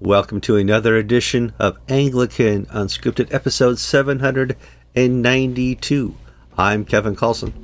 Welcome 0.00 0.40
to 0.40 0.56
another 0.56 0.96
edition 0.96 1.52
of 1.60 1.78
Anglican 1.88 2.66
Unscripted, 2.66 3.32
episode 3.32 3.78
792. 3.78 6.16
I'm 6.58 6.84
Kevin 6.84 7.14
Carlson. 7.14 7.54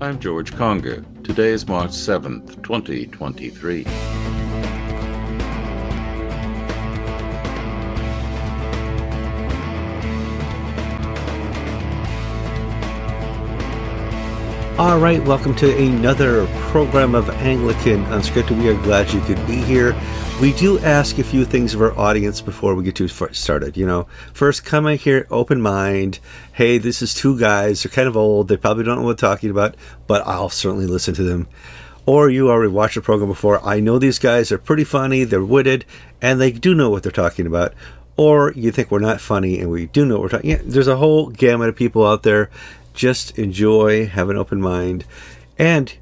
I'm 0.00 0.18
George 0.18 0.56
Conger. 0.56 1.04
Today 1.22 1.50
is 1.50 1.68
March 1.68 1.90
7th, 1.90 2.62
2023. 2.62 3.84
All 14.78 14.98
right, 14.98 15.22
welcome 15.24 15.54
to 15.56 15.76
another 15.76 16.46
program 16.70 17.14
of 17.14 17.28
Anglican 17.28 18.06
Unscripted. 18.06 18.58
We 18.58 18.70
are 18.70 18.82
glad 18.82 19.12
you 19.12 19.20
could 19.20 19.46
be 19.46 19.56
here. 19.56 19.94
We 20.42 20.52
do 20.54 20.80
ask 20.80 21.20
a 21.20 21.22
few 21.22 21.44
things 21.44 21.72
of 21.72 21.80
our 21.80 21.96
audience 21.96 22.40
before 22.40 22.74
we 22.74 22.82
get 22.82 22.96
too 22.96 23.06
started. 23.06 23.76
You 23.76 23.86
know, 23.86 24.08
first, 24.34 24.64
come 24.64 24.88
in 24.88 24.98
here, 24.98 25.24
open 25.30 25.60
mind. 25.60 26.18
Hey, 26.52 26.78
this 26.78 27.00
is 27.00 27.14
two 27.14 27.38
guys. 27.38 27.80
They're 27.84 27.92
kind 27.92 28.08
of 28.08 28.16
old. 28.16 28.48
They 28.48 28.56
probably 28.56 28.82
don't 28.82 28.96
know 28.96 29.02
what 29.04 29.18
they're 29.18 29.30
talking 29.30 29.50
about, 29.50 29.76
but 30.08 30.26
I'll 30.26 30.48
certainly 30.48 30.88
listen 30.88 31.14
to 31.14 31.22
them. 31.22 31.46
Or 32.06 32.28
you 32.28 32.50
already 32.50 32.72
watched 32.72 32.96
the 32.96 33.02
program 33.02 33.28
before. 33.28 33.64
I 33.64 33.78
know 33.78 34.00
these 34.00 34.18
guys 34.18 34.50
are 34.50 34.58
pretty 34.58 34.82
funny, 34.82 35.22
they're 35.22 35.44
witted, 35.44 35.84
and 36.20 36.40
they 36.40 36.50
do 36.50 36.74
know 36.74 36.90
what 36.90 37.04
they're 37.04 37.12
talking 37.12 37.46
about. 37.46 37.72
Or 38.16 38.52
you 38.54 38.72
think 38.72 38.90
we're 38.90 38.98
not 38.98 39.20
funny 39.20 39.60
and 39.60 39.70
we 39.70 39.86
do 39.86 40.04
know 40.04 40.14
what 40.14 40.22
we're 40.22 40.28
talking. 40.30 40.50
Yeah, 40.50 40.60
there's 40.64 40.88
a 40.88 40.96
whole 40.96 41.28
gamut 41.28 41.68
of 41.68 41.76
people 41.76 42.04
out 42.04 42.24
there 42.24 42.50
just 42.94 43.38
enjoy, 43.38 44.06
have 44.06 44.28
an 44.28 44.36
open 44.36 44.60
mind. 44.60 45.04
And 45.56 45.94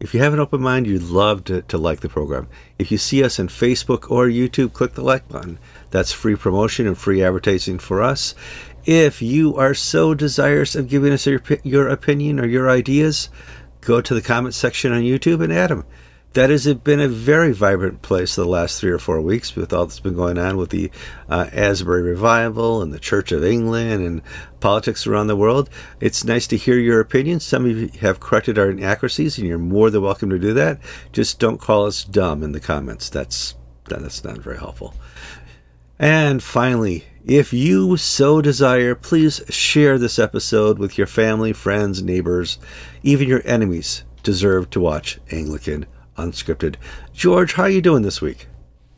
if 0.00 0.14
you 0.14 0.20
have 0.20 0.32
an 0.32 0.40
open 0.40 0.60
mind, 0.60 0.86
you'd 0.86 1.02
love 1.02 1.44
to, 1.44 1.62
to 1.62 1.76
like 1.78 2.00
the 2.00 2.08
program. 2.08 2.48
If 2.78 2.92
you 2.92 2.98
see 2.98 3.24
us 3.24 3.40
on 3.40 3.48
Facebook 3.48 4.10
or 4.10 4.26
YouTube, 4.26 4.72
click 4.72 4.94
the 4.94 5.02
like 5.02 5.28
button. 5.28 5.58
That's 5.90 6.12
free 6.12 6.36
promotion 6.36 6.86
and 6.86 6.96
free 6.96 7.22
advertising 7.22 7.78
for 7.78 8.02
us. 8.02 8.34
If 8.84 9.20
you 9.20 9.56
are 9.56 9.74
so 9.74 10.14
desirous 10.14 10.74
of 10.74 10.88
giving 10.88 11.12
us 11.12 11.26
your, 11.26 11.42
your 11.64 11.88
opinion 11.88 12.38
or 12.38 12.46
your 12.46 12.70
ideas, 12.70 13.28
go 13.80 14.00
to 14.00 14.14
the 14.14 14.22
comment 14.22 14.54
section 14.54 14.92
on 14.92 15.02
YouTube 15.02 15.42
and 15.42 15.52
add 15.52 15.70
them 15.70 15.84
that 16.38 16.50
has 16.50 16.72
been 16.72 17.00
a 17.00 17.08
very 17.08 17.52
vibrant 17.52 18.00
place 18.00 18.36
the 18.36 18.44
last 18.44 18.80
three 18.80 18.92
or 18.92 18.98
four 19.00 19.20
weeks 19.20 19.56
with 19.56 19.72
all 19.72 19.86
that's 19.86 19.98
been 19.98 20.14
going 20.14 20.38
on 20.38 20.56
with 20.56 20.70
the 20.70 20.88
uh, 21.28 21.50
Asbury 21.52 22.00
revival 22.00 22.80
and 22.80 22.92
the 22.92 23.00
Church 23.00 23.32
of 23.32 23.42
England 23.42 24.06
and 24.06 24.22
politics 24.60 25.04
around 25.04 25.26
the 25.26 25.34
world. 25.34 25.68
It's 25.98 26.22
nice 26.22 26.46
to 26.46 26.56
hear 26.56 26.78
your 26.78 27.00
opinions. 27.00 27.44
Some 27.44 27.64
of 27.64 27.76
you 27.76 27.88
have 28.02 28.20
corrected 28.20 28.56
our 28.56 28.70
inaccuracies, 28.70 29.36
and 29.36 29.48
you're 29.48 29.58
more 29.58 29.90
than 29.90 30.02
welcome 30.02 30.30
to 30.30 30.38
do 30.38 30.54
that. 30.54 30.78
Just 31.10 31.40
don't 31.40 31.60
call 31.60 31.86
us 31.86 32.04
dumb 32.04 32.44
in 32.44 32.52
the 32.52 32.60
comments. 32.60 33.10
That's 33.10 33.56
that's 33.88 34.22
not 34.22 34.38
very 34.38 34.58
helpful. 34.58 34.94
And 35.98 36.40
finally, 36.40 37.04
if 37.24 37.52
you 37.52 37.96
so 37.96 38.40
desire, 38.40 38.94
please 38.94 39.42
share 39.48 39.98
this 39.98 40.20
episode 40.20 40.78
with 40.78 40.98
your 40.98 41.08
family, 41.08 41.52
friends, 41.52 42.00
neighbors, 42.00 42.60
even 43.02 43.26
your 43.26 43.42
enemies 43.44 44.04
deserve 44.22 44.70
to 44.70 44.78
watch 44.78 45.18
Anglican 45.32 45.86
unscripted. 46.18 46.76
George, 47.14 47.54
how 47.54 47.62
are 47.64 47.70
you 47.70 47.80
doing 47.80 48.02
this 48.02 48.20
week? 48.20 48.46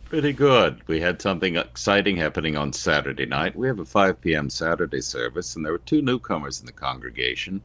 Pretty 0.06 0.32
good. 0.32 0.80
We 0.88 1.00
had 1.00 1.22
something 1.22 1.54
exciting 1.54 2.16
happening 2.16 2.56
on 2.56 2.72
Saturday 2.72 3.26
night. 3.26 3.54
We 3.54 3.68
have 3.68 3.78
a 3.78 3.84
5 3.84 4.20
p.m. 4.20 4.50
Saturday 4.50 5.00
service, 5.00 5.54
and 5.54 5.64
there 5.64 5.72
were 5.72 5.78
two 5.78 6.02
newcomers 6.02 6.58
in 6.58 6.66
the 6.66 6.72
congregation 6.72 7.62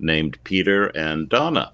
named 0.00 0.42
Peter 0.42 0.86
and 0.88 1.28
Donna. 1.28 1.72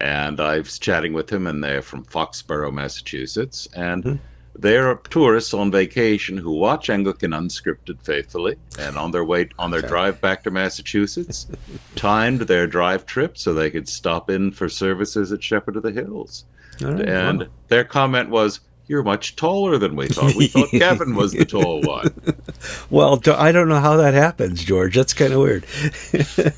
And 0.00 0.40
I 0.40 0.58
was 0.58 0.78
chatting 0.78 1.12
with 1.12 1.26
them, 1.26 1.46
and 1.46 1.62
they're 1.62 1.82
from 1.82 2.04
Foxborough, 2.04 2.72
Massachusetts. 2.72 3.68
And 3.74 4.02
mm-hmm. 4.02 4.24
They're 4.54 4.96
tourists 4.96 5.54
on 5.54 5.70
vacation 5.70 6.36
who 6.36 6.52
watch 6.52 6.90
Anglican 6.90 7.32
Unscripted 7.32 8.02
faithfully. 8.02 8.56
And 8.78 8.96
on 8.96 9.10
their 9.10 9.24
way, 9.24 9.48
on 9.58 9.70
their 9.70 9.80
okay. 9.80 9.88
drive 9.88 10.20
back 10.20 10.44
to 10.44 10.50
Massachusetts, 10.50 11.46
timed 11.96 12.42
their 12.42 12.66
drive 12.66 13.06
trip 13.06 13.38
so 13.38 13.54
they 13.54 13.70
could 13.70 13.88
stop 13.88 14.30
in 14.30 14.52
for 14.52 14.68
services 14.68 15.32
at 15.32 15.42
Shepherd 15.42 15.76
of 15.76 15.82
the 15.82 15.92
Hills. 15.92 16.44
Right, 16.80 17.08
and 17.08 17.40
wow. 17.40 17.46
their 17.68 17.84
comment 17.84 18.30
was, 18.30 18.60
you're 18.86 19.02
much 19.02 19.36
taller 19.36 19.78
than 19.78 19.96
we 19.96 20.08
thought. 20.08 20.34
We 20.34 20.48
thought 20.48 20.68
Kevin 20.70 21.14
was 21.14 21.32
the 21.32 21.44
tall 21.44 21.80
one. 21.82 22.14
well, 22.90 23.20
I 23.26 23.52
don't 23.52 23.68
know 23.68 23.80
how 23.80 23.96
that 23.96 24.12
happens, 24.12 24.64
George. 24.64 24.96
That's 24.96 25.14
kind 25.14 25.32
of 25.32 25.40
weird. 25.40 25.64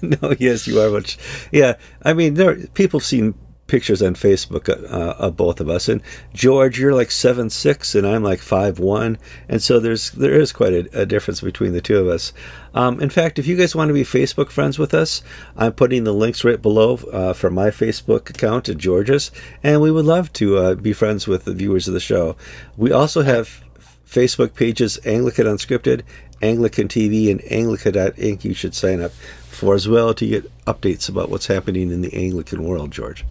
no, 0.03 0.35
yes, 0.39 0.67
you 0.67 0.81
are 0.81 0.91
much. 0.91 1.19
Yeah, 1.53 1.75
I 2.03 2.13
mean, 2.13 2.35
there 2.35 2.57
people 2.69 2.99
seen 2.99 3.35
pictures 3.67 4.03
on 4.03 4.15
Facebook 4.15 4.69
uh, 4.69 5.15
of 5.19 5.37
both 5.37 5.61
of 5.61 5.69
us. 5.69 5.89
And 5.89 6.03
George, 6.33 6.79
you're 6.79 6.95
like 6.95 7.11
seven 7.11 7.51
six, 7.51 7.95
and 7.95 8.07
I'm 8.07 8.23
like 8.23 8.41
five 8.41 8.79
one, 8.79 9.19
and 9.49 9.63
so 9.63 9.81
there's 9.81 10.11
there 10.13 10.35
is 10.35 10.53
quite 10.53 10.73
a, 10.73 11.03
a 11.03 11.07
difference 11.07 11.41
between 11.41 11.73
the 11.73 11.81
two 11.81 11.99
of 11.99 12.09
us. 12.09 12.33
Um, 12.75 13.01
in 13.01 13.11
fact, 13.11 13.39
if 13.39 13.47
you 13.47 13.57
guys 13.57 13.75
want 13.75 13.89
to 13.89 13.95
be 13.95 14.05
Facebook 14.05 14.51
friends 14.51 14.79
with 14.79 14.95
us, 14.95 15.23
I'm 15.57 15.73
putting 15.73 16.05
the 16.05 16.15
links 16.15 16.45
right 16.45 16.61
below 16.61 16.97
uh, 17.13 17.33
for 17.33 17.51
my 17.51 17.69
Facebook 17.69 18.31
account 18.31 18.69
and 18.69 18.81
George's, 18.81 19.31
and 19.63 19.81
we 19.81 19.91
would 19.91 20.05
love 20.07 20.33
to 20.35 20.57
uh, 20.59 20.75
be 20.75 20.93
friends 20.93 21.27
with 21.27 21.45
the 21.45 21.55
viewers 21.55 21.89
of 21.89 21.95
the 21.95 22.01
show. 22.01 22.37
We 22.77 22.93
also 22.93 23.23
have 23.23 23.63
Facebook 24.07 24.55
pages 24.55 24.99
Anglican 25.05 25.47
Unscripted, 25.47 26.03
Anglican 26.43 26.89
TV, 26.89 27.31
and 27.31 27.43
Anglican.ink. 27.51 28.45
You 28.45 28.55
should 28.55 28.75
sign 28.75 29.01
up 29.01 29.13
for 29.13 29.75
as 29.75 29.89
well 29.89 30.13
to 30.15 30.27
get 30.27 30.65
updates 30.67 31.09
about 31.09 31.31
what's 31.31 31.47
happening 31.47 31.91
in 31.91 32.03
the 32.03 32.15
Anglican 32.15 32.63
world, 32.65 32.91
George. 32.91 33.25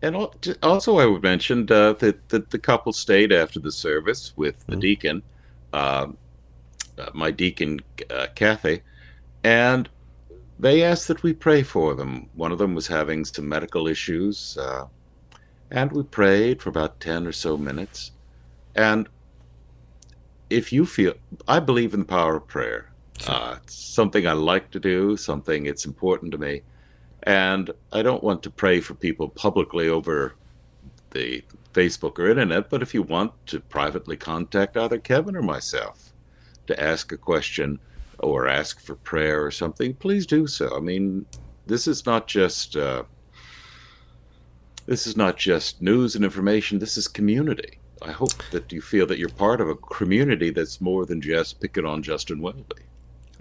And, 0.00 0.16
also, 0.62 0.98
I 0.98 1.06
would 1.06 1.22
mention 1.22 1.70
uh, 1.70 1.92
that, 1.94 2.28
that 2.30 2.50
the 2.50 2.58
couple 2.58 2.92
stayed 2.92 3.32
after 3.32 3.60
the 3.60 3.72
service 3.72 4.32
with 4.36 4.64
the 4.66 4.72
mm-hmm. 4.72 4.80
deacon, 4.80 5.22
um, 5.72 6.16
uh, 6.98 7.10
my 7.12 7.30
deacon, 7.30 7.80
uh, 8.10 8.28
Kathy, 8.34 8.82
and 9.44 9.88
they 10.58 10.82
asked 10.82 11.08
that 11.08 11.22
we 11.22 11.34
pray 11.34 11.62
for 11.62 11.94
them. 11.94 12.30
One 12.34 12.52
of 12.52 12.58
them 12.58 12.74
was 12.74 12.86
having 12.86 13.24
some 13.26 13.48
medical 13.48 13.86
issues, 13.86 14.56
uh, 14.56 14.86
and 15.70 15.92
we 15.92 16.04
prayed 16.04 16.62
for 16.62 16.70
about 16.70 17.00
10 17.00 17.26
or 17.26 17.32
so 17.32 17.58
minutes. 17.58 18.12
And 18.74 19.08
if 20.48 20.72
you 20.72 20.86
feel, 20.86 21.14
I 21.46 21.60
believe 21.60 21.92
in 21.92 22.00
the 22.00 22.06
power 22.06 22.36
of 22.36 22.46
prayer. 22.46 22.90
Uh, 23.26 23.56
it's 23.62 23.74
something 23.74 24.26
I 24.26 24.32
like 24.32 24.70
to 24.70 24.80
do, 24.80 25.16
something 25.16 25.66
it's 25.66 25.86
important 25.86 26.32
to 26.32 26.38
me. 26.38 26.62
And 27.26 27.72
I 27.92 28.02
don't 28.02 28.22
want 28.22 28.42
to 28.44 28.50
pray 28.50 28.80
for 28.80 28.94
people 28.94 29.28
publicly 29.28 29.88
over 29.88 30.36
the 31.10 31.42
Facebook 31.74 32.18
or 32.18 32.30
internet, 32.30 32.70
but 32.70 32.82
if 32.82 32.94
you 32.94 33.02
want 33.02 33.32
to 33.48 33.60
privately 33.60 34.16
contact 34.16 34.76
either 34.76 34.98
Kevin 34.98 35.36
or 35.36 35.42
myself 35.42 36.12
to 36.68 36.80
ask 36.80 37.12
a 37.12 37.16
question 37.16 37.78
or 38.20 38.48
ask 38.48 38.80
for 38.80 38.94
prayer 38.94 39.44
or 39.44 39.50
something, 39.50 39.92
please 39.94 40.24
do 40.24 40.46
so. 40.46 40.74
I 40.74 40.80
mean, 40.80 41.26
this 41.66 41.86
is 41.86 42.06
not 42.06 42.28
just 42.28 42.76
uh, 42.76 43.02
this 44.86 45.06
is 45.06 45.16
not 45.16 45.36
just 45.36 45.82
news 45.82 46.14
and 46.14 46.24
information. 46.24 46.78
This 46.78 46.96
is 46.96 47.08
community. 47.08 47.78
I 48.02 48.12
hope 48.12 48.42
that 48.52 48.72
you 48.72 48.80
feel 48.80 49.06
that 49.06 49.18
you're 49.18 49.28
part 49.28 49.60
of 49.60 49.68
a 49.68 49.74
community 49.74 50.50
that's 50.50 50.80
more 50.80 51.04
than 51.06 51.20
just 51.20 51.60
picking 51.60 51.84
on 51.84 52.02
Justin 52.02 52.40
Welby. 52.40 52.84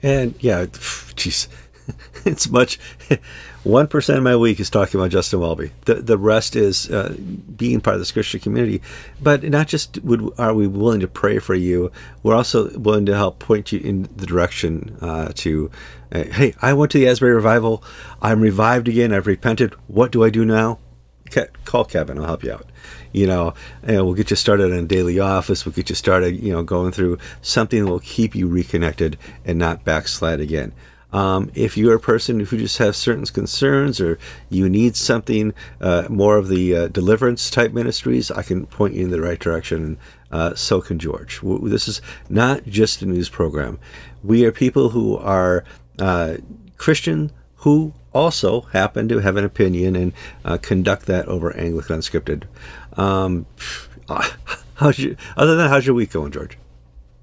And 0.01 0.35
yeah, 0.39 0.65
jeez, 0.65 1.47
it's 2.25 2.49
much. 2.49 2.79
One 3.63 3.87
percent 3.87 4.19
of 4.19 4.23
my 4.23 4.35
week 4.35 4.59
is 4.59 4.69
talking 4.69 4.99
about 4.99 5.09
Justin 5.09 5.39
Welby. 5.39 5.71
The 5.85 5.95
the 5.95 6.17
rest 6.17 6.55
is 6.55 6.89
uh, 6.91 7.15
being 7.55 7.81
part 7.81 7.95
of 7.95 8.01
this 8.01 8.11
Christian 8.11 8.39
community. 8.39 8.81
But 9.21 9.43
not 9.43 9.67
just 9.67 10.01
would 10.03 10.29
are 10.37 10.53
we 10.53 10.67
willing 10.67 10.99
to 10.99 11.07
pray 11.07 11.39
for 11.39 11.55
you, 11.55 11.91
we're 12.21 12.35
also 12.35 12.77
willing 12.77 13.05
to 13.07 13.15
help 13.15 13.39
point 13.39 13.71
you 13.71 13.79
in 13.79 14.03
the 14.15 14.25
direction 14.25 14.97
uh, 15.01 15.31
to. 15.35 15.71
Uh, 16.11 16.23
hey, 16.25 16.53
I 16.61 16.73
went 16.73 16.91
to 16.91 16.99
the 16.99 17.07
Asbury 17.07 17.33
revival. 17.33 17.83
I'm 18.21 18.39
revived 18.39 18.87
again. 18.87 19.11
I've 19.11 19.27
repented. 19.27 19.73
What 19.87 20.11
do 20.11 20.23
I 20.23 20.29
do 20.29 20.45
now? 20.45 20.79
Call 21.65 21.85
Kevin. 21.85 22.19
I'll 22.19 22.25
help 22.25 22.43
you 22.43 22.53
out 22.53 22.69
you 23.15 23.25
know, 23.25 23.53
and 23.81 24.05
we'll 24.05 24.13
get 24.13 24.29
you 24.29 24.35
started 24.35 24.73
on 24.73 24.87
daily 24.87 25.19
office. 25.19 25.65
We'll 25.65 25.71
get 25.71 25.87
you 25.87 25.95
started, 25.95 26.37
you 26.43 26.51
know, 26.51 26.63
going 26.63 26.91
through 26.91 27.17
something 27.41 27.85
that 27.85 27.89
will 27.89 28.01
keep 28.01 28.35
you 28.35 28.45
reconnected 28.45 29.17
and 29.45 29.57
not 29.57 29.85
backslide 29.85 30.41
again. 30.41 30.73
Um, 31.15 31.49
if 31.55 31.77
you're 31.77 31.95
a 31.95 31.99
person 31.99 32.41
who 32.41 32.57
just 32.57 32.77
has 32.79 32.97
certain 32.97 33.25
concerns 33.25 34.01
or 34.01 34.19
you 34.49 34.67
need 34.67 34.97
something 34.97 35.53
uh, 35.79 36.07
more 36.09 36.35
of 36.35 36.49
the 36.49 36.75
uh, 36.75 36.87
deliverance 36.89 37.49
type 37.49 37.71
ministries, 37.71 38.31
I 38.31 38.43
can 38.43 38.65
point 38.65 38.95
you 38.95 39.05
in 39.05 39.11
the 39.11 39.21
right 39.21 39.39
direction. 39.39 39.97
Uh, 40.29 40.55
so 40.55 40.81
can 40.81 40.99
George. 40.99 41.39
This 41.41 41.87
is 41.87 42.01
not 42.27 42.65
just 42.65 43.01
a 43.01 43.05
news 43.05 43.29
program. 43.29 43.79
We 44.25 44.43
are 44.43 44.51
people 44.51 44.89
who 44.89 45.15
are 45.15 45.63
uh, 45.99 46.35
Christian 46.75 47.31
who 47.57 47.93
also 48.13 48.61
happen 48.73 49.07
to 49.07 49.19
have 49.19 49.37
an 49.37 49.45
opinion 49.45 49.95
and 49.95 50.11
uh, 50.43 50.57
conduct 50.57 51.05
that 51.05 51.29
over 51.29 51.55
Anglican 51.55 51.99
Unscripted. 51.99 52.43
Um, 52.97 53.45
how's 54.75 54.99
your, 54.99 55.15
other 55.37 55.55
than 55.55 55.69
how's 55.69 55.85
your 55.85 55.95
week 55.95 56.11
going, 56.11 56.33
George? 56.33 56.57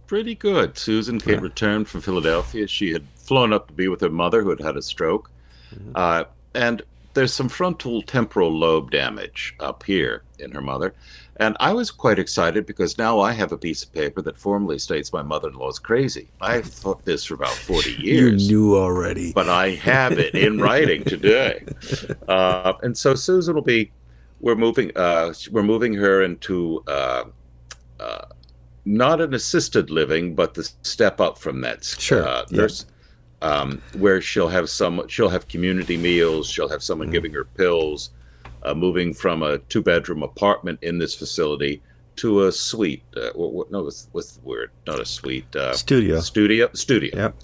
Pretty 0.06 0.34
good. 0.34 0.78
Susan 0.78 1.20
came 1.20 1.34
yeah. 1.34 1.40
returned 1.40 1.88
from 1.88 2.00
Philadelphia. 2.00 2.66
She 2.66 2.92
had 2.92 3.04
flown 3.22 3.52
up 3.52 3.68
to 3.68 3.72
be 3.72 3.88
with 3.88 4.00
her 4.00 4.10
mother 4.10 4.42
who 4.42 4.50
had 4.50 4.60
had 4.60 4.76
a 4.76 4.82
stroke. 4.82 5.30
Mm-hmm. 5.74 5.92
Uh, 5.94 6.24
and 6.54 6.82
there's 7.14 7.32
some 7.32 7.48
frontal 7.48 8.02
temporal 8.02 8.50
lobe 8.50 8.90
damage 8.90 9.54
up 9.60 9.82
here 9.82 10.22
in 10.38 10.50
her 10.50 10.60
mother. 10.60 10.94
And 11.36 11.56
I 11.60 11.72
was 11.72 11.90
quite 11.90 12.18
excited 12.18 12.66
because 12.66 12.98
now 12.98 13.20
I 13.20 13.32
have 13.32 13.52
a 13.52 13.58
piece 13.58 13.82
of 13.82 13.92
paper 13.92 14.22
that 14.22 14.36
formally 14.36 14.78
states 14.78 15.12
my 15.12 15.22
mother 15.22 15.48
in 15.48 15.54
law 15.54 15.70
is 15.70 15.78
crazy. 15.78 16.28
I've 16.40 16.66
thought 16.66 17.04
this 17.04 17.24
for 17.24 17.34
about 17.34 17.54
40 17.54 17.92
years. 17.98 18.48
You 18.48 18.56
knew 18.56 18.76
already. 18.76 19.32
But 19.32 19.48
I 19.48 19.70
have 19.70 20.18
it 20.18 20.34
in 20.34 20.58
writing 20.58 21.04
today. 21.04 21.64
Uh, 22.28 22.72
and 22.82 22.96
so 22.96 23.14
Susan 23.14 23.54
will 23.54 23.62
be, 23.62 23.90
we're 24.40 24.54
moving, 24.54 24.90
uh, 24.96 25.34
we're 25.50 25.62
moving 25.62 25.92
her 25.92 26.22
into 26.22 26.82
uh, 26.86 27.24
uh 28.00 28.24
not 28.84 29.20
an 29.20 29.34
assisted 29.34 29.90
living, 29.90 30.34
but 30.34 30.54
the 30.54 30.64
step 30.82 31.20
up 31.20 31.38
from 31.38 31.60
that. 31.60 31.84
Sure. 31.84 32.26
Uh, 32.26 32.44
nurse, 32.50 32.86
um, 33.42 33.82
where 33.98 34.20
she'll 34.20 34.48
have 34.48 34.70
some 34.70 35.06
she'll 35.08 35.28
have 35.28 35.46
community 35.48 35.96
meals 35.96 36.48
she'll 36.48 36.68
have 36.68 36.82
someone 36.82 37.08
mm 37.08 37.12
giving 37.12 37.32
her 37.32 37.44
pills 37.44 38.10
uh, 38.62 38.72
moving 38.72 39.12
from 39.12 39.42
a 39.42 39.58
two 39.58 39.82
bedroom 39.82 40.22
apartment 40.22 40.78
in 40.80 40.96
this 40.96 41.14
facility 41.14 41.82
to 42.16 42.46
a 42.46 42.52
suite 42.52 43.02
uh, 43.18 43.28
what, 43.34 43.52
what, 43.52 43.70
no 43.70 43.82
what's, 43.82 44.08
what's, 44.12 44.36
the 44.36 44.40
word 44.40 44.70
not 44.86 44.98
a 44.98 45.04
suite 45.04 45.54
uh, 45.56 45.74
studio 45.74 46.20
studio 46.20 46.70
studio 46.72 47.10
yep. 47.14 47.36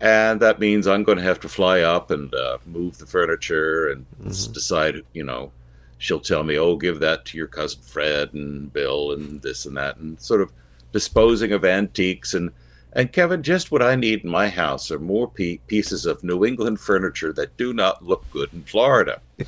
and 0.00 0.40
that 0.40 0.58
means 0.58 0.86
i'm 0.86 1.02
going 1.02 1.18
to 1.18 1.24
have 1.24 1.38
to 1.38 1.50
fly 1.50 1.80
up 1.80 2.10
and 2.10 2.34
uh, 2.34 2.56
move 2.64 2.96
the 2.96 3.04
furniture 3.04 3.90
and 3.90 4.06
mm-hmm. 4.22 4.52
decide 4.52 5.02
you 5.12 5.24
know 5.24 5.52
she'll 5.98 6.20
tell 6.20 6.44
me 6.44 6.56
oh 6.56 6.76
give 6.76 7.00
that 7.00 7.26
to 7.26 7.36
your 7.36 7.48
cousin 7.48 7.82
fred 7.82 8.32
and 8.32 8.72
bill 8.72 9.12
and 9.12 9.42
this 9.42 9.66
and 9.66 9.76
that 9.76 9.98
and 9.98 10.18
sort 10.18 10.40
of 10.40 10.50
disposing 10.92 11.52
of 11.52 11.64
antiques 11.64 12.32
and 12.32 12.50
and 12.98 13.12
Kevin, 13.12 13.44
just 13.44 13.70
what 13.70 13.80
I 13.80 13.94
need 13.94 14.24
in 14.24 14.30
my 14.30 14.48
house 14.48 14.90
are 14.90 14.98
more 14.98 15.30
pe- 15.30 15.58
pieces 15.68 16.04
of 16.04 16.24
New 16.24 16.44
England 16.44 16.80
furniture 16.80 17.32
that 17.34 17.56
do 17.56 17.72
not 17.72 18.04
look 18.04 18.28
good 18.32 18.52
in 18.52 18.64
Florida. 18.64 19.20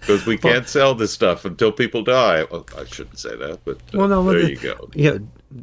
Because 0.00 0.26
we 0.26 0.38
can't 0.38 0.58
well, 0.58 0.64
sell 0.64 0.94
this 0.94 1.12
stuff 1.12 1.44
until 1.44 1.72
people 1.72 2.02
die. 2.02 2.44
Well, 2.50 2.64
I 2.78 2.84
shouldn't 2.84 3.18
say 3.18 3.34
that, 3.34 3.58
but 3.64 3.78
uh, 3.92 3.98
well, 3.98 4.08
no, 4.08 4.24
there 4.32 4.42
the, 4.42 4.50
you 4.50 4.56
go. 4.56 4.88
Yeah, 4.94 5.18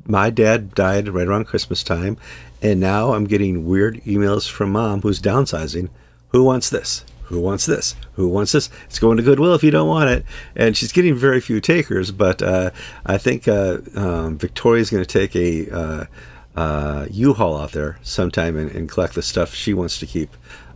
my 0.06 0.30
dad 0.30 0.76
died 0.76 1.08
right 1.08 1.26
around 1.26 1.46
Christmas 1.46 1.84
time, 1.84 2.18
and 2.62 2.82
now 2.82 3.14
I'm 3.14 3.24
getting 3.24 3.66
weird 3.66 4.04
emails 4.04 4.48
from 4.48 4.74
mom 4.74 5.02
who's 5.02 5.22
downsizing. 5.22 5.90
Who 6.30 6.44
wants 6.44 6.70
this? 6.70 7.06
Who 7.24 7.40
wants 7.40 7.66
this? 7.66 7.96
Who 8.16 8.28
wants 8.28 8.52
this? 8.52 8.70
It's 8.88 9.00
going 9.00 9.18
to 9.18 9.24
Goodwill 9.24 9.56
if 9.56 9.64
you 9.64 9.72
don't 9.72 9.88
want 9.88 10.10
it. 10.10 10.26
And 10.56 10.76
she's 10.76 10.92
getting 10.92 11.16
very 11.16 11.40
few 11.40 11.62
takers, 11.62 12.12
but 12.12 12.42
uh, 12.42 12.72
I 13.06 13.18
think 13.18 13.48
uh, 13.48 13.78
um, 13.96 14.38
Victoria's 14.38 14.90
going 14.90 15.04
to 15.04 15.08
take 15.08 15.36
a 15.36 16.08
uh, 16.56 16.60
uh, 17.06 17.08
U-Haul 17.12 17.58
out 17.58 17.72
there 17.74 18.00
sometime 18.02 18.58
and, 18.58 18.72
and, 18.72 18.90
collect 18.90 19.16
the 19.16 19.22
stuff 19.22 19.54
she 19.54 19.74
wants 19.74 20.00
to 20.00 20.06
keep 20.06 20.30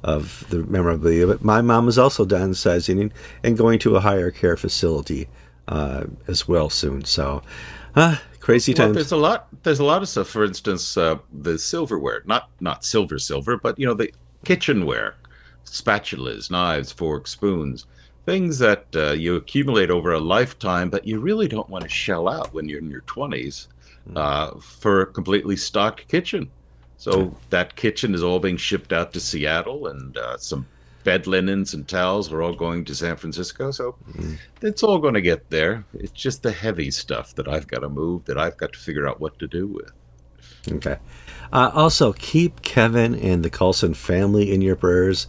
of 0.03 0.45
the 0.49 0.63
memorabilia. 0.63 1.27
But 1.27 1.43
my 1.43 1.61
mom 1.61 1.87
is 1.87 1.97
also 1.97 2.25
downsizing 2.25 3.01
and, 3.01 3.13
and 3.43 3.57
going 3.57 3.79
to 3.79 3.95
a 3.95 3.99
higher 3.99 4.31
care 4.31 4.57
facility 4.57 5.27
uh, 5.67 6.05
as 6.27 6.47
well 6.47 6.69
soon. 6.69 7.05
So, 7.05 7.41
uh, 7.95 8.17
crazy 8.39 8.73
times. 8.73 8.87
Well, 8.87 8.93
there's 8.95 9.11
a 9.11 9.17
lot. 9.17 9.47
There's 9.63 9.79
a 9.79 9.83
lot 9.83 10.01
of 10.01 10.09
stuff. 10.09 10.27
For 10.27 10.43
instance, 10.43 10.97
uh, 10.97 11.17
the 11.31 11.57
silverware, 11.57 12.23
not 12.25 12.49
not 12.59 12.85
silver 12.85 13.19
silver, 13.19 13.57
but 13.57 13.77
you 13.79 13.85
know 13.85 13.93
the 13.93 14.13
kitchenware, 14.45 15.15
spatulas, 15.65 16.51
knives, 16.51 16.91
forks, 16.91 17.31
spoons. 17.31 17.85
Things 18.25 18.59
that 18.59 18.85
uh, 18.95 19.11
you 19.11 19.35
accumulate 19.35 19.89
over 19.89 20.13
a 20.13 20.19
lifetime, 20.19 20.89
but 20.89 21.07
you 21.07 21.19
really 21.19 21.47
don't 21.47 21.69
want 21.69 21.83
to 21.83 21.89
shell 21.89 22.27
out 22.27 22.53
when 22.53 22.69
you're 22.69 22.79
in 22.79 22.91
your 22.91 23.01
20s 23.01 23.67
uh, 24.15 24.59
for 24.59 25.01
a 25.01 25.05
completely 25.05 25.55
stocked 25.55 26.07
kitchen. 26.07 26.49
So 26.97 27.33
that 27.49 27.77
kitchen 27.77 28.13
is 28.13 28.23
all 28.23 28.39
being 28.39 28.57
shipped 28.57 28.91
out 28.91 29.13
to 29.13 29.21
Seattle, 29.21 29.87
and 29.87 30.17
uh, 30.17 30.37
some 30.37 30.67
bed 31.05 31.27
linens 31.27 31.73
and 31.73 31.87
towels 31.87 32.31
are 32.31 32.41
all 32.41 32.53
going 32.53 32.83
to 32.85 32.93
San 32.93 33.15
Francisco. 33.15 33.71
So 33.71 33.95
mm-hmm. 34.09 34.35
it's 34.61 34.83
all 34.83 34.99
going 34.99 35.13
to 35.13 35.21
get 35.21 35.49
there. 35.49 35.85
It's 35.93 36.11
just 36.11 36.43
the 36.43 36.51
heavy 36.51 36.91
stuff 36.91 37.33
that 37.35 37.47
I've 37.47 37.67
got 37.67 37.79
to 37.79 37.89
move 37.89 38.25
that 38.25 38.37
I've 38.37 38.57
got 38.57 38.73
to 38.73 38.79
figure 38.79 39.07
out 39.07 39.21
what 39.21 39.39
to 39.39 39.47
do 39.47 39.67
with. 39.67 39.91
Okay. 40.69 40.97
Uh, 41.53 41.71
also, 41.73 42.13
keep 42.13 42.61
Kevin 42.63 43.15
and 43.15 43.43
the 43.43 43.49
Carlson 43.49 43.93
family 43.93 44.53
in 44.53 44.61
your 44.61 44.75
prayers. 44.75 45.25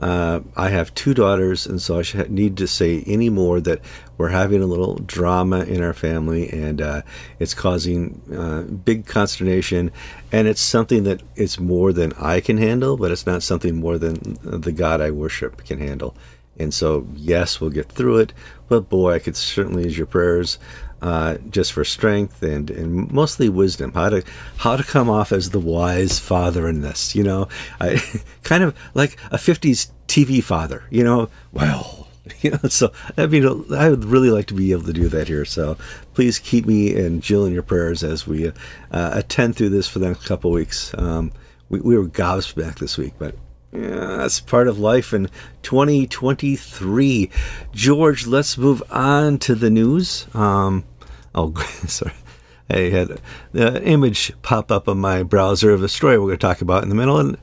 Uh, 0.00 0.40
I 0.56 0.70
have 0.70 0.92
two 0.94 1.14
daughters, 1.14 1.66
and 1.66 1.80
so 1.80 2.00
I 2.00 2.26
need 2.28 2.56
to 2.56 2.66
say 2.66 3.04
any 3.06 3.30
more 3.30 3.60
that 3.60 3.80
we're 4.22 4.28
having 4.28 4.62
a 4.62 4.66
little 4.66 4.94
drama 4.98 5.64
in 5.64 5.82
our 5.82 5.92
family, 5.92 6.48
and 6.48 6.80
uh, 6.80 7.02
it's 7.40 7.54
causing 7.54 8.22
uh, 8.32 8.62
big 8.72 9.04
consternation. 9.04 9.90
And 10.30 10.46
it's 10.46 10.60
something 10.60 11.02
that 11.02 11.24
it's 11.34 11.58
more 11.58 11.92
than 11.92 12.12
I 12.12 12.38
can 12.38 12.56
handle, 12.56 12.96
but 12.96 13.10
it's 13.10 13.26
not 13.26 13.42
something 13.42 13.80
more 13.80 13.98
than 13.98 14.38
the 14.42 14.70
God 14.70 15.00
I 15.00 15.10
worship 15.10 15.64
can 15.64 15.80
handle. 15.80 16.14
And 16.56 16.72
so, 16.72 17.04
yes, 17.16 17.60
we'll 17.60 17.70
get 17.70 17.90
through 17.90 18.18
it. 18.18 18.32
But 18.68 18.88
boy, 18.88 19.14
I 19.14 19.18
could 19.18 19.34
certainly 19.34 19.82
use 19.82 19.98
your 19.98 20.06
prayers 20.06 20.60
uh, 21.00 21.38
just 21.50 21.72
for 21.72 21.84
strength 21.84 22.44
and, 22.44 22.70
and 22.70 23.10
mostly 23.10 23.48
wisdom. 23.48 23.92
How 23.92 24.10
to 24.10 24.22
how 24.58 24.76
to 24.76 24.84
come 24.84 25.10
off 25.10 25.32
as 25.32 25.50
the 25.50 25.58
wise 25.58 26.20
father 26.20 26.68
in 26.68 26.80
this. 26.80 27.16
You 27.16 27.24
know, 27.24 27.48
I 27.80 28.00
kind 28.44 28.62
of 28.62 28.78
like 28.94 29.16
a 29.32 29.36
'50s 29.36 29.90
TV 30.06 30.40
father. 30.40 30.84
You 30.90 31.02
know, 31.02 31.28
well. 31.50 32.06
You 32.40 32.52
know, 32.52 32.68
so 32.68 32.92
I 33.16 33.26
mean, 33.26 33.44
I 33.72 33.90
would 33.90 34.04
really 34.04 34.30
like 34.30 34.46
to 34.46 34.54
be 34.54 34.72
able 34.72 34.84
to 34.84 34.92
do 34.92 35.08
that 35.08 35.28
here. 35.28 35.44
So 35.44 35.76
please 36.14 36.38
keep 36.38 36.66
me 36.66 36.94
and 36.94 37.22
Jill 37.22 37.46
in 37.46 37.52
your 37.52 37.62
prayers 37.62 38.04
as 38.04 38.26
we 38.26 38.48
uh, 38.48 38.52
attend 38.90 39.56
through 39.56 39.70
this 39.70 39.88
for 39.88 39.98
the 39.98 40.08
next 40.08 40.26
couple 40.26 40.50
weeks. 40.50 40.92
Um, 40.96 41.32
we, 41.68 41.80
we 41.80 41.96
were 41.96 42.06
gobsmacked 42.06 42.78
this 42.78 42.96
week, 42.96 43.14
but 43.18 43.34
yeah, 43.72 44.18
that's 44.18 44.38
part 44.40 44.68
of 44.68 44.78
life 44.78 45.12
in 45.12 45.30
2023. 45.62 47.30
George, 47.72 48.26
let's 48.26 48.58
move 48.58 48.82
on 48.90 49.38
to 49.38 49.54
the 49.54 49.70
news. 49.70 50.26
Um, 50.34 50.84
oh, 51.34 51.54
sorry. 51.86 52.12
I 52.68 52.90
had 52.90 53.20
an 53.54 53.82
image 53.82 54.32
pop 54.42 54.70
up 54.70 54.88
on 54.88 54.98
my 54.98 55.22
browser 55.22 55.72
of 55.72 55.82
a 55.82 55.88
story 55.88 56.18
we're 56.18 56.26
going 56.26 56.38
to 56.38 56.46
talk 56.46 56.60
about 56.60 56.82
in 56.82 56.88
the 56.88 56.94
middle 56.94 57.34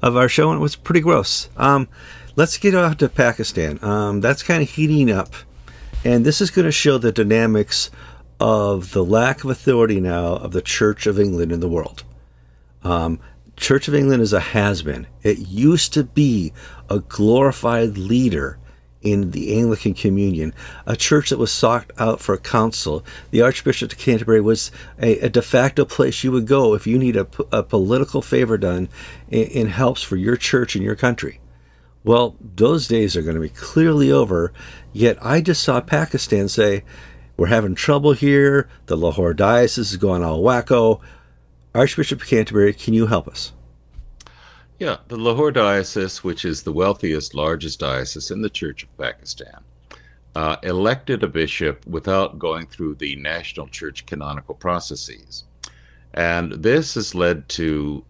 of 0.00 0.16
our 0.16 0.28
show, 0.28 0.50
and 0.50 0.58
it 0.58 0.62
was 0.62 0.76
pretty 0.76 1.00
gross. 1.00 1.48
Um, 1.56 1.88
let's 2.36 2.58
get 2.58 2.74
off 2.74 2.96
to 2.98 3.08
Pakistan. 3.08 3.78
Um, 3.82 4.20
that's 4.20 4.42
kind 4.42 4.62
of 4.62 4.70
heating 4.70 5.10
up, 5.10 5.32
and 6.04 6.24
this 6.24 6.40
is 6.40 6.50
going 6.50 6.66
to 6.66 6.72
show 6.72 6.98
the 6.98 7.12
dynamics 7.12 7.90
of 8.40 8.92
the 8.92 9.04
lack 9.04 9.44
of 9.44 9.50
authority 9.50 10.00
now 10.00 10.34
of 10.36 10.52
the 10.52 10.62
Church 10.62 11.06
of 11.06 11.18
England 11.18 11.52
in 11.52 11.60
the 11.60 11.68
world. 11.68 12.04
Um, 12.82 13.20
Church 13.56 13.86
of 13.86 13.94
England 13.94 14.22
is 14.22 14.32
a 14.32 14.40
has 14.40 14.82
been. 14.82 15.06
It 15.22 15.38
used 15.38 15.92
to 15.92 16.04
be 16.04 16.52
a 16.88 16.98
glorified 16.98 17.96
leader 17.96 18.58
in 19.02 19.32
the 19.32 19.56
Anglican 19.56 19.94
Communion, 19.94 20.54
a 20.86 20.96
church 20.96 21.30
that 21.30 21.38
was 21.38 21.50
sought 21.50 21.90
out 21.98 22.20
for 22.20 22.36
counsel. 22.38 23.04
The 23.30 23.42
Archbishop 23.42 23.92
of 23.92 23.98
Canterbury 23.98 24.40
was 24.40 24.70
a, 25.00 25.18
a 25.18 25.28
de 25.28 25.42
facto 25.42 25.84
place 25.84 26.22
you 26.22 26.32
would 26.32 26.46
go 26.46 26.74
if 26.74 26.86
you 26.86 26.98
need 26.98 27.16
a, 27.16 27.26
a 27.50 27.62
political 27.62 28.22
favor 28.22 28.56
done 28.56 28.88
in, 29.28 29.46
in 29.48 29.66
helps 29.66 30.02
for 30.02 30.16
your 30.16 30.36
church 30.36 30.76
and 30.76 30.84
your 30.84 30.96
country. 30.96 31.40
Well, 32.04 32.36
those 32.40 32.88
days 32.88 33.16
are 33.16 33.22
going 33.22 33.36
to 33.36 33.40
be 33.40 33.48
clearly 33.48 34.10
over, 34.10 34.52
yet 34.92 35.18
I 35.24 35.40
just 35.40 35.62
saw 35.62 35.80
Pakistan 35.80 36.48
say, 36.48 36.82
We're 37.36 37.46
having 37.46 37.74
trouble 37.74 38.12
here. 38.12 38.68
The 38.86 38.96
Lahore 38.96 39.34
Diocese 39.34 39.92
is 39.92 39.96
going 39.96 40.24
all 40.24 40.42
wacko. 40.42 41.00
Archbishop 41.74 42.20
Canterbury, 42.22 42.74
can 42.74 42.92
you 42.92 43.06
help 43.06 43.28
us? 43.28 43.52
Yeah, 44.78 44.96
the 45.06 45.16
Lahore 45.16 45.52
Diocese, 45.52 46.24
which 46.24 46.44
is 46.44 46.64
the 46.64 46.72
wealthiest, 46.72 47.34
largest 47.34 47.78
diocese 47.78 48.32
in 48.32 48.42
the 48.42 48.50
Church 48.50 48.82
of 48.82 48.98
Pakistan, 48.98 49.60
uh, 50.34 50.56
elected 50.64 51.22
a 51.22 51.28
bishop 51.28 51.86
without 51.86 52.38
going 52.38 52.66
through 52.66 52.96
the 52.96 53.14
national 53.14 53.68
church 53.68 54.06
canonical 54.06 54.56
processes. 54.56 55.44
And 56.14 56.52
this 56.52 56.94
has 56.94 57.14
led 57.14 57.48
to 57.50 58.04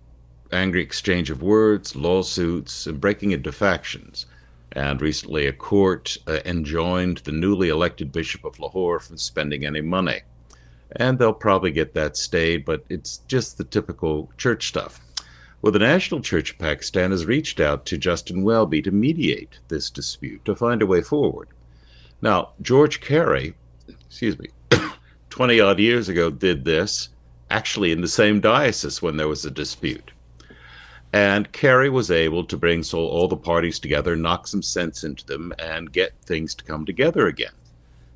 angry 0.52 0.82
exchange 0.82 1.30
of 1.30 1.42
words, 1.42 1.96
lawsuits, 1.96 2.86
and 2.86 3.00
breaking 3.00 3.32
into 3.32 3.52
factions. 3.52 4.26
And 4.72 5.00
recently, 5.00 5.46
a 5.46 5.52
court 5.52 6.16
uh, 6.26 6.38
enjoined 6.44 7.18
the 7.18 7.32
newly 7.32 7.68
elected 7.68 8.12
Bishop 8.12 8.44
of 8.44 8.58
Lahore 8.58 9.00
from 9.00 9.18
spending 9.18 9.64
any 9.64 9.80
money. 9.80 10.22
And 10.96 11.18
they'll 11.18 11.32
probably 11.32 11.70
get 11.70 11.94
that 11.94 12.16
stayed, 12.16 12.64
but 12.64 12.84
it's 12.88 13.18
just 13.28 13.58
the 13.58 13.64
typical 13.64 14.30
church 14.36 14.68
stuff. 14.68 15.00
Well, 15.60 15.72
the 15.72 15.78
National 15.78 16.20
Church 16.20 16.52
of 16.52 16.58
Pakistan 16.58 17.10
has 17.12 17.26
reached 17.26 17.60
out 17.60 17.86
to 17.86 17.98
Justin 17.98 18.42
Welby 18.42 18.82
to 18.82 18.90
mediate 18.90 19.58
this 19.68 19.90
dispute 19.90 20.44
to 20.44 20.56
find 20.56 20.82
a 20.82 20.86
way 20.86 21.02
forward. 21.02 21.48
Now, 22.20 22.50
George 22.62 23.00
Carey, 23.00 23.54
excuse 23.88 24.38
me, 24.38 24.48
20 25.30 25.60
odd 25.60 25.78
years 25.78 26.08
ago 26.08 26.30
did 26.30 26.64
this, 26.64 27.08
actually 27.50 27.92
in 27.92 28.00
the 28.00 28.08
same 28.08 28.40
diocese 28.40 29.02
when 29.02 29.16
there 29.16 29.28
was 29.28 29.44
a 29.44 29.50
dispute. 29.50 30.11
And 31.12 31.52
Carey 31.52 31.90
was 31.90 32.10
able 32.10 32.44
to 32.44 32.56
bring 32.56 32.82
so 32.82 32.98
all 32.98 33.28
the 33.28 33.36
parties 33.36 33.78
together, 33.78 34.16
knock 34.16 34.46
some 34.46 34.62
sense 34.62 35.04
into 35.04 35.26
them, 35.26 35.52
and 35.58 35.92
get 35.92 36.14
things 36.24 36.54
to 36.54 36.64
come 36.64 36.86
together 36.86 37.26
again. 37.26 37.52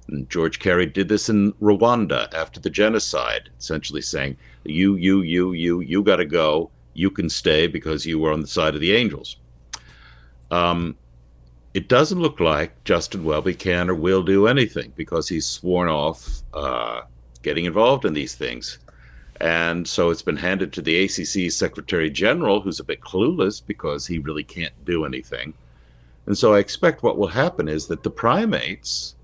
And 0.09 0.31
George 0.31 0.59
Carey 0.59 0.87
did 0.87 1.09
this 1.09 1.29
in 1.29 1.53
Rwanda 1.55 2.33
after 2.33 2.61
the 2.61 2.71
genocide, 2.71 3.51
essentially 3.59 4.01
saying, 4.01 4.37
"You, 4.65 4.97
you, 4.97 5.23
you, 5.23 5.53
you, 5.53 5.81
you 5.81 6.03
got 6.03 6.17
to 6.17 6.25
go 6.25 6.71
you 6.97 7.11
can 7.11 7.29
stay 7.29 7.67
because 7.67 8.07
you 8.07 8.19
were 8.19 8.33
on 8.33 8.41
the 8.41 8.47
side 8.47 8.75
of 8.75 8.81
the 8.81 8.95
angels. 8.95 9.37
Um, 10.51 10.97
it 11.75 11.89
doesn't 11.89 12.21
look 12.21 12.41
like 12.41 12.83
Justin 12.85 13.25
Welby 13.25 13.55
can 13.55 13.91
or 13.91 13.95
will 13.95 14.23
do 14.23 14.47
anything 14.47 14.93
because 14.97 15.29
he's 15.29 15.47
sworn 15.47 15.89
off 15.89 16.43
uh, 16.55 17.03
getting 17.43 17.67
involved 17.67 18.05
in 18.05 18.15
these 18.15 18.35
things. 18.35 18.79
And 19.41 19.87
so 19.87 20.11
it's 20.11 20.23
been 20.23 20.37
handed 20.37 20.73
to 20.73 20.83
the 20.83 21.05
ACC 21.05 21.51
Secretary 21.53 22.11
General, 22.11 22.61
who's 22.61 22.81
a 22.81 22.85
bit 22.85 23.01
clueless 23.01 23.63
because 23.65 24.07
he 24.07 24.19
really 24.19 24.45
can't 24.45 24.85
do 24.85 25.05
anything. 25.05 25.55
And 26.27 26.37
so 26.37 26.55
I 26.55 26.59
expect 26.59 27.03
what 27.03 27.19
will 27.19 27.29
happen 27.29 27.69
is 27.69 27.87
that 27.87 28.03
the 28.03 28.11
primates, 28.11 29.15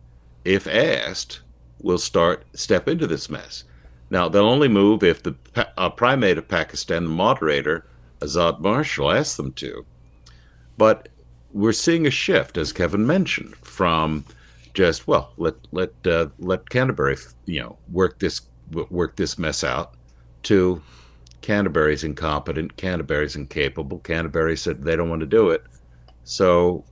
if 0.45 0.67
asked, 0.67 1.41
will 1.81 1.99
start 1.99 2.45
step 2.55 2.89
into 2.89 3.07
this 3.07 3.29
mess. 3.29 3.65
Now 4.11 4.29
they'll 4.29 4.47
only 4.49 4.69
move 4.69 5.03
if 5.03 5.23
the 5.23 5.35
uh, 5.57 5.91
primate 5.91 6.39
of 6.39 6.47
Pakistan, 6.47 7.05
the 7.05 7.11
moderator 7.11 7.87
Azad 8.21 8.61
Marshall, 8.61 9.11
asks 9.11 9.37
them 9.37 9.53
to. 9.55 9.85
But 10.77 11.09
we're 11.53 11.73
seeing 11.73 12.07
a 12.07 12.11
shift, 12.11 12.57
as 12.57 12.73
Kevin 12.73 13.07
mentioned, 13.07 13.57
from 13.57 14.25
just 14.75 15.07
well, 15.07 15.33
let 15.37 15.55
let 15.73 15.93
uh, 16.07 16.29
let 16.39 16.71
Canterbury, 16.71 17.17
you 17.47 17.61
know, 17.61 17.77
work 17.91 18.19
this 18.19 18.43
work 18.91 19.17
this 19.17 19.39
mess 19.39 19.65
out, 19.65 19.95
to 20.45 20.83
Canterbury's 21.41 22.05
incompetent, 22.05 22.77
Canterbury's 22.77 23.37
incapable. 23.37 23.99
Canterbury 23.99 24.57
said 24.57 24.83
they 24.83 24.97
don't 24.97 25.11
want 25.11 25.21
to 25.21 25.27
do 25.27 25.51
it. 25.51 25.65
So, 26.25 26.85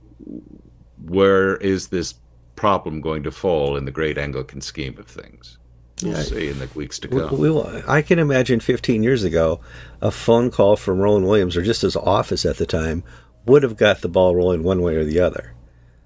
where 1.05 1.55
is 1.57 1.87
this 1.87 2.15
problem 2.55 3.01
going 3.01 3.23
to 3.23 3.31
fall 3.31 3.77
in 3.77 3.85
the 3.85 3.91
great 3.91 4.17
Anglican 4.17 4.61
scheme 4.61 4.97
of 4.99 5.07
things? 5.07 5.57
We'll 6.03 6.13
yeah, 6.13 6.23
see 6.23 6.47
in 6.49 6.59
the 6.59 6.67
weeks 6.75 6.99
to 6.99 7.07
come. 7.07 7.37
We, 7.37 7.49
we, 7.49 7.83
I 7.87 8.01
can 8.01 8.19
imagine 8.19 8.59
15 8.59 9.03
years 9.03 9.23
ago, 9.23 9.61
a 10.01 10.11
phone 10.11 10.49
call 10.49 10.75
from 10.75 10.99
Rowan 10.99 11.25
Williams, 11.25 11.55
or 11.55 11.61
just 11.61 11.83
his 11.83 11.95
office 11.95 12.45
at 12.45 12.57
the 12.57 12.65
time, 12.65 13.03
would 13.45 13.63
have 13.63 13.77
got 13.77 14.01
the 14.01 14.09
ball 14.09 14.35
rolling 14.35 14.63
one 14.63 14.81
way 14.81 14.95
or 14.95 15.05
the 15.05 15.19
other. 15.19 15.53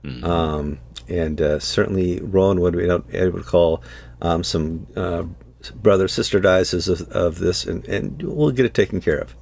Mm-hmm. 0.04 0.24
Um, 0.24 0.80
and 1.08 1.42
uh, 1.42 1.60
certainly 1.60 2.20
Rowan 2.20 2.60
would 2.62 2.76
be 2.76 2.84
able 3.18 3.40
to 3.40 3.46
call 3.46 3.84
um, 4.22 4.44
some 4.44 4.88
uh, 4.96 5.24
brother 5.72 6.08
sister 6.08 6.40
dioceses 6.40 7.02
of, 7.02 7.10
of 7.12 7.40
this, 7.40 7.66
and, 7.66 7.86
and 7.88 8.22
we'll 8.22 8.52
get 8.52 8.66
it 8.66 8.74
taken 8.74 9.02
care 9.02 9.20
of. 9.20 9.36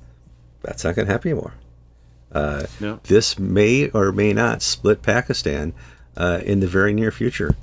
That's 0.62 0.84
not 0.84 0.96
going 0.96 1.08
to 1.08 1.12
happen 1.12 1.32
anymore. 1.32 1.54
Uh, 2.32 2.66
no. 2.80 3.00
This 3.04 3.38
may 3.38 3.90
or 3.90 4.12
may 4.12 4.34
not 4.34 4.62
split 4.62 5.02
Pakistan 5.02 5.74
uh, 6.18 6.42
in 6.44 6.60
the 6.60 6.68
very 6.68 6.94
near 6.94 7.12
future. 7.12 7.56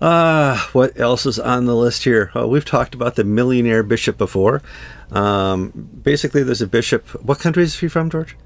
Uh, 0.00 0.56
what 0.72 0.98
else 0.98 1.26
is 1.26 1.38
on 1.38 1.66
the 1.66 1.76
list 1.76 2.04
here? 2.04 2.30
Oh, 2.34 2.46
we've 2.46 2.64
talked 2.64 2.94
about 2.94 3.16
the 3.16 3.24
millionaire 3.24 3.82
bishop 3.82 4.16
before. 4.16 4.62
Um, 5.10 5.70
basically, 6.02 6.42
there's 6.42 6.62
a 6.62 6.66
bishop. 6.66 7.08
What 7.22 7.38
country 7.38 7.62
is 7.62 7.78
he 7.78 7.88
from, 7.88 8.08
George? 8.08 8.36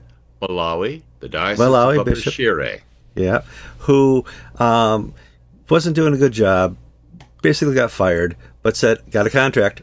Malawi, 0.42 1.02
the 1.20 1.28
diocese 1.28 1.64
Malawi 1.64 2.00
of 2.00 2.06
Bishop 2.06 2.34
Shire. 2.34 2.80
Yeah, 3.14 3.42
who 3.78 4.24
um, 4.58 5.14
wasn't 5.70 5.94
doing 5.94 6.14
a 6.14 6.16
good 6.16 6.32
job, 6.32 6.76
basically 7.42 7.76
got 7.76 7.92
fired, 7.92 8.36
but 8.64 8.76
said, 8.76 8.98
got 9.10 9.26
a 9.26 9.30
contract. 9.30 9.82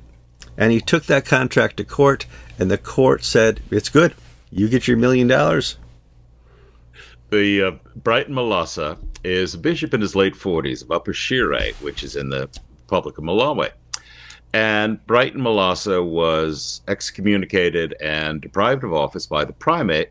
And 0.57 0.73
he 0.73 0.81
took 0.81 1.05
that 1.05 1.23
contract 1.23 1.77
to 1.77 1.85
court, 1.85 2.25
and 2.59 2.69
the 2.69 2.77
court 2.77 3.23
said, 3.23 3.61
it's 3.69 3.87
good. 3.87 4.13
You 4.49 4.67
get 4.67 4.87
your 4.87 4.97
million 4.97 5.27
dollars. 5.27 5.77
The 7.29 7.63
uh, 7.63 7.71
Brighton 7.95 8.35
Malasa 8.35 8.97
is 9.23 9.53
a 9.53 9.57
bishop 9.59 9.93
in 9.93 10.01
his 10.01 10.15
late 10.15 10.33
40s 10.33 10.83
of 10.83 10.91
Upper 10.91 11.13
Shire, 11.13 11.71
which 11.79 12.03
is 12.03 12.17
in 12.17 12.29
the 12.29 12.49
Republic 12.81 13.17
of 13.17 13.23
Malawi. 13.23 13.69
And 14.51 15.05
Brighton 15.05 15.41
Malasa 15.41 16.03
was 16.03 16.81
excommunicated 16.87 17.95
and 18.01 18.41
deprived 18.41 18.83
of 18.83 18.93
office 18.93 19.27
by 19.27 19.45
the 19.45 19.53
primate 19.53 20.09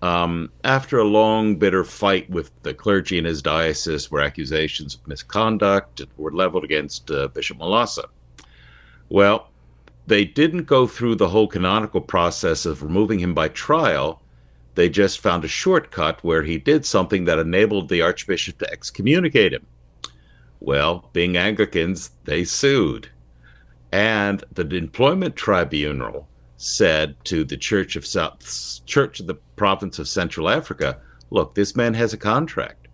um, 0.00 0.50
after 0.62 0.98
a 0.98 1.04
long, 1.04 1.56
bitter 1.56 1.82
fight 1.84 2.30
with 2.30 2.50
the 2.62 2.72
clergy 2.72 3.18
in 3.18 3.24
his 3.24 3.42
diocese, 3.42 4.10
where 4.10 4.22
accusations 4.22 4.94
of 4.94 5.06
misconduct 5.08 6.02
were 6.16 6.32
leveled 6.32 6.64
against 6.64 7.10
uh, 7.10 7.28
Bishop 7.28 7.58
Malasa. 7.58 8.04
Well, 9.08 9.50
they 10.06 10.24
didn't 10.24 10.64
go 10.64 10.86
through 10.86 11.16
the 11.16 11.28
whole 11.28 11.48
canonical 11.48 12.00
process 12.00 12.64
of 12.64 12.82
removing 12.82 13.18
him 13.18 13.34
by 13.34 13.48
trial. 13.48 14.22
They 14.74 14.88
just 14.88 15.18
found 15.18 15.44
a 15.44 15.48
shortcut 15.48 16.22
where 16.22 16.44
he 16.44 16.58
did 16.58 16.86
something 16.86 17.24
that 17.24 17.38
enabled 17.38 17.88
the 17.88 18.02
archbishop 18.02 18.58
to 18.58 18.70
excommunicate 18.72 19.52
him. 19.52 19.66
Well, 20.60 21.10
being 21.12 21.36
Anglicans, 21.36 22.10
they 22.24 22.44
sued. 22.44 23.08
And 23.90 24.44
the 24.52 24.66
employment 24.76 25.34
tribunal 25.34 26.28
said 26.58 27.14
to 27.24 27.44
the 27.44 27.56
Church 27.56 27.96
of 27.96 28.04
South 28.04 28.84
Church 28.84 29.20
of 29.20 29.26
the 29.26 29.36
province 29.56 29.98
of 29.98 30.08
Central 30.08 30.48
Africa, 30.48 30.98
look, 31.30 31.54
this 31.54 31.74
man 31.74 31.94
has 31.94 32.12
a 32.12 32.18
contract. 32.18 32.88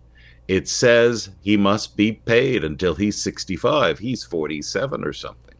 It 0.47 0.69
says 0.69 1.31
he 1.41 1.57
must 1.57 1.97
be 1.97 2.11
paid 2.13 2.63
until 2.63 2.93
he's 2.93 3.21
65. 3.21 3.99
He's 3.99 4.23
47 4.23 5.03
or 5.03 5.11
something. 5.11 5.55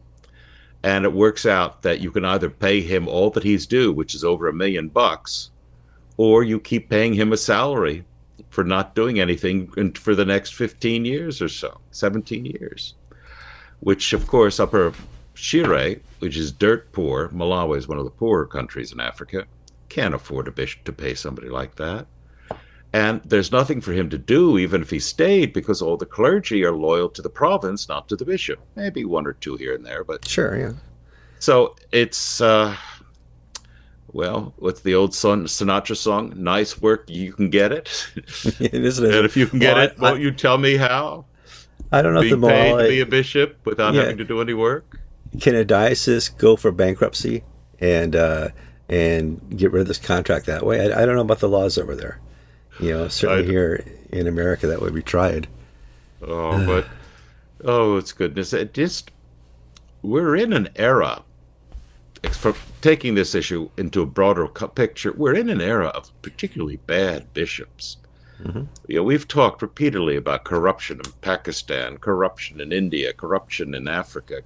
And 0.84 1.04
it 1.04 1.12
works 1.12 1.44
out 1.44 1.82
that 1.82 2.00
you 2.00 2.12
can 2.12 2.24
either 2.24 2.48
pay 2.48 2.80
him 2.80 3.08
all 3.08 3.30
that 3.30 3.42
he's 3.42 3.66
due, 3.66 3.92
which 3.92 4.14
is 4.14 4.22
over 4.22 4.46
a 4.46 4.52
million 4.52 4.88
bucks, 4.88 5.50
or 6.16 6.44
you 6.44 6.60
keep 6.60 6.88
paying 6.88 7.14
him 7.14 7.32
a 7.32 7.36
salary 7.36 8.04
for 8.50 8.62
not 8.62 8.94
doing 8.94 9.18
anything 9.18 9.92
for 9.94 10.14
the 10.14 10.24
next 10.24 10.54
15 10.54 11.04
years 11.04 11.42
or 11.42 11.48
so, 11.48 11.80
17 11.90 12.44
years. 12.44 12.94
Which, 13.80 14.12
of 14.12 14.28
course, 14.28 14.60
Upper 14.60 14.92
Shire, 15.36 16.00
which 16.20 16.36
is 16.36 16.50
dirt 16.50 16.90
poor, 16.92 17.28
Malawi 17.28 17.78
is 17.78 17.86
one 17.86 17.98
of 17.98 18.04
the 18.04 18.10
poorer 18.10 18.46
countries 18.46 18.90
in 18.90 19.00
Africa, 19.00 19.46
can't 19.88 20.14
afford 20.14 20.46
to, 20.46 20.66
to 20.66 20.92
pay 20.92 21.14
somebody 21.14 21.48
like 21.48 21.76
that. 21.76 22.06
And 22.92 23.20
there's 23.24 23.52
nothing 23.52 23.82
for 23.82 23.92
him 23.92 24.08
to 24.10 24.18
do, 24.18 24.56
even 24.56 24.80
if 24.80 24.88
he 24.88 24.98
stayed, 24.98 25.52
because 25.52 25.82
all 25.82 25.98
the 25.98 26.06
clergy 26.06 26.64
are 26.64 26.72
loyal 26.72 27.10
to 27.10 27.20
the 27.20 27.28
province, 27.28 27.88
not 27.88 28.08
to 28.08 28.16
the 28.16 28.24
bishop. 28.24 28.58
Maybe 28.74 29.04
one 29.04 29.26
or 29.26 29.34
two 29.34 29.56
here 29.56 29.74
and 29.74 29.84
there, 29.84 30.02
but 30.02 30.26
sure, 30.26 30.58
yeah. 30.58 30.72
So 31.38 31.76
it's 31.92 32.40
uh, 32.40 32.74
well, 34.12 34.54
what's 34.56 34.80
the 34.80 34.94
old 34.94 35.14
son 35.14 35.44
Sinatra 35.44 35.96
song? 35.96 36.32
Nice 36.36 36.80
work, 36.80 37.10
you 37.10 37.34
can 37.34 37.50
get 37.50 37.72
it. 37.72 38.06
it 38.16 38.72
is, 38.72 38.98
and 38.98 39.26
if 39.26 39.36
you 39.36 39.46
can 39.46 39.58
get 39.58 39.74
well, 39.74 39.84
it, 39.84 39.94
I, 39.98 40.00
won't 40.00 40.18
I, 40.18 40.22
you 40.22 40.30
tell 40.30 40.56
me 40.56 40.76
how? 40.76 41.26
I 41.92 42.00
don't 42.00 42.14
know 42.14 42.22
Being 42.22 42.34
if 42.34 42.40
the 42.40 42.48
paid 42.48 42.78
to 42.78 42.88
be 42.88 43.00
a 43.00 43.06
bishop 43.06 43.58
without 43.66 43.92
yeah. 43.92 44.02
having 44.02 44.16
to 44.16 44.24
do 44.24 44.40
any 44.40 44.54
work 44.54 45.00
can 45.40 45.54
a 45.54 45.64
diocese 45.64 46.28
go 46.28 46.56
for 46.56 46.72
bankruptcy 46.72 47.44
and 47.80 48.16
uh, 48.16 48.48
and 48.88 49.56
get 49.56 49.72
rid 49.72 49.82
of 49.82 49.88
this 49.88 49.98
contract 49.98 50.46
that 50.46 50.64
way? 50.64 50.80
I, 50.80 51.02
I, 51.02 51.06
don't 51.06 51.16
know 51.16 51.22
about 51.22 51.40
the 51.40 51.48
laws 51.48 51.78
over 51.78 51.94
there. 51.94 52.20
You 52.80 52.90
know, 52.90 53.08
certainly 53.08 53.46
here 53.46 53.84
in 54.10 54.26
America 54.26 54.66
that 54.66 54.80
would 54.80 54.94
be 54.94 55.02
tried. 55.02 55.48
Oh, 56.22 56.64
but 56.66 56.86
oh, 57.64 57.96
it's 57.96 58.12
goodness! 58.12 58.52
It 58.52 58.74
just 58.74 59.10
we're 60.02 60.36
in 60.36 60.52
an 60.52 60.68
era. 60.76 61.22
For 62.32 62.54
taking 62.80 63.14
this 63.14 63.34
issue 63.34 63.70
into 63.76 64.02
a 64.02 64.06
broader 64.06 64.48
picture, 64.48 65.12
we're 65.12 65.34
in 65.34 65.48
an 65.50 65.60
era 65.60 65.88
of 65.88 66.10
particularly 66.22 66.76
bad 66.76 67.32
bishops. 67.34 67.98
Mm-hmm. 68.42 68.64
You 68.88 68.96
know, 68.96 69.02
we've 69.02 69.28
talked 69.28 69.62
repeatedly 69.62 70.16
about 70.16 70.44
corruption 70.44 71.00
in 71.04 71.12
Pakistan, 71.20 71.98
corruption 71.98 72.60
in 72.60 72.72
India, 72.72 73.12
corruption 73.12 73.74
in 73.74 73.86
Africa, 73.86 74.42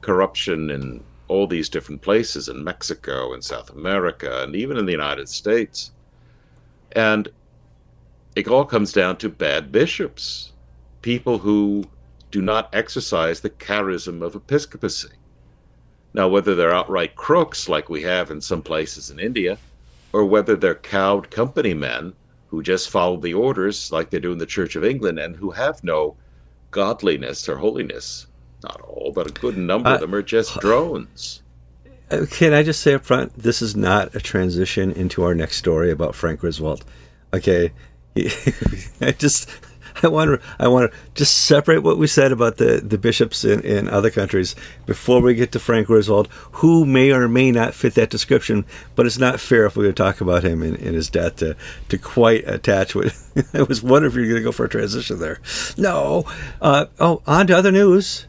corruption 0.00 0.70
in 0.70 1.02
all 1.28 1.46
these 1.46 1.68
different 1.68 2.02
places 2.02 2.48
in 2.48 2.64
Mexico 2.64 3.32
and 3.32 3.44
South 3.44 3.70
America 3.70 4.42
and 4.42 4.56
even 4.56 4.76
in 4.76 4.86
the 4.86 4.92
United 4.92 5.28
States. 5.28 5.92
And 6.92 7.28
it 8.34 8.48
all 8.48 8.64
comes 8.64 8.92
down 8.92 9.16
to 9.18 9.28
bad 9.28 9.70
bishops, 9.70 10.52
people 11.02 11.38
who 11.38 11.84
do 12.30 12.42
not 12.42 12.74
exercise 12.74 13.40
the 13.40 13.50
charism 13.50 14.22
of 14.22 14.34
episcopacy. 14.34 15.10
Now, 16.12 16.28
whether 16.28 16.54
they're 16.54 16.74
outright 16.74 17.14
crooks 17.14 17.68
like 17.68 17.88
we 17.88 18.02
have 18.02 18.30
in 18.30 18.40
some 18.40 18.62
places 18.62 19.10
in 19.10 19.20
India, 19.20 19.58
or 20.12 20.24
whether 20.24 20.56
they're 20.56 20.74
cowed 20.74 21.30
company 21.30 21.74
men 21.74 22.12
who 22.48 22.62
just 22.62 22.90
follow 22.90 23.16
the 23.16 23.34
orders 23.34 23.92
like 23.92 24.10
they 24.10 24.18
do 24.18 24.32
in 24.32 24.38
the 24.38 24.46
Church 24.46 24.74
of 24.74 24.84
England 24.84 25.20
and 25.20 25.36
who 25.36 25.50
have 25.50 25.84
no 25.84 26.16
godliness 26.72 27.48
or 27.48 27.56
holiness, 27.56 28.26
not 28.62 28.80
all, 28.82 29.12
but 29.12 29.28
a 29.28 29.32
good 29.32 29.56
number 29.56 29.88
uh, 29.88 29.94
of 29.94 30.00
them 30.00 30.14
are 30.14 30.22
just 30.22 30.60
drones. 30.60 31.42
Uh, 32.10 32.26
can 32.30 32.52
I 32.52 32.62
just 32.62 32.80
say 32.80 32.94
up 32.94 33.04
front, 33.04 33.34
this 33.36 33.62
is 33.62 33.76
not 33.76 34.14
a 34.14 34.20
transition 34.20 34.92
into 34.92 35.22
our 35.22 35.34
next 35.34 35.56
story 35.56 35.90
about 35.90 36.14
Frank 36.14 36.40
Griswold. 36.40 36.84
Okay, 37.32 37.72
I 39.00 39.12
just 39.16 39.48
I 40.02 40.08
want 40.08 40.40
to 40.40 40.46
I 40.58 40.68
want 40.68 40.90
to 40.90 40.98
just 41.14 41.44
separate 41.44 41.82
what 41.82 41.98
we 41.98 42.06
said 42.06 42.32
about 42.32 42.56
the, 42.56 42.80
the 42.82 42.98
bishops 42.98 43.44
in, 43.44 43.60
in 43.60 43.88
other 43.88 44.10
countries 44.10 44.56
before 44.86 45.20
we 45.20 45.34
get 45.34 45.52
to 45.52 45.58
Frank 45.58 45.88
Griswold, 45.88 46.28
who 46.52 46.84
may 46.84 47.12
or 47.12 47.28
may 47.28 47.50
not 47.50 47.74
fit 47.74 47.94
that 47.94 48.10
description. 48.10 48.64
But 48.94 49.06
it's 49.06 49.18
not 49.18 49.40
fair 49.40 49.66
if 49.66 49.76
we're 49.76 49.84
going 49.84 49.94
to 49.94 50.02
talk 50.02 50.20
about 50.20 50.42
him 50.42 50.62
in, 50.62 50.76
in 50.76 50.94
his 50.94 51.10
death 51.10 51.36
to 51.36 51.56
to 51.88 51.98
quite 51.98 52.48
attach 52.48 52.94
with. 52.94 53.50
I 53.54 53.62
was 53.62 53.82
wondering 53.82 54.12
if 54.12 54.16
you're 54.16 54.26
going 54.26 54.40
to 54.40 54.44
go 54.44 54.52
for 54.52 54.64
a 54.64 54.68
transition 54.68 55.18
there. 55.18 55.40
No. 55.76 56.24
Uh, 56.60 56.86
oh, 56.98 57.22
on 57.26 57.46
to 57.48 57.56
other 57.56 57.72
news. 57.72 58.26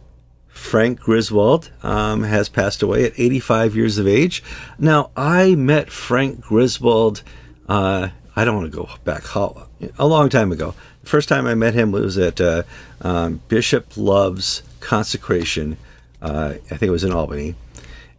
Frank 0.61 0.99
Griswold 0.99 1.71
um, 1.83 2.23
has 2.23 2.47
passed 2.47 2.81
away 2.81 3.05
at 3.05 3.13
85 3.17 3.75
years 3.75 3.97
of 3.97 4.07
age. 4.07 4.43
Now, 4.79 5.11
I 5.17 5.55
met 5.55 5.91
Frank 5.91 6.41
Griswold 6.41 7.23
uh, 7.67 8.09
I 8.35 8.45
don't 8.45 8.55
want 8.55 8.71
to 8.71 8.77
go 8.77 8.89
back 9.03 9.23
how 9.23 9.67
a 9.99 10.07
long 10.07 10.29
time 10.29 10.51
ago. 10.51 10.73
The 11.03 11.09
first 11.09 11.27
time 11.27 11.47
I 11.47 11.55
met 11.55 11.73
him 11.73 11.91
was 11.91 12.17
at 12.17 12.39
uh, 12.39 12.63
um, 13.01 13.41
Bishop 13.47 13.97
Love's 13.97 14.63
consecration. 14.79 15.77
Uh, 16.21 16.55
I 16.55 16.77
think 16.77 16.83
it 16.83 16.91
was 16.91 17.03
in 17.03 17.11
Albany, 17.11 17.55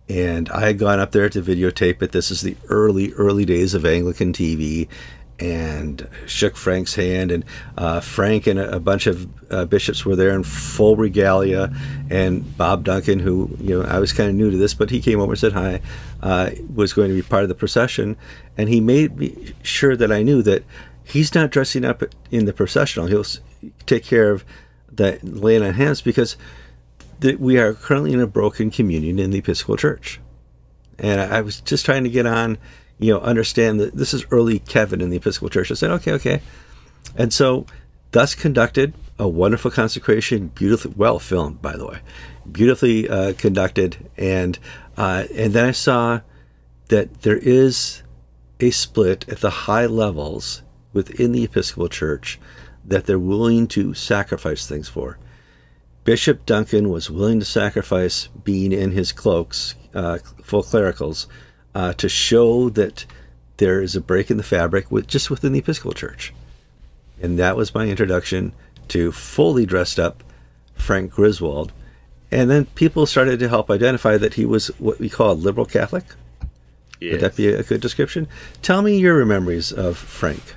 and 0.08 0.48
I 0.50 0.66
had 0.66 0.78
gone 0.78 1.00
up 1.00 1.12
there 1.12 1.28
to 1.30 1.40
videotape 1.40 2.02
it. 2.02 2.12
This 2.12 2.30
is 2.30 2.42
the 2.42 2.56
early, 2.68 3.12
early 3.14 3.44
days 3.44 3.74
of 3.74 3.86
Anglican 3.86 4.32
TV, 4.32 4.88
and 5.42 6.08
shook 6.26 6.56
Frank's 6.56 6.94
hand. 6.94 7.32
And 7.32 7.44
uh, 7.76 8.00
Frank 8.00 8.46
and 8.46 8.60
a, 8.60 8.76
a 8.76 8.80
bunch 8.80 9.08
of 9.08 9.28
uh, 9.50 9.64
bishops 9.64 10.04
were 10.04 10.14
there 10.14 10.30
in 10.30 10.44
full 10.44 10.94
regalia. 10.94 11.74
And 12.08 12.56
Bob 12.56 12.84
Duncan, 12.84 13.18
who 13.18 13.56
you 13.60 13.78
know 13.78 13.86
I 13.86 13.98
was 13.98 14.12
kind 14.12 14.30
of 14.30 14.36
new 14.36 14.52
to 14.52 14.56
this, 14.56 14.72
but 14.72 14.90
he 14.90 15.00
came 15.00 15.18
over 15.20 15.32
and 15.32 15.38
said 15.38 15.52
hi, 15.52 15.80
uh, 16.22 16.50
was 16.72 16.92
going 16.92 17.08
to 17.08 17.14
be 17.14 17.22
part 17.22 17.42
of 17.42 17.48
the 17.48 17.56
procession, 17.56 18.16
and 18.56 18.68
he 18.68 18.80
made 18.80 19.18
me 19.18 19.52
sure 19.62 19.96
that 19.96 20.12
I 20.12 20.22
knew 20.22 20.42
that 20.42 20.62
he's 21.02 21.34
not 21.34 21.50
dressing 21.50 21.84
up 21.84 22.04
in 22.30 22.44
the 22.44 22.52
processional. 22.52 23.08
He'll 23.08 23.26
take 23.86 24.04
care 24.04 24.30
of 24.30 24.44
the 24.90 25.18
laying 25.22 25.62
on 25.62 25.74
hands 25.74 26.02
because 26.02 26.36
we 27.38 27.58
are 27.58 27.72
currently 27.74 28.12
in 28.12 28.20
a 28.20 28.26
broken 28.26 28.70
communion 28.70 29.18
in 29.18 29.30
the 29.30 29.38
Episcopal 29.38 29.76
Church. 29.76 30.20
And 30.98 31.20
I 31.20 31.40
was 31.40 31.60
just 31.60 31.84
trying 31.84 32.04
to 32.04 32.10
get 32.10 32.26
on, 32.26 32.58
you 32.98 33.12
know, 33.12 33.20
understand 33.20 33.80
that 33.80 33.94
this 33.94 34.14
is 34.14 34.24
early 34.30 34.58
Kevin 34.60 35.00
in 35.00 35.10
the 35.10 35.16
Episcopal 35.16 35.48
Church. 35.48 35.70
I 35.70 35.74
said, 35.74 35.90
okay, 35.90 36.12
okay. 36.12 36.40
And 37.16 37.32
so, 37.32 37.66
thus 38.12 38.34
conducted 38.34 38.94
a 39.18 39.28
wonderful 39.28 39.70
consecration, 39.70 40.48
beautifully 40.48 40.94
well 40.96 41.18
filmed, 41.18 41.60
by 41.60 41.76
the 41.76 41.86
way, 41.86 41.98
beautifully 42.50 43.08
uh, 43.08 43.34
conducted, 43.34 44.08
and 44.16 44.58
uh, 44.96 45.24
and 45.34 45.52
then 45.52 45.66
I 45.66 45.72
saw 45.72 46.20
that 46.88 47.22
there 47.22 47.38
is 47.38 48.02
a 48.60 48.70
split 48.70 49.28
at 49.28 49.40
the 49.40 49.50
high 49.50 49.86
levels 49.86 50.62
within 50.92 51.32
the 51.32 51.44
Episcopal 51.44 51.88
Church 51.88 52.38
that 52.84 53.06
they're 53.06 53.18
willing 53.18 53.66
to 53.68 53.94
sacrifice 53.94 54.66
things 54.66 54.88
for. 54.88 55.18
Bishop 56.04 56.44
Duncan 56.46 56.90
was 56.90 57.10
willing 57.10 57.38
to 57.38 57.46
sacrifice 57.46 58.28
being 58.42 58.72
in 58.72 58.90
his 58.90 59.12
cloaks, 59.12 59.76
uh, 59.94 60.18
full 60.42 60.64
clericals, 60.64 61.28
uh, 61.74 61.92
to 61.94 62.08
show 62.08 62.68
that 62.70 63.06
there 63.56 63.80
is 63.80 63.94
a 63.94 64.00
break 64.00 64.30
in 64.30 64.36
the 64.36 64.42
fabric 64.42 64.90
with 64.90 65.06
just 65.06 65.30
within 65.30 65.52
the 65.52 65.60
Episcopal 65.60 65.92
Church. 65.92 66.32
And 67.20 67.38
that 67.38 67.56
was 67.56 67.74
my 67.74 67.86
introduction 67.86 68.52
to 68.88 69.12
fully 69.12 69.64
dressed 69.64 69.98
up 69.98 70.24
Frank 70.74 71.12
Griswold. 71.12 71.72
And 72.30 72.50
then 72.50 72.64
people 72.66 73.06
started 73.06 73.38
to 73.40 73.48
help 73.48 73.70
identify 73.70 74.16
that 74.16 74.34
he 74.34 74.44
was 74.44 74.68
what 74.78 74.98
we 74.98 75.08
call 75.08 75.32
a 75.32 75.34
liberal 75.34 75.66
Catholic. 75.66 76.04
Yes. 77.00 77.12
Would 77.12 77.20
that 77.20 77.36
be 77.36 77.48
a 77.48 77.62
good 77.62 77.80
description? 77.80 78.28
Tell 78.62 78.82
me 78.82 78.98
your 78.98 79.24
memories 79.24 79.72
of 79.72 79.96
Frank. 79.96 80.56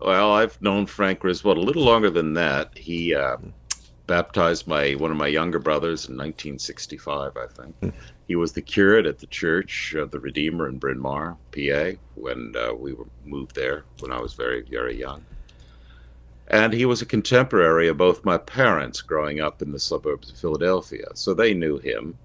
Well, 0.00 0.32
I've 0.32 0.60
known 0.62 0.86
Frank 0.86 1.20
Griswold 1.20 1.58
a 1.58 1.60
little 1.60 1.82
longer 1.82 2.10
than 2.10 2.34
that. 2.34 2.76
He 2.76 3.14
uh, 3.14 3.36
baptized 4.06 4.66
my 4.66 4.92
one 4.92 5.10
of 5.10 5.16
my 5.16 5.26
younger 5.26 5.58
brothers 5.58 6.08
in 6.08 6.16
1965, 6.16 7.36
I 7.36 7.46
think. 7.46 7.94
He 8.28 8.36
was 8.36 8.52
the 8.52 8.62
curate 8.62 9.06
at 9.06 9.18
the 9.18 9.26
Church 9.26 9.94
of 9.94 10.10
the 10.10 10.20
Redeemer 10.20 10.68
in 10.68 10.78
Bryn 10.78 10.98
Mawr, 10.98 11.36
PA, 11.50 11.98
when 12.14 12.54
uh, 12.56 12.74
we 12.74 12.92
were 12.92 13.06
moved 13.24 13.54
there 13.54 13.84
when 14.00 14.12
I 14.12 14.20
was 14.20 14.34
very 14.34 14.62
very 14.62 14.96
young. 14.96 15.24
And 16.48 16.72
he 16.72 16.86
was 16.86 17.02
a 17.02 17.06
contemporary 17.06 17.88
of 17.88 17.96
both 17.96 18.24
my 18.24 18.38
parents 18.38 19.02
growing 19.02 19.40
up 19.40 19.60
in 19.60 19.72
the 19.72 19.78
suburbs 19.78 20.30
of 20.30 20.38
Philadelphia, 20.38 21.06
so 21.14 21.34
they 21.34 21.54
knew 21.54 21.78
him. 21.78 22.16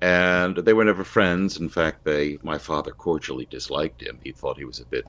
And 0.00 0.56
they 0.56 0.72
were 0.72 0.84
never 0.84 1.04
friends. 1.04 1.58
In 1.58 1.68
fact, 1.68 2.04
they 2.04 2.38
my 2.42 2.58
father 2.58 2.90
cordially 2.90 3.46
disliked 3.46 4.02
him. 4.02 4.18
He 4.24 4.32
thought 4.32 4.58
he 4.58 4.64
was 4.64 4.80
a 4.80 4.86
bit, 4.86 5.06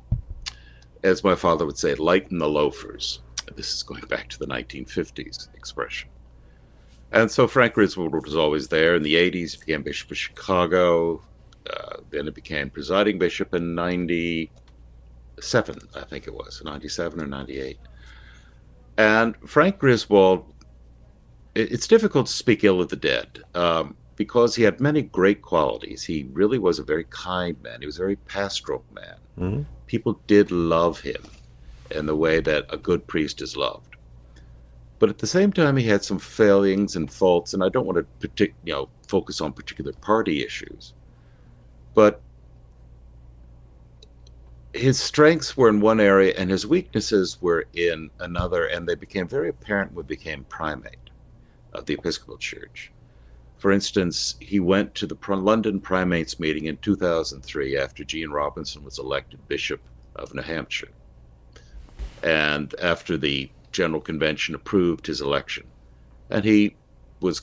as 1.04 1.24
my 1.24 1.36
father 1.36 1.66
would 1.66 1.78
say, 1.78 1.96
light 1.96 2.30
in 2.30 2.38
the 2.38 2.48
loafers 2.50 3.22
this 3.56 3.74
is 3.74 3.84
going 3.84 4.06
back 4.08 4.30
to 4.30 4.40
the 4.40 4.48
1950s 4.48 5.54
expression. 5.56 6.10
And 7.14 7.32
so 7.32 7.48
Frank 7.48 7.76
Griswold 7.76 8.12
was 8.12 8.36
always 8.36 8.68
there. 8.68 8.96
In 8.96 9.04
the 9.04 9.16
80s, 9.16 9.52
he 9.52 9.58
became 9.60 9.84
Bishop 9.84 10.12
of 10.12 10.18
Chicago. 10.18 11.22
Uh, 11.70 11.98
then 12.10 12.28
it 12.28 12.36
became 12.36 12.70
presiding 12.70 13.18
bishop 13.18 13.54
in 13.54 13.74
97, 13.74 15.80
I 15.96 16.02
think 16.02 16.28
it 16.28 16.34
was, 16.34 16.62
97 16.66 17.22
or 17.22 17.26
98. 17.26 17.80
And 18.98 19.38
Frank 19.48 19.80
Griswold, 19.80 20.54
it, 21.56 21.72
it's 21.72 21.88
difficult 21.88 22.28
to 22.28 22.34
speak 22.34 22.66
ill 22.66 22.82
of 22.82 22.90
the 22.90 22.96
dead 22.96 23.44
um, 23.56 23.96
because 24.16 24.56
he 24.56 24.64
had 24.64 24.82
many 24.82 25.04
great 25.04 25.42
qualities. 25.42 26.04
He 26.04 26.28
really 26.34 26.60
was 26.60 26.80
a 26.80 26.84
very 26.84 27.06
kind 27.06 27.56
man, 27.64 27.80
he 27.80 27.86
was 27.86 27.98
a 27.98 28.02
very 28.02 28.18
pastoral 28.18 28.84
man. 28.94 29.16
Mm-hmm. 29.40 29.62
People 29.88 30.20
did 30.28 30.52
love 30.52 31.00
him 31.00 31.24
in 31.92 32.08
the 32.08 32.16
way 32.16 32.42
that 32.42 32.66
a 32.70 32.78
good 32.78 33.08
priest 33.08 33.42
is 33.42 33.56
loved. 33.56 33.93
But 35.04 35.10
at 35.10 35.18
the 35.18 35.28
same 35.28 35.52
time, 35.52 35.76
he 35.76 35.86
had 35.86 36.02
some 36.02 36.18
failings 36.18 36.96
and 36.96 37.12
faults, 37.12 37.54
and 37.54 37.62
I 37.62 37.68
don't 37.68 37.86
want 37.86 37.98
to 37.98 38.26
partic- 38.26 38.54
you 38.64 38.72
know 38.72 38.90
focus 39.06 39.42
on 39.42 39.52
particular 39.52 39.92
party 39.92 40.46
issues. 40.46 40.94
But 41.94 42.22
his 44.74 44.98
strengths 44.98 45.58
were 45.58 45.68
in 45.68 45.82
one 45.82 46.00
area, 46.00 46.34
and 46.38 46.50
his 46.50 46.66
weaknesses 46.66 47.38
were 47.42 47.66
in 47.74 48.12
another, 48.22 48.68
and 48.68 48.88
they 48.88 48.96
became 48.96 49.28
very 49.28 49.50
apparent 49.50 49.92
when 49.92 50.06
he 50.06 50.16
became 50.16 50.46
primate 50.46 51.10
of 51.74 51.86
the 51.86 51.96
Episcopal 51.96 52.38
Church. 52.38 52.90
For 53.58 53.74
instance, 53.74 54.36
he 54.40 54.62
went 54.62 54.96
to 54.96 55.06
the 55.06 55.18
London 55.28 55.82
Primates 55.82 56.40
meeting 56.40 56.68
in 56.68 56.78
2003 56.78 57.76
after 57.78 58.06
Gene 58.06 58.30
Robinson 58.30 58.86
was 58.86 59.00
elected 59.00 59.46
Bishop 59.50 59.82
of 60.16 60.34
New 60.34 60.44
Hampshire 60.44 60.92
and 62.24 62.74
after 62.80 63.18
the 63.18 63.50
General 63.74 64.02
Convention 64.02 64.56
approved 64.56 65.08
his 65.08 65.20
election. 65.20 65.66
And 66.30 66.46
he 66.46 66.76
was 67.20 67.42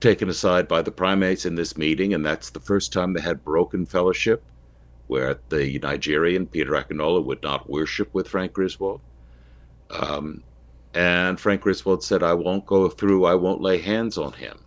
taken 0.00 0.28
aside 0.28 0.68
by 0.68 0.82
the 0.82 0.92
primates 0.92 1.46
in 1.46 1.54
this 1.54 1.76
meeting, 1.76 2.14
and 2.14 2.24
that's 2.24 2.50
the 2.50 2.60
first 2.60 2.92
time 2.92 3.12
they 3.12 3.20
had 3.20 3.44
broken 3.44 3.86
fellowship, 3.86 4.42
where 5.06 5.38
the 5.48 5.78
Nigerian, 5.80 6.46
Peter 6.46 6.72
Akinola, 6.72 7.24
would 7.24 7.42
not 7.42 7.68
worship 7.68 8.12
with 8.12 8.28
Frank 8.28 8.52
Griswold. 8.52 9.00
Um, 9.90 10.42
and 10.94 11.40
Frank 11.40 11.62
Griswold 11.62 12.04
said, 12.04 12.22
I 12.22 12.34
won't 12.34 12.66
go 12.66 12.88
through, 12.88 13.24
I 13.24 13.34
won't 13.34 13.60
lay 13.60 13.78
hands 13.78 14.16
on 14.18 14.32
him, 14.32 14.58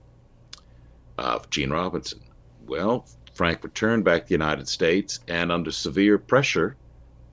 uh, 1.17 1.39
Gene 1.49 1.69
Robinson. 1.71 2.21
Well, 2.65 3.05
Frank 3.33 3.63
returned 3.63 4.03
back 4.03 4.23
to 4.23 4.27
the 4.29 4.33
United 4.33 4.67
States 4.67 5.19
and, 5.27 5.51
under 5.51 5.71
severe 5.71 6.17
pressure, 6.17 6.75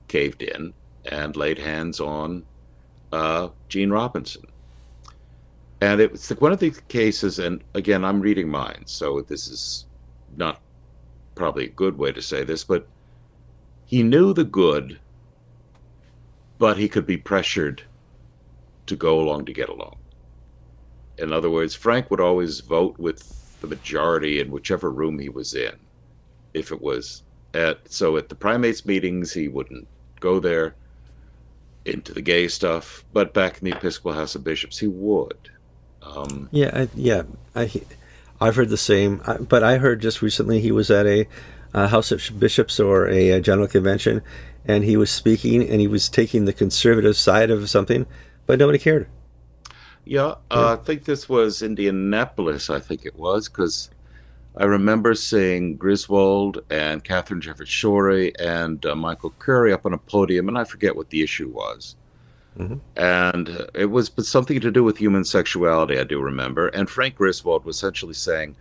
caved 0.07 0.43
in 0.43 0.73
and 1.05 1.35
laid 1.35 1.57
hands 1.57 1.99
on 1.99 2.45
uh, 3.15 3.49
Gene 3.69 3.91
Robinson. 3.91 4.43
And 5.79 6.01
it 6.01 6.11
was 6.11 6.29
one 6.31 6.51
of 6.51 6.59
the 6.59 6.71
cases, 6.89 7.39
and 7.39 7.63
again, 7.73 8.03
I'm 8.03 8.19
reading 8.19 8.49
minds, 8.49 8.91
so 8.91 9.21
this 9.21 9.47
is 9.47 9.85
not 10.35 10.59
probably 11.33 11.65
a 11.65 11.69
good 11.69 11.97
way 11.97 12.11
to 12.11 12.21
say 12.21 12.43
this, 12.43 12.65
but 12.65 12.87
he 13.85 14.03
knew 14.03 14.33
the 14.33 14.43
good, 14.43 14.99
but 16.57 16.77
he 16.77 16.89
could 16.89 17.05
be 17.05 17.15
pressured 17.15 17.83
to 18.87 18.95
go 18.97 19.21
along 19.21 19.45
to 19.45 19.53
get 19.53 19.69
along. 19.69 19.95
In 21.17 21.31
other 21.31 21.49
words, 21.49 21.73
Frank 21.73 22.11
would 22.11 22.19
always 22.19 22.59
vote 22.59 22.99
with 22.99 23.61
the 23.61 23.67
majority 23.67 24.41
in 24.41 24.51
whichever 24.51 24.91
room 24.91 25.19
he 25.19 25.29
was 25.29 25.53
in. 25.53 25.75
If 26.53 26.71
it 26.71 26.81
was 26.81 27.23
at 27.53 27.89
so 27.89 28.17
at 28.17 28.27
the 28.27 28.35
primates 28.35 28.85
meetings, 28.85 29.31
he 29.31 29.47
wouldn't 29.47 29.87
go 30.19 30.41
there 30.41 30.75
into 31.85 32.13
the 32.13 32.21
gay 32.21 32.47
stuff, 32.47 33.05
but 33.13 33.33
back 33.33 33.59
in 33.59 33.65
the 33.65 33.75
Episcopal 33.75 34.13
House 34.13 34.35
of 34.35 34.43
Bishops, 34.43 34.79
he 34.79 34.87
would. 34.87 35.49
Um, 36.01 36.49
yeah, 36.51 36.71
I, 36.73 36.89
yeah, 36.95 37.23
I, 37.55 37.71
I've 38.39 38.55
heard 38.55 38.69
the 38.69 38.77
same, 38.77 39.21
but 39.39 39.63
I 39.63 39.77
heard 39.77 40.01
just 40.01 40.21
recently 40.21 40.59
he 40.59 40.71
was 40.71 40.91
at 40.91 41.05
a, 41.05 41.27
a 41.73 41.87
House 41.87 42.11
of 42.11 42.21
Bishops 42.39 42.79
or 42.79 43.07
a, 43.07 43.31
a, 43.31 43.41
General 43.41 43.67
Convention, 43.67 44.21
and 44.65 44.83
he 44.83 44.97
was 44.97 45.09
speaking 45.09 45.67
and 45.67 45.79
he 45.79 45.87
was 45.87 46.09
taking 46.09 46.45
the 46.45 46.53
conservative 46.53 47.17
side 47.17 47.49
of 47.49 47.69
something, 47.69 48.05
but 48.45 48.59
nobody 48.59 48.79
cared. 48.79 49.07
Yeah, 50.03 50.35
uh, 50.51 50.77
I 50.79 50.83
think 50.83 51.05
this 51.05 51.27
was 51.27 51.63
Indianapolis. 51.63 52.69
I 52.69 52.79
think 52.79 53.05
it 53.05 53.15
was 53.15 53.49
because 53.49 53.89
I 54.57 54.63
remember 54.63 55.15
seeing 55.15 55.75
Griswold 55.75 56.63
and 56.69 57.03
Katharine 57.03 57.41
Jefferts 57.41 57.71
Schori 57.71 58.33
and 58.39 58.85
uh, 58.85 58.95
Michael 58.95 59.33
Curry 59.39 59.73
up 59.73 59.85
on 59.85 59.93
a 59.93 59.97
podium, 59.97 60.47
and 60.47 60.57
I 60.57 60.63
forget 60.63 60.95
what 60.95 61.09
the 61.09 61.21
issue 61.21 61.49
was. 61.49 61.95
Mm-hmm. 62.57 62.77
And 62.95 63.67
it 63.73 63.87
was 63.87 64.11
something 64.19 64.61
to 64.61 64.71
do 64.71 64.83
with 64.83 64.97
human 64.97 65.25
sexuality, 65.25 65.99
I 65.99 66.05
do 66.05 66.21
remember. 66.21 66.69
And 66.69 66.89
Frank 66.89 67.15
Griswold 67.15 67.65
was 67.65 67.75
essentially 67.75 68.13
saying, 68.13 68.55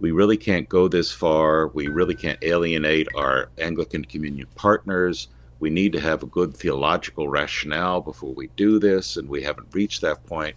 we 0.00 0.10
really 0.10 0.36
can't 0.36 0.68
go 0.68 0.86
this 0.86 1.10
far. 1.10 1.68
We 1.68 1.88
really 1.88 2.14
can't 2.14 2.38
alienate 2.42 3.08
our 3.16 3.48
Anglican 3.58 4.04
communion 4.04 4.48
partners. 4.54 5.28
We 5.60 5.70
need 5.70 5.92
to 5.94 6.00
have 6.00 6.22
a 6.22 6.26
good 6.26 6.54
theological 6.54 7.28
rationale 7.28 8.02
before 8.02 8.34
we 8.34 8.48
do 8.48 8.78
this, 8.78 9.16
and 9.16 9.28
we 9.28 9.42
haven't 9.42 9.74
reached 9.74 10.02
that 10.02 10.24
point. 10.26 10.56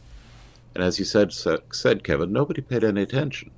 And 0.75 0.83
as 0.83 0.99
you 0.99 1.05
said, 1.05 1.33
said 1.33 2.03
Kevin, 2.03 2.31
nobody 2.33 2.61
paid 2.61 2.83
any 2.83 3.01
attention. 3.01 3.51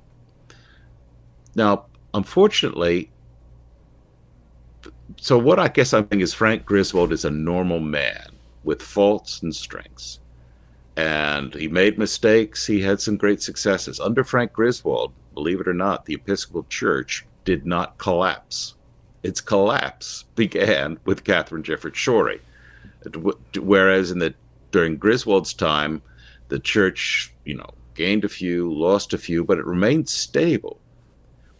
Now, 1.55 1.85
unfortunately, 2.13 3.09
so 5.17 5.37
what 5.37 5.59
I 5.59 5.67
guess 5.67 5.93
I'm 5.93 6.07
saying 6.09 6.21
is 6.21 6.33
Frank 6.33 6.65
Griswold 6.65 7.11
is 7.13 7.25
a 7.25 7.31
normal 7.31 7.79
man 7.79 8.31
with 8.63 8.81
faults 8.81 9.41
and 9.41 9.55
strengths. 9.55 10.19
And 10.95 11.53
he 11.53 11.67
made 11.67 11.97
mistakes. 11.97 12.67
He 12.67 12.81
had 12.81 13.01
some 13.01 13.17
great 13.17 13.41
successes. 13.41 13.99
Under 13.99 14.23
Frank 14.23 14.53
Griswold, 14.53 15.11
believe 15.33 15.59
it 15.59 15.67
or 15.67 15.73
not, 15.73 16.05
the 16.05 16.13
Episcopal 16.13 16.65
Church 16.69 17.25
did 17.45 17.65
not 17.65 17.97
collapse. 17.97 18.75
Its 19.23 19.41
collapse 19.41 20.25
began 20.35 20.99
with 21.05 21.23
Katharine 21.23 21.63
Jefferts 21.63 21.97
Schori. 21.97 22.39
Whereas 23.59 24.11
in 24.11 24.19
the 24.19 24.33
during 24.71 24.97
Griswold's 24.97 25.53
time, 25.53 26.01
the 26.49 26.59
church, 26.59 27.33
you 27.45 27.55
know, 27.55 27.69
gained 27.95 28.25
a 28.25 28.29
few, 28.29 28.73
lost 28.73 29.13
a 29.13 29.17
few, 29.17 29.43
but 29.43 29.57
it 29.57 29.65
remained 29.65 30.09
stable. 30.09 30.79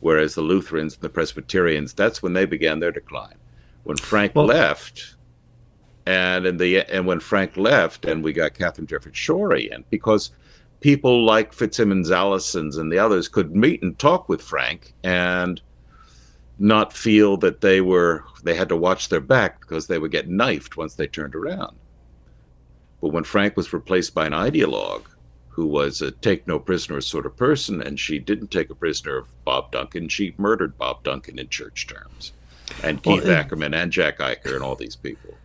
Whereas 0.03 0.35
the 0.35 0.41
Lutherans 0.41 0.95
and 0.95 1.01
the 1.01 1.09
Presbyterians, 1.09 1.93
that's 1.93 2.21
when 2.21 2.33
they 2.33 2.43
began 2.43 2.81
their 2.81 2.91
decline. 2.91 3.35
When 3.83 3.95
Frank 3.95 4.35
well, 4.35 4.47
left, 4.47 5.15
and 6.05 6.45
in 6.45 6.57
the 6.57 6.81
and 6.93 7.07
when 7.07 7.21
Frank 7.21 7.55
left, 7.55 8.03
and 8.03 8.21
we 8.21 8.33
got 8.33 8.53
Katharine 8.53 8.85
Jefferts 8.85 9.17
Schori 9.17 9.71
in, 9.71 9.85
because 9.89 10.31
people 10.81 11.23
like 11.23 11.55
FitzSimons 11.55 12.11
Allisons 12.11 12.77
and 12.77 12.91
the 12.91 12.99
others 12.99 13.29
could 13.29 13.55
meet 13.55 13.81
and 13.81 13.97
talk 13.97 14.27
with 14.27 14.41
Frank 14.41 14.93
and 15.05 15.61
not 16.59 16.91
feel 16.91 17.37
that 17.37 17.61
they 17.61 17.79
were 17.79 18.25
they 18.43 18.55
had 18.55 18.67
to 18.69 18.75
watch 18.75 19.07
their 19.07 19.21
back 19.21 19.61
because 19.61 19.87
they 19.87 19.99
would 19.99 20.11
get 20.11 20.27
knifed 20.27 20.75
once 20.75 20.95
they 20.95 21.07
turned 21.07 21.33
around. 21.33 21.77
But 22.99 23.13
when 23.13 23.23
Frank 23.23 23.55
was 23.55 23.71
replaced 23.71 24.13
by 24.13 24.25
an 24.25 24.33
ideologue 24.33 25.05
who 25.53 25.67
was 25.67 26.01
a 26.01 26.11
take 26.11 26.47
no 26.47 26.59
prisoners 26.59 27.07
sort 27.07 27.25
of 27.25 27.37
person, 27.37 27.81
and 27.81 27.99
she 27.99 28.19
didn't 28.19 28.51
take 28.51 28.69
a 28.69 28.75
prisoner 28.75 29.17
of 29.17 29.27
Bob 29.45 29.71
Duncan, 29.71 30.09
she 30.09 30.33
murdered 30.37 30.77
Bob 30.77 31.03
Duncan 31.03 31.37
in 31.39 31.47
church 31.49 31.87
terms, 31.87 32.33
and 32.83 33.01
Keith 33.01 33.23
well, 33.23 33.37
Ackerman 33.37 33.73
and 33.73 33.91
Jack 33.91 34.17
Iker 34.17 34.55
and 34.55 34.63
all 34.63 34.75
these 34.75 34.95
people, 34.95 35.35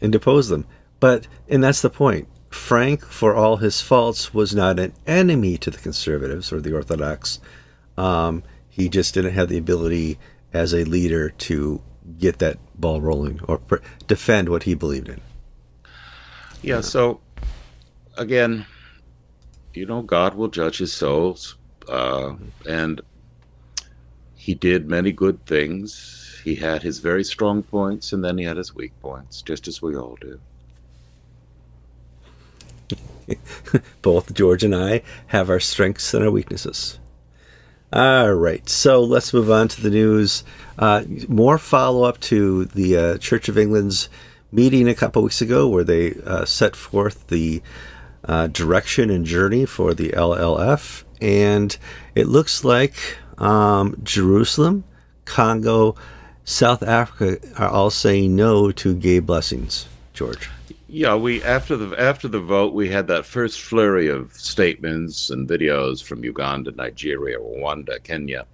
and 0.00 0.10
deposed 0.12 0.50
them. 0.50 0.66
But 0.98 1.26
and 1.48 1.62
that's 1.62 1.82
the 1.82 1.90
point. 1.90 2.28
Frank, 2.48 3.04
for 3.04 3.34
all 3.34 3.56
his 3.56 3.80
faults, 3.80 4.32
was 4.32 4.54
not 4.54 4.78
an 4.78 4.92
enemy 5.06 5.58
to 5.58 5.70
the 5.70 5.78
conservatives 5.78 6.52
or 6.52 6.60
the 6.60 6.74
Orthodox. 6.74 7.40
Um, 7.98 8.44
he 8.68 8.88
just 8.88 9.12
didn't 9.12 9.34
have 9.34 9.48
the 9.48 9.58
ability 9.58 10.18
as 10.52 10.72
a 10.72 10.84
leader 10.84 11.30
to 11.30 11.82
get 12.18 12.38
that 12.38 12.58
ball 12.74 13.00
rolling 13.00 13.40
or 13.46 13.58
pr- 13.58 13.76
defend 14.06 14.48
what 14.48 14.62
he 14.62 14.74
believed 14.74 15.08
in. 15.08 15.20
Yeah. 16.62 16.80
So 16.80 17.20
again, 18.16 18.66
you 19.76 19.86
know, 19.86 20.02
God 20.02 20.34
will 20.34 20.48
judge 20.48 20.78
his 20.78 20.92
souls, 20.92 21.56
uh, 21.88 22.34
and 22.68 23.00
he 24.34 24.54
did 24.54 24.88
many 24.88 25.12
good 25.12 25.44
things. 25.46 26.40
He 26.44 26.56
had 26.56 26.82
his 26.82 26.98
very 26.98 27.24
strong 27.24 27.62
points, 27.62 28.12
and 28.12 28.24
then 28.24 28.38
he 28.38 28.44
had 28.44 28.56
his 28.56 28.74
weak 28.74 28.92
points, 29.00 29.42
just 29.42 29.66
as 29.66 29.80
we 29.80 29.96
all 29.96 30.18
do. 30.20 30.40
Both 34.02 34.34
George 34.34 34.62
and 34.62 34.74
I 34.74 35.02
have 35.28 35.48
our 35.48 35.60
strengths 35.60 36.12
and 36.12 36.24
our 36.24 36.30
weaknesses. 36.30 36.98
All 37.92 38.32
right, 38.32 38.68
so 38.68 39.02
let's 39.02 39.32
move 39.32 39.50
on 39.50 39.68
to 39.68 39.80
the 39.80 39.90
news. 39.90 40.42
Uh, 40.78 41.04
more 41.28 41.58
follow 41.58 42.02
up 42.02 42.20
to 42.22 42.64
the 42.66 42.96
uh, 42.96 43.18
Church 43.18 43.48
of 43.48 43.56
England's 43.56 44.08
meeting 44.50 44.88
a 44.88 44.94
couple 44.94 45.22
weeks 45.22 45.40
ago 45.40 45.68
where 45.68 45.84
they 45.84 46.14
uh, 46.24 46.44
set 46.44 46.76
forth 46.76 47.28
the 47.28 47.62
uh, 48.24 48.46
direction 48.48 49.10
and 49.10 49.24
journey 49.24 49.66
for 49.66 49.94
the 49.94 50.10
LLF. 50.10 51.04
And 51.20 51.76
it 52.14 52.26
looks 52.26 52.64
like 52.64 52.94
um, 53.38 53.96
Jerusalem, 54.02 54.84
Congo, 55.24 55.96
South 56.44 56.82
Africa 56.82 57.38
are 57.58 57.68
all 57.68 57.90
saying 57.90 58.36
no 58.36 58.70
to 58.72 58.94
gay 58.94 59.18
blessings, 59.18 59.88
George. 60.12 60.50
Yeah, 60.86 61.16
we 61.16 61.42
after 61.42 61.76
the 61.76 61.98
after 62.00 62.28
the 62.28 62.38
vote, 62.38 62.72
we 62.72 62.88
had 62.88 63.08
that 63.08 63.26
first 63.26 63.60
flurry 63.60 64.06
of 64.08 64.32
statements 64.34 65.30
and 65.30 65.48
videos 65.48 66.02
from 66.02 66.22
Uganda, 66.22 66.70
Nigeria, 66.70 67.38
Rwanda, 67.38 68.00
Kenya. 68.02 68.46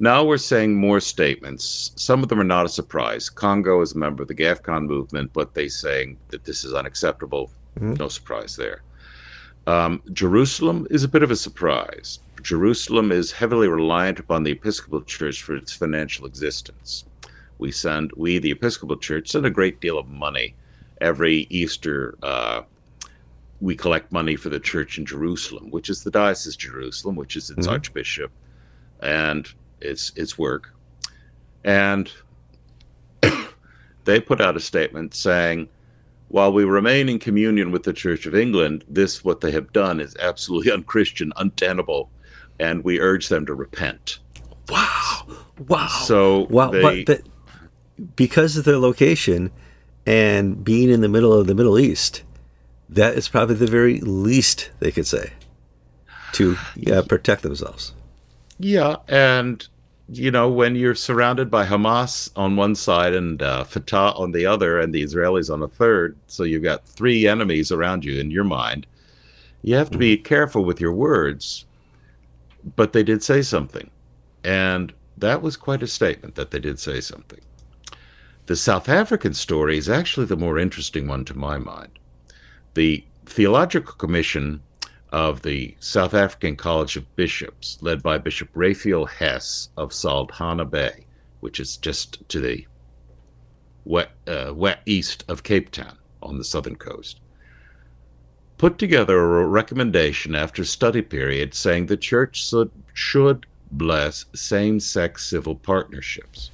Now 0.00 0.24
we're 0.24 0.38
saying 0.38 0.74
more 0.74 1.00
statements. 1.00 1.92
Some 1.96 2.22
of 2.22 2.28
them 2.28 2.40
are 2.40 2.44
not 2.44 2.66
a 2.66 2.68
surprise. 2.68 3.28
Congo 3.28 3.80
is 3.80 3.92
a 3.92 3.98
member 3.98 4.22
of 4.22 4.28
the 4.28 4.34
GAFCON 4.34 4.86
movement, 4.86 5.32
but 5.32 5.54
they 5.54 5.68
saying 5.68 6.16
that 6.28 6.44
this 6.44 6.64
is 6.64 6.72
unacceptable. 6.72 7.50
Mm-hmm. 7.78 7.94
No 7.94 8.08
surprise 8.08 8.56
there. 8.56 8.82
Um, 9.66 10.02
Jerusalem 10.12 10.86
is 10.90 11.04
a 11.04 11.08
bit 11.08 11.22
of 11.22 11.30
a 11.30 11.36
surprise. 11.36 12.20
Jerusalem 12.42 13.12
is 13.12 13.32
heavily 13.32 13.68
reliant 13.68 14.18
upon 14.18 14.44
the 14.44 14.52
Episcopal 14.52 15.02
Church 15.02 15.42
for 15.42 15.54
its 15.54 15.72
financial 15.72 16.24
existence. 16.24 17.04
We 17.58 17.72
send, 17.72 18.12
we 18.16 18.38
the 18.38 18.52
Episcopal 18.52 18.96
Church, 18.96 19.30
send 19.30 19.44
a 19.44 19.50
great 19.50 19.80
deal 19.80 19.98
of 19.98 20.08
money 20.08 20.54
every 21.00 21.46
Easter, 21.50 22.16
uh, 22.22 22.62
we 23.60 23.74
collect 23.74 24.12
money 24.12 24.36
for 24.36 24.48
the 24.48 24.60
church 24.60 24.98
in 24.98 25.06
Jerusalem, 25.06 25.70
which 25.70 25.88
is 25.88 26.04
the 26.04 26.10
Diocese 26.10 26.54
of 26.54 26.60
Jerusalem, 26.60 27.16
which 27.16 27.36
is 27.36 27.50
its 27.50 27.60
mm-hmm. 27.60 27.70
archbishop 27.70 28.30
and 29.00 29.48
its 29.80 30.12
its 30.16 30.38
work. 30.38 30.72
And 31.64 32.10
they 34.04 34.20
put 34.20 34.40
out 34.40 34.56
a 34.56 34.60
statement 34.60 35.14
saying, 35.14 35.68
while 36.28 36.52
we 36.52 36.64
remain 36.64 37.08
in 37.08 37.18
communion 37.18 37.70
with 37.70 37.82
the 37.82 37.92
Church 37.92 38.26
of 38.26 38.34
England, 38.34 38.84
this 38.88 39.24
what 39.24 39.40
they 39.40 39.50
have 39.50 39.72
done 39.72 40.00
is 40.00 40.16
absolutely 40.20 40.72
unchristian, 40.78 41.32
untenable, 41.36 42.10
and 42.58 42.84
we 42.84 43.00
urge 43.00 43.28
them 43.28 43.46
to 43.46 43.54
repent. 43.54 44.18
Wow! 44.68 45.26
Wow! 45.66 45.88
So 45.88 46.46
wow, 46.50 46.70
they, 46.70 47.04
but, 47.04 47.22
but 47.22 48.16
because 48.16 48.56
of 48.56 48.64
their 48.64 48.78
location, 48.78 49.50
and 50.06 50.64
being 50.64 50.90
in 50.90 51.00
the 51.00 51.08
middle 51.08 51.32
of 51.32 51.46
the 51.46 51.54
Middle 51.54 51.78
East, 51.78 52.22
that 52.88 53.14
is 53.14 53.28
probably 53.28 53.56
the 53.56 53.66
very 53.66 54.00
least 54.00 54.70
they 54.80 54.90
could 54.90 55.06
say 55.06 55.32
to 56.32 56.56
yeah, 56.76 57.02
protect 57.06 57.42
themselves. 57.42 57.92
Yeah, 58.58 58.96
and 59.06 59.66
you 60.10 60.30
know 60.30 60.48
when 60.48 60.74
you're 60.74 60.94
surrounded 60.94 61.50
by 61.50 61.66
Hamas 61.66 62.30
on 62.34 62.56
one 62.56 62.74
side 62.74 63.14
and 63.14 63.42
uh, 63.42 63.64
Fatah 63.64 64.14
on 64.14 64.32
the 64.32 64.46
other, 64.46 64.80
and 64.80 64.92
the 64.92 65.02
Israelis 65.02 65.52
on 65.52 65.62
a 65.62 65.68
third, 65.68 66.16
so 66.26 66.44
you've 66.44 66.62
got 66.62 66.86
three 66.86 67.26
enemies 67.26 67.70
around 67.70 68.04
you 68.04 68.18
in 68.18 68.30
your 68.30 68.44
mind. 68.44 68.86
You 69.62 69.74
have 69.74 69.90
to 69.90 69.98
be 69.98 70.16
mm-hmm. 70.16 70.24
careful 70.24 70.64
with 70.64 70.80
your 70.80 70.92
words, 70.92 71.66
but 72.76 72.92
they 72.92 73.02
did 73.02 73.22
say 73.22 73.42
something, 73.42 73.90
and 74.44 74.92
that 75.16 75.42
was 75.42 75.56
quite 75.56 75.82
a 75.82 75.86
statement 75.86 76.36
that 76.36 76.50
they 76.50 76.60
did 76.60 76.78
say 76.78 77.00
something. 77.00 77.40
The 78.46 78.56
South 78.56 78.88
African 78.88 79.34
story 79.34 79.76
is 79.76 79.90
actually 79.90 80.26
the 80.26 80.36
more 80.36 80.58
interesting 80.58 81.06
one 81.06 81.26
to 81.26 81.36
my 81.36 81.58
mind. 81.58 81.98
The 82.74 83.04
Theological 83.26 83.92
Commission 83.94 84.62
of 85.12 85.42
the 85.42 85.74
South 85.80 86.14
African 86.14 86.56
College 86.56 86.96
of 86.96 87.16
Bishops, 87.16 87.78
led 87.80 88.02
by 88.02 88.18
Bishop 88.18 88.48
Raphael 88.54 89.06
Hess 89.06 89.68
of 89.76 89.90
Saldanha 89.90 90.68
Bay, 90.68 91.06
which 91.40 91.60
is 91.60 91.76
just 91.76 92.28
to 92.28 92.40
the 92.40 92.66
west, 93.84 94.10
uh, 94.26 94.52
west 94.54 94.80
east 94.86 95.24
of 95.28 95.42
Cape 95.42 95.70
Town 95.70 95.96
on 96.22 96.38
the 96.38 96.44
southern 96.44 96.76
coast, 96.76 97.20
put 98.58 98.78
together 98.78 99.40
a 99.40 99.46
recommendation 99.46 100.34
after 100.34 100.64
study 100.64 101.02
period 101.02 101.54
saying 101.54 101.86
the 101.86 101.96
church 101.96 102.48
should, 102.48 102.70
should 102.92 103.46
bless 103.70 104.24
same 104.34 104.80
sex 104.80 105.28
civil 105.28 105.54
partnerships. 105.54 106.50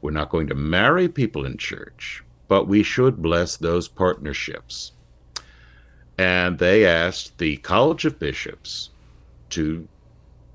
We're 0.00 0.10
not 0.12 0.30
going 0.30 0.46
to 0.48 0.54
marry 0.54 1.08
people 1.08 1.44
in 1.44 1.56
church, 1.56 2.22
but 2.48 2.68
we 2.68 2.82
should 2.82 3.20
bless 3.22 3.56
those 3.56 3.88
partnerships. 3.88 4.92
And 6.18 6.58
they 6.58 6.86
asked 6.86 7.38
the 7.38 7.58
College 7.58 8.04
of 8.04 8.18
Bishops 8.18 8.90
to 9.50 9.86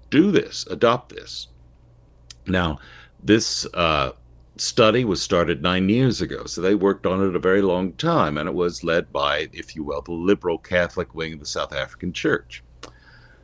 do 0.10 0.32
this, 0.32 0.66
adopt 0.68 1.14
this. 1.14 1.48
Now, 2.48 2.80
this 3.24 3.66
uh, 3.74 4.12
study 4.58 5.06
was 5.06 5.22
started 5.22 5.62
nine 5.62 5.90
years 5.90 6.22
ago, 6.22 6.46
so 6.46 6.62
they 6.62 6.76
worked 6.76 7.06
on 7.06 7.26
it 7.28 7.36
a 7.36 7.40
very 7.40 7.62
long 7.62 7.94
time, 7.94 8.38
and 8.38 8.50
it 8.50 8.56
was 8.56 8.84
led 8.84 9.12
by, 9.14 9.50
if 9.54 9.76
you 9.76 9.84
will, 9.84 10.02
the 10.02 10.12
liberal 10.12 10.58
Catholic 10.58 11.14
wing 11.14 11.34
of 11.34 11.40
the 11.40 11.46
South 11.46 11.74
African 11.74 12.12
Church. 12.14 12.64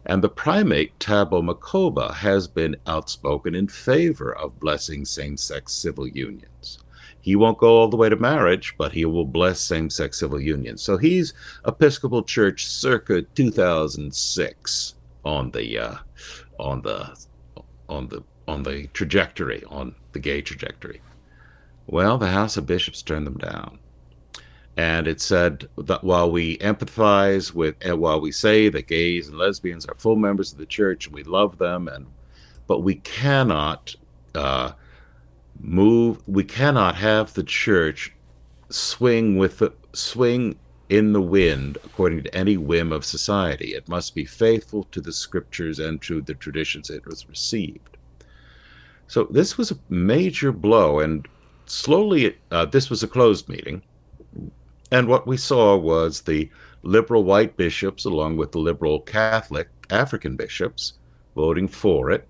And 0.06 0.24
the 0.24 0.30
primate, 0.30 0.98
Thabo 1.00 1.44
Makgoba 1.44 2.14
has 2.16 2.48
been 2.48 2.78
outspoken 2.88 3.54
in 3.54 3.68
favor 3.68 4.34
of 4.34 4.60
blessing 4.60 5.06
same 5.06 5.38
sex 5.38 5.74
civil 5.74 6.08
unions. 6.08 6.80
He 7.22 7.36
won't 7.36 7.58
go 7.58 7.78
all 7.78 7.90
the 7.90 7.98
way 7.98 8.10
to 8.10 8.16
marriage, 8.16 8.76
but 8.78 8.92
he 8.92 9.06
will 9.06 9.26
bless 9.26 9.60
same 9.60 9.90
sex 9.90 10.20
civil 10.20 10.40
unions. 10.40 10.82
So 10.82 10.98
he's 10.98 11.34
Episcopal 11.66 12.24
Church 12.24 12.68
circa 12.68 13.22
2006 13.22 14.96
on 15.26 15.52
the 15.52 15.78
uh, 15.78 15.96
on 16.60 16.82
the 16.82 17.18
on 17.90 18.08
the 18.08 18.24
on 18.48 18.64
the 18.64 18.88
trajectory 18.94 19.64
on 19.68 19.94
the 20.14 20.20
gay 20.20 20.42
trajectory. 20.42 21.02
Well, 21.86 22.18
the 22.18 22.28
House 22.28 22.58
of 22.58 22.66
Bishops 22.66 23.02
turned 23.02 23.28
them 23.28 23.38
down. 23.38 23.80
And 24.76 25.08
it 25.08 25.20
said 25.20 25.68
that 25.78 26.04
while 26.04 26.30
we 26.30 26.60
empathize 26.60 27.52
with, 27.52 27.76
and 27.82 28.00
while 28.00 28.22
we 28.22 28.32
say 28.32 28.70
that 28.70 28.88
gays 28.88 29.28
and 29.28 29.38
lesbians 29.38 29.88
are 29.88 29.96
full 29.96 30.16
members 30.16 30.52
of 30.52 30.60
the 30.60 30.68
church 30.68 31.08
and 31.08 31.16
we 31.16 31.24
love 31.24 31.58
them, 31.58 31.88
and 31.88 32.06
but 32.68 32.82
we 32.82 32.96
cannot 32.96 33.96
uh, 34.36 34.74
move. 35.60 36.22
We 36.28 36.44
cannot 36.44 36.96
have 36.96 37.34
the 37.34 37.44
church 37.44 38.14
swing 38.70 39.38
with 39.38 39.60
the 39.60 39.74
swing 39.94 40.58
in 40.90 41.14
the 41.14 41.22
wind 41.22 41.78
according 41.84 42.24
to 42.24 42.36
any 42.36 42.58
whim 42.58 42.92
of 42.92 43.04
society. 43.04 43.74
It 43.74 43.90
must 43.90 44.16
be 44.16 44.26
faithful 44.26 44.86
to 44.92 45.02
the 45.02 45.12
scriptures 45.12 45.80
and 45.80 46.02
to 46.04 46.22
the 46.22 46.34
traditions 46.34 46.90
it 46.90 47.06
was 47.06 47.28
received. 47.28 47.98
So 49.08 49.24
this 49.26 49.58
was 49.58 49.72
a 49.72 49.80
major 49.90 50.52
blow, 50.52 51.00
and 51.00 51.28
slowly, 51.66 52.38
uh, 52.52 52.66
this 52.66 52.90
was 52.90 53.04
a 53.04 53.08
closed 53.08 53.48
meeting. 53.48 53.82
And 54.92 55.08
what 55.08 55.28
we 55.28 55.38
saw 55.38 55.78
was 55.78 56.22
the 56.22 56.50
liberal 56.84 57.24
white 57.24 57.58
bishops, 57.58 58.06
along 58.06 58.38
with 58.38 58.52
the 58.52 58.60
liberal 58.60 59.02
Catholic 59.02 59.70
African 59.90 60.36
bishops, 60.36 60.94
voting 61.36 61.68
for 61.68 62.12
it. 62.12 62.28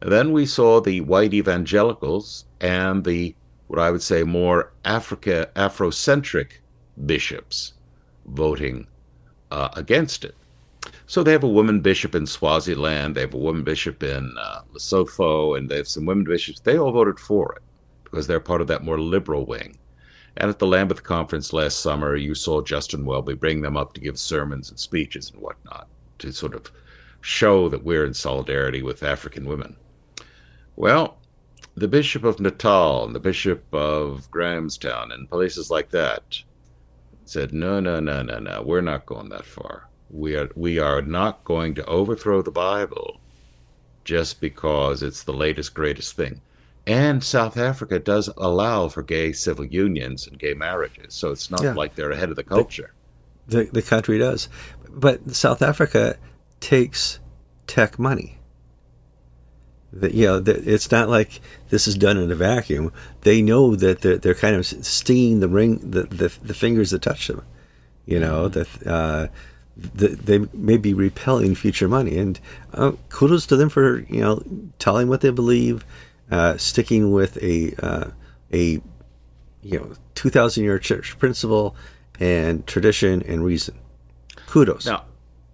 Then 0.00 0.32
we 0.32 0.46
saw 0.46 0.80
the 0.80 1.00
white 1.00 1.34
evangelicals 1.34 2.44
and 2.60 3.04
the, 3.04 3.34
what 3.66 3.80
I 3.80 3.90
would 3.90 4.02
say, 4.02 4.22
more 4.22 4.72
Africa 4.84 5.50
Afrocentric 5.56 6.60
bishops 7.04 7.72
voting 8.26 8.86
uh, 9.50 9.70
against 9.74 10.24
it. 10.24 10.34
So 11.06 11.22
they 11.22 11.32
have 11.32 11.44
a 11.44 11.48
woman 11.48 11.80
bishop 11.80 12.14
in 12.14 12.26
Swaziland, 12.26 13.14
they 13.14 13.22
have 13.22 13.34
a 13.34 13.38
woman 13.38 13.64
bishop 13.64 14.02
in 14.02 14.34
uh, 14.38 14.60
Lesotho, 14.72 15.56
and 15.56 15.68
they 15.68 15.76
have 15.76 15.88
some 15.88 16.06
women 16.06 16.24
bishops. 16.24 16.60
They 16.60 16.78
all 16.78 16.92
voted 16.92 17.18
for 17.18 17.54
it 17.56 17.62
because 18.04 18.26
they're 18.26 18.40
part 18.40 18.60
of 18.60 18.66
that 18.68 18.84
more 18.84 19.00
liberal 19.00 19.46
wing. 19.46 19.78
And 20.36 20.48
at 20.48 20.60
the 20.60 20.66
Lambeth 20.66 21.02
conference 21.02 21.52
last 21.52 21.80
summer, 21.80 22.14
you 22.14 22.34
saw 22.34 22.60
Justin 22.60 23.04
Welby 23.04 23.34
bring 23.34 23.62
them 23.62 23.76
up 23.76 23.94
to 23.94 24.00
give 24.00 24.18
sermons 24.18 24.70
and 24.70 24.78
speeches 24.78 25.30
and 25.30 25.42
whatnot 25.42 25.88
to 26.20 26.32
sort 26.32 26.54
of 26.54 26.70
show 27.20 27.68
that 27.68 27.84
we're 27.84 28.04
in 28.04 28.14
solidarity 28.14 28.82
with 28.82 29.02
African 29.02 29.46
women. 29.46 29.76
Well, 30.78 31.18
the 31.74 31.88
Bishop 31.88 32.22
of 32.22 32.38
Natal 32.38 33.04
and 33.04 33.12
the 33.12 33.18
Bishop 33.18 33.64
of 33.74 34.30
Grahamstown 34.30 35.10
and 35.10 35.28
places 35.28 35.72
like 35.72 35.90
that 35.90 36.40
said, 37.24 37.52
no, 37.52 37.80
no, 37.80 37.98
no, 37.98 38.22
no, 38.22 38.38
no, 38.38 38.62
we're 38.62 38.80
not 38.80 39.04
going 39.04 39.28
that 39.30 39.44
far. 39.44 39.88
We 40.08 40.36
are, 40.36 40.48
we 40.54 40.78
are 40.78 41.02
not 41.02 41.42
going 41.42 41.74
to 41.74 41.84
overthrow 41.86 42.42
the 42.42 42.52
Bible 42.52 43.18
just 44.04 44.40
because 44.40 45.02
it's 45.02 45.24
the 45.24 45.32
latest, 45.32 45.74
greatest 45.74 46.14
thing. 46.14 46.42
And 46.86 47.24
South 47.24 47.56
Africa 47.56 47.98
does 47.98 48.30
allow 48.36 48.86
for 48.86 49.02
gay 49.02 49.32
civil 49.32 49.64
unions 49.64 50.28
and 50.28 50.38
gay 50.38 50.54
marriages, 50.54 51.12
so 51.12 51.32
it's 51.32 51.50
not 51.50 51.64
yeah. 51.64 51.72
like 51.72 51.96
they're 51.96 52.12
ahead 52.12 52.30
of 52.30 52.36
the 52.36 52.44
culture. 52.44 52.94
The, 53.48 53.64
the, 53.64 53.70
the 53.72 53.82
country 53.82 54.18
does, 54.18 54.48
but 54.88 55.34
South 55.34 55.60
Africa 55.60 56.18
takes 56.60 57.18
TEC 57.66 57.98
money. 57.98 58.37
That 59.92 60.12
you 60.12 60.26
know, 60.26 60.42
it's 60.46 60.90
not 60.90 61.08
like 61.08 61.40
this 61.70 61.88
is 61.88 61.94
done 61.94 62.18
in 62.18 62.30
a 62.30 62.34
vacuum. 62.34 62.92
They 63.22 63.40
know 63.40 63.74
that 63.74 64.02
they're, 64.02 64.18
they're 64.18 64.34
kind 64.34 64.54
of 64.54 64.66
stinging 64.66 65.40
the 65.40 65.48
ring, 65.48 65.78
the, 65.78 66.02
the, 66.02 66.28
the 66.42 66.54
fingers 66.54 66.90
that 66.90 67.02
touch 67.02 67.28
them. 67.28 67.42
You 68.04 68.20
know 68.20 68.48
mm-hmm. 68.48 68.82
that 68.82 68.90
uh, 68.90 69.28
the, 69.76 70.08
they 70.08 70.38
may 70.52 70.76
be 70.76 70.92
repelling 70.92 71.54
future 71.54 71.88
money, 71.88 72.18
and 72.18 72.38
uh, 72.74 72.92
kudos 73.08 73.46
to 73.46 73.56
them 73.56 73.68
for 73.68 74.00
you 74.00 74.20
know 74.20 74.42
telling 74.78 75.08
what 75.08 75.20
they 75.20 75.30
believe 75.30 75.84
uh, 76.30 76.56
sticking 76.56 77.12
with 77.12 77.42
a 77.42 77.74
uh, 77.82 78.10
a 78.52 78.80
you 79.62 79.78
know 79.78 79.92
two 80.14 80.30
thousand 80.30 80.64
year 80.64 80.78
church 80.78 81.18
principle 81.18 81.76
and 82.20 82.66
tradition 82.66 83.22
and 83.22 83.44
reason. 83.44 83.78
Kudos. 84.46 84.86
Now, 84.86 85.04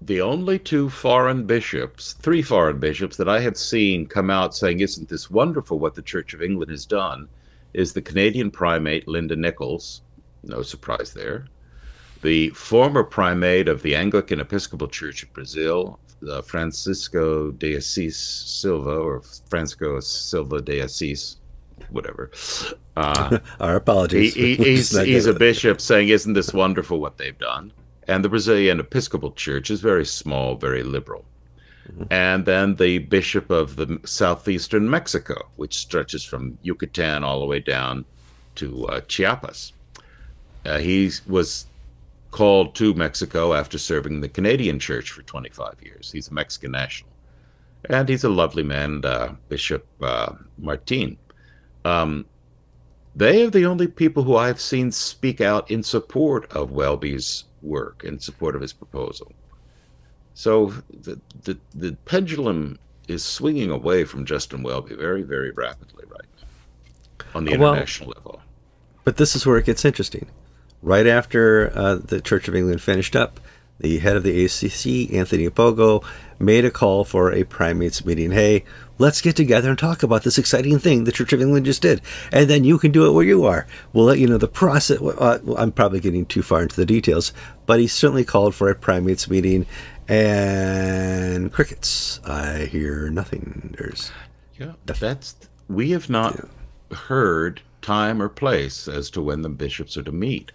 the 0.04 0.20
only 0.20 0.58
two 0.58 0.90
foreign 0.90 1.46
bishops, 1.46 2.12
three 2.14 2.42
foreign 2.42 2.78
bishops 2.78 3.16
that 3.16 3.28
I 3.28 3.40
have 3.40 3.56
seen 3.56 4.06
come 4.06 4.30
out 4.30 4.54
saying, 4.54 4.80
"Isn't 4.80 5.08
this 5.08 5.30
wonderful 5.30 5.78
what 5.78 5.94
the 5.94 6.02
Church 6.02 6.34
of 6.34 6.42
England 6.42 6.70
has 6.70 6.84
done?" 6.84 7.28
is 7.72 7.92
the 7.92 8.02
Canadian 8.02 8.50
primate 8.50 9.08
Linda 9.08 9.34
Nicholls. 9.34 10.02
No 10.42 10.62
surprise 10.62 11.12
there. 11.12 11.46
The 12.22 12.50
former 12.50 13.02
primate 13.02 13.68
of 13.68 13.82
the 13.82 13.96
Anglican 13.96 14.40
Episcopal 14.40 14.88
Church 14.88 15.22
of 15.22 15.32
Brazil, 15.32 15.98
uh, 16.26 16.40
Francisco 16.40 17.50
de 17.50 17.76
Assis 17.76 18.16
Silva 18.16 18.96
or 18.96 19.22
Francisco 19.50 20.00
Silva 20.00 20.60
de 20.62 20.80
Assis, 20.80 21.36
whatever. 21.90 22.30
Uh, 22.96 23.38
Our 23.60 23.76
apologies. 23.76 24.34
He, 24.34 24.54
he, 24.54 24.64
he's 24.76 24.98
he's 24.98 25.26
a 25.26 25.34
bishop 25.34 25.80
saying, 25.80 26.08
"Isn't 26.08 26.34
this 26.34 26.52
wonderful 26.52 27.00
what 27.00 27.18
they've 27.18 27.38
done?" 27.38 27.72
And 28.08 28.24
the 28.24 28.28
Brazilian 28.28 28.80
Episcopal 28.80 29.32
Church 29.32 29.70
is 29.70 29.80
very 29.80 30.04
small, 30.04 30.56
very 30.56 30.82
liberal. 30.82 31.24
Mm-hmm. 31.88 32.04
And 32.10 32.44
then 32.46 32.76
the 32.76 32.98
bishop 32.98 33.50
of 33.50 33.76
the 33.76 34.00
southeastern 34.04 34.88
Mexico, 34.88 35.48
which 35.56 35.76
stretches 35.76 36.24
from 36.24 36.58
Yucatan 36.62 37.24
all 37.24 37.40
the 37.40 37.46
way 37.46 37.60
down 37.60 38.04
to 38.56 38.86
uh, 38.86 39.00
Chiapas. 39.02 39.72
Uh, 40.64 40.78
he 40.78 41.10
was 41.26 41.66
called 42.30 42.74
to 42.74 42.94
Mexico 42.94 43.54
after 43.54 43.78
serving 43.78 44.20
the 44.20 44.28
Canadian 44.28 44.78
church 44.78 45.10
for 45.10 45.22
25 45.22 45.76
years. 45.82 46.10
He's 46.10 46.28
a 46.28 46.34
Mexican 46.34 46.72
national. 46.72 47.10
And 47.88 48.08
he's 48.08 48.24
a 48.24 48.30
lovely 48.30 48.62
man, 48.62 49.04
uh, 49.04 49.34
Bishop 49.48 49.86
uh, 50.00 50.32
Martin. 50.58 51.18
Um, 51.84 52.24
they 53.14 53.44
are 53.44 53.50
the 53.50 53.66
only 53.66 53.86
people 53.86 54.24
who 54.24 54.36
I've 54.36 54.60
seen 54.60 54.90
speak 54.90 55.40
out 55.40 55.70
in 55.70 55.82
support 55.82 56.50
of 56.50 56.70
Welby's 56.70 57.44
work, 57.64 58.03
in 58.05 58.18
support 58.18 58.55
of 58.55 58.62
his 58.62 58.72
proposal. 58.72 59.33
So 60.35 60.74
the, 60.90 61.20
the, 61.42 61.59
the 61.74 61.92
pendulum 62.05 62.79
is 63.09 63.24
swinging 63.24 63.70
away 63.70 64.05
from 64.05 64.24
Justin 64.24 64.62
Welby 64.62 64.94
very, 64.94 65.22
very 65.22 65.50
rapidly 65.50 66.05
right 66.09 66.22
now 66.40 67.27
on 67.35 67.44
the 67.44 67.53
international 67.53 68.09
well, 68.09 68.16
level. 68.16 68.42
But 69.05 69.16
this 69.16 69.37
is 69.37 69.46
where 69.46 69.59
it 69.59 69.66
gets 69.66 69.85
interesting 69.85 70.29
right 70.85 71.07
after 71.07 71.72
uh, 71.74 71.96
the 71.96 72.20
Church 72.20 72.46
of 72.46 72.55
England 72.55 72.81
finished 72.83 73.16
up, 73.16 73.40
the 73.81 73.98
head 73.98 74.16
of 74.16 74.22
the 74.22 74.44
ACC, 74.44 75.12
Anthony 75.12 75.48
Ogopogo, 75.48 76.05
made 76.38 76.64
a 76.64 76.70
call 76.70 77.05
for 77.05 77.33
a 77.33 77.42
primates 77.44 78.05
meeting. 78.05 78.31
Hey, 78.31 78.64
let's 78.98 79.20
get 79.20 79.37
together 79.37 79.70
and 79.70 79.78
talk 79.78 80.02
about 80.02 80.22
this 80.22 80.38
exciting 80.38 80.78
thing 80.78 81.04
the 81.04 81.12
Church 81.12 81.33
of 81.33 81.40
England 81.40 81.66
just 81.66 81.83
did. 81.83 82.00
And 82.33 82.48
then 82.48 82.64
you 82.64 82.78
can 82.78 82.92
do 82.92 83.07
it 83.07 83.12
where 83.12 83.24
you 83.24 83.44
are. 83.44 83.66
We'll 83.92 84.04
let 84.04 84.18
you 84.18 84.26
know 84.26 84.38
the 84.38 84.48
process. 84.48 85.00
Uh, 85.00 85.38
I'm 85.57 85.72
probably 85.72 86.00
getting 86.00 86.26
too 86.26 86.42
far 86.42 86.62
into 86.62 86.76
the 86.76 86.87
details, 86.87 87.33
but 87.66 87.80
he 87.80 87.87
certainly 87.87 88.24
called 88.24 88.54
for 88.54 88.68
a 88.70 88.74
primates 88.74 89.28
meeting. 89.28 89.66
And 90.07 91.50
crickets. 91.50 92.20
I 92.26 92.66
hear 92.66 93.09
nothing. 93.09 93.74
There's. 93.78 94.12
Yeah, 94.59 94.72
that's. 94.85 95.35
We 95.68 95.92
have 95.92 96.11
not 96.11 96.37
yeah. 96.90 96.96
heard 96.96 97.62
time 97.80 98.20
or 98.20 98.28
place 98.28 98.87
as 98.87 99.09
to 99.11 99.22
when 99.22 99.40
the 99.40 99.48
bishops 99.48 99.96
are 99.96 100.02
to 100.02 100.12
meet 100.12 100.52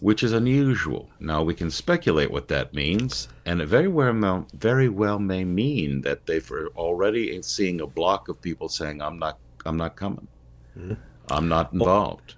which 0.00 0.22
is 0.22 0.32
unusual. 0.32 1.10
Now 1.18 1.42
we 1.42 1.54
can 1.54 1.70
speculate 1.70 2.30
what 2.30 2.48
that 2.48 2.74
means, 2.74 3.28
and 3.44 3.60
it 3.60 3.66
very 3.66 3.88
well 3.88 4.46
very 4.54 4.88
well 4.88 5.18
may 5.18 5.44
mean 5.44 6.02
that 6.02 6.26
they've 6.26 6.50
already 6.76 7.40
seeing 7.42 7.80
a 7.80 7.86
block 7.86 8.28
of 8.28 8.40
people 8.40 8.68
saying, 8.68 9.02
"I'm 9.02 9.18
not, 9.18 9.38
I'm 9.66 9.76
not 9.76 9.96
coming, 9.96 10.28
mm-hmm. 10.78 10.94
I'm 11.30 11.48
not 11.48 11.72
involved." 11.72 12.34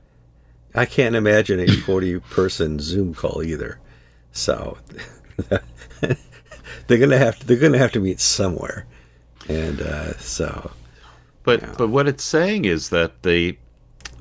Well, 0.75 0.83
I 0.83 0.87
can't 0.87 1.17
imagine 1.17 1.61
a 1.61 1.69
forty-person 1.69 2.81
Zoom 2.81 3.15
call 3.15 3.43
either, 3.43 3.79
so 4.33 4.79
they're 6.87 6.99
gonna 6.99 7.19
have 7.19 7.39
to, 7.41 7.47
they're 7.47 7.57
gonna 7.57 7.79
have 7.79 7.93
to 7.93 8.01
meet 8.01 8.21
somewhere, 8.21 8.87
and 9.49 9.81
uh, 9.81 10.17
so. 10.19 10.71
But 11.43 11.77
but 11.77 11.89
what 11.89 12.07
it's 12.07 12.25
saying 12.25 12.65
is 12.65 12.91
that 12.91 13.23
the 13.23 13.59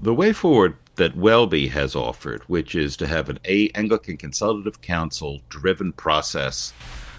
the 0.01 0.13
way 0.13 0.33
forward 0.33 0.77
that 0.99 1.15
Welby 1.15 1.69
has 1.69 1.95
offered, 1.95 2.41
which 2.47 2.75
is 2.75 2.97
to 2.97 3.07
have 3.07 3.29
an 3.29 3.39
a 3.45 3.69
Anglican 3.69 4.17
Consultative 4.17 4.81
Council 4.81 5.39
driven 5.47 5.93
process 5.93 6.73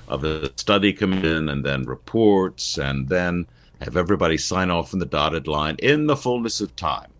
of 0.06 0.22
a 0.22 0.52
study 0.58 0.92
come 0.92 1.14
in 1.14 1.48
and 1.48 1.64
then 1.64 1.84
reports 1.84 2.76
and 2.76 3.08
then 3.08 3.46
have 3.80 3.96
everybody 3.96 4.36
sign 4.36 4.70
off 4.70 4.92
on 4.92 5.00
the 5.00 5.06
dotted 5.06 5.48
line 5.48 5.76
in 5.78 6.06
the 6.06 6.16
fullness 6.16 6.60
of 6.60 6.76
time. 6.76 7.10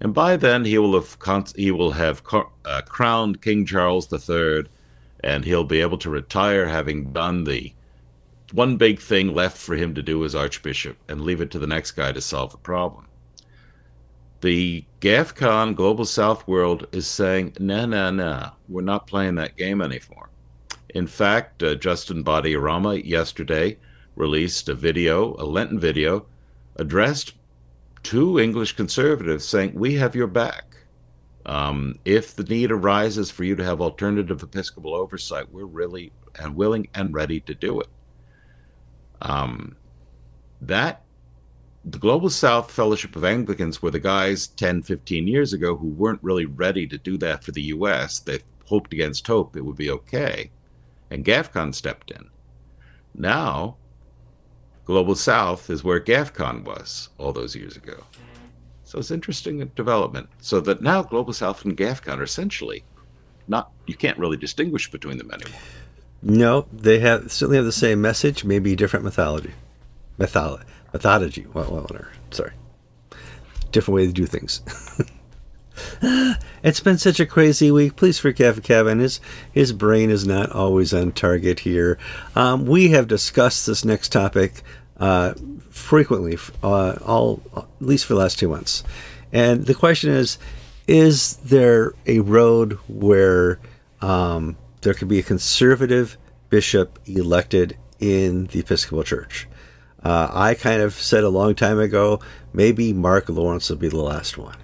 And 0.00 0.14
by 0.14 0.38
then 0.38 0.64
he 0.64 0.78
will 0.78 0.94
have 0.94 1.18
he 1.54 1.70
will 1.70 1.92
have 1.92 2.22
uh, 2.32 2.80
crowned 2.86 3.42
King 3.42 3.66
Charles 3.66 4.10
III, 4.10 4.64
and 5.22 5.44
he'll 5.44 5.62
be 5.62 5.82
able 5.82 5.98
to 5.98 6.08
retire 6.08 6.68
having 6.68 7.12
done 7.12 7.44
the 7.44 7.74
one 8.52 8.78
big 8.78 8.98
thing 8.98 9.34
left 9.34 9.58
for 9.58 9.76
him 9.76 9.94
to 9.94 10.02
do 10.02 10.24
as 10.24 10.34
Archbishop 10.34 10.96
and 11.06 11.20
leave 11.20 11.42
it 11.42 11.50
to 11.50 11.58
the 11.58 11.66
next 11.66 11.90
guy 11.92 12.12
to 12.12 12.20
solve 12.22 12.52
the 12.52 12.56
problem 12.56 13.08
the 14.42 14.84
GAFCON 15.00 15.74
Global 15.74 16.04
South 16.04 16.46
world 16.46 16.86
is 16.92 17.06
saying, 17.06 17.54
no, 17.58 17.86
no, 17.86 18.10
no, 18.10 18.50
we're 18.68 18.82
not 18.82 19.06
playing 19.06 19.36
that 19.36 19.56
game 19.56 19.80
anymore. 19.80 20.28
In 20.90 21.06
fact, 21.06 21.62
uh, 21.62 21.76
Justin 21.76 22.22
Badi 22.22 22.54
Arama 22.54 23.02
yesterday 23.04 23.78
released 24.16 24.68
a 24.68 24.74
video, 24.74 25.34
a 25.38 25.46
Lenten 25.46 25.78
video, 25.78 26.26
addressed 26.76 27.34
to 28.02 28.40
English 28.40 28.72
conservatives 28.74 29.46
saying, 29.46 29.72
we 29.74 29.94
have 29.94 30.16
your 30.16 30.26
back. 30.26 30.76
Um, 31.46 31.98
if 32.04 32.34
the 32.34 32.44
need 32.44 32.72
arises 32.72 33.30
for 33.30 33.44
you 33.44 33.54
to 33.56 33.64
have 33.64 33.80
alternative 33.80 34.42
Episcopal 34.42 34.94
oversight, 34.94 35.52
we're 35.52 35.64
really 35.64 36.12
and 36.38 36.56
willing 36.56 36.88
and 36.94 37.14
ready 37.14 37.40
to 37.40 37.54
do 37.54 37.80
it. 37.80 37.88
Um, 39.20 39.76
that 40.62 41.01
the 41.84 41.98
Global 41.98 42.30
South 42.30 42.70
Fellowship 42.70 43.16
of 43.16 43.24
Anglicans 43.24 43.82
were 43.82 43.90
the 43.90 43.98
guys 43.98 44.46
10, 44.48 44.82
15 44.82 45.26
years 45.26 45.52
ago 45.52 45.76
who 45.76 45.88
weren't 45.88 46.22
really 46.22 46.46
ready 46.46 46.86
to 46.86 46.98
do 46.98 47.16
that 47.18 47.42
for 47.42 47.50
the 47.52 47.62
U.S. 47.62 48.20
They 48.20 48.38
hoped 48.66 48.92
against 48.92 49.26
hope 49.26 49.56
it 49.56 49.64
would 49.64 49.76
be 49.76 49.90
okay. 49.90 50.50
And 51.10 51.24
GAFCON 51.24 51.74
stepped 51.74 52.10
in. 52.10 52.30
Now, 53.14 53.76
Global 54.84 55.16
South 55.16 55.70
is 55.70 55.82
where 55.82 56.00
GAFCON 56.00 56.64
was 56.64 57.08
all 57.18 57.32
those 57.32 57.56
years 57.56 57.76
ago. 57.76 58.04
So 58.84 58.98
it's 58.98 59.10
interesting 59.10 59.58
development. 59.74 60.28
So 60.40 60.60
that 60.60 60.82
now 60.82 61.02
Global 61.02 61.32
South 61.32 61.64
and 61.64 61.76
GAFCON 61.76 62.18
are 62.18 62.22
essentially 62.22 62.84
not, 63.48 63.72
you 63.86 63.96
can't 63.96 64.18
really 64.18 64.36
distinguish 64.36 64.90
between 64.90 65.18
them 65.18 65.32
anymore. 65.32 65.60
No, 66.22 66.66
they 66.72 67.00
have 67.00 67.32
certainly 67.32 67.56
have 67.56 67.66
the 67.66 67.72
same 67.72 68.00
message, 68.00 68.44
maybe 68.44 68.76
different 68.76 69.04
mythology. 69.04 69.52
Mythology 70.16 70.64
methodology. 70.92 71.46
Well, 71.52 71.70
well, 71.70 71.86
Sorry. 72.30 72.52
Different 73.70 73.96
way 73.96 74.06
to 74.06 74.12
do 74.12 74.26
things. 74.26 74.62
it's 76.62 76.80
been 76.80 76.98
such 76.98 77.20
a 77.20 77.26
crazy 77.26 77.70
week. 77.70 77.96
Please 77.96 78.18
forgive 78.18 78.62
Kevin. 78.62 78.98
His 78.98 79.20
his 79.50 79.72
brain 79.72 80.10
is 80.10 80.26
not 80.26 80.52
always 80.52 80.92
on 80.92 81.12
target 81.12 81.60
here. 81.60 81.98
Um, 82.36 82.66
we 82.66 82.90
have 82.90 83.08
discussed 83.08 83.66
this 83.66 83.84
next 83.84 84.10
topic 84.10 84.62
uh, 84.98 85.34
frequently, 85.70 86.38
uh, 86.62 86.96
all 87.04 87.42
at 87.56 87.66
least 87.80 88.06
for 88.06 88.14
the 88.14 88.20
last 88.20 88.38
two 88.38 88.48
months. 88.48 88.84
And 89.32 89.66
the 89.66 89.74
question 89.74 90.10
is: 90.10 90.38
Is 90.86 91.36
there 91.36 91.94
a 92.06 92.20
road 92.20 92.78
where 92.88 93.58
um, 94.00 94.56
there 94.82 94.94
could 94.94 95.08
be 95.08 95.18
a 95.18 95.24
conservative 95.24 96.18
bishop 96.50 96.98
elected 97.06 97.78
in 97.98 98.46
the 98.46 98.60
Episcopal 98.60 99.04
Church? 99.04 99.48
Uh, 100.04 100.28
I 100.32 100.54
kind 100.54 100.82
of 100.82 100.94
said 100.94 101.24
a 101.24 101.28
long 101.28 101.54
time 101.54 101.78
ago, 101.78 102.20
maybe 102.52 102.92
Mark 102.92 103.28
Lawrence 103.28 103.70
will 103.70 103.76
be 103.76 103.88
the 103.88 104.00
last 104.00 104.36
one. 104.36 104.56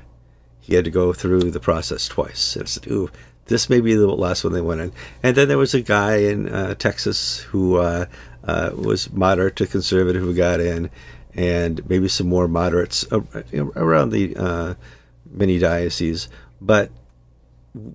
He 0.60 0.74
had 0.74 0.84
to 0.84 0.90
go 0.90 1.12
through 1.12 1.50
the 1.50 1.60
process 1.60 2.08
twice. 2.08 2.56
And 2.56 2.64
I 2.64 2.66
said, 2.66 2.86
ooh, 2.88 3.10
this 3.46 3.70
may 3.70 3.80
be 3.80 3.94
the 3.94 4.06
last 4.06 4.44
one 4.44 4.52
they 4.52 4.60
went 4.60 4.80
in. 4.80 4.92
And 5.22 5.36
then 5.36 5.48
there 5.48 5.58
was 5.58 5.74
a 5.74 5.80
guy 5.80 6.16
in 6.16 6.48
uh, 6.48 6.74
Texas 6.74 7.40
who 7.40 7.76
uh, 7.76 8.06
uh 8.44 8.70
was 8.74 9.12
moderate 9.12 9.56
to 9.56 9.66
conservative 9.66 10.22
who 10.22 10.34
got 10.34 10.60
in, 10.60 10.90
and 11.34 11.88
maybe 11.88 12.08
some 12.08 12.28
more 12.28 12.48
moderates 12.48 13.06
around 13.52 14.10
the 14.10 14.36
uh, 14.36 14.74
mini 15.30 15.58
dioceses. 15.58 16.28
But 16.60 16.90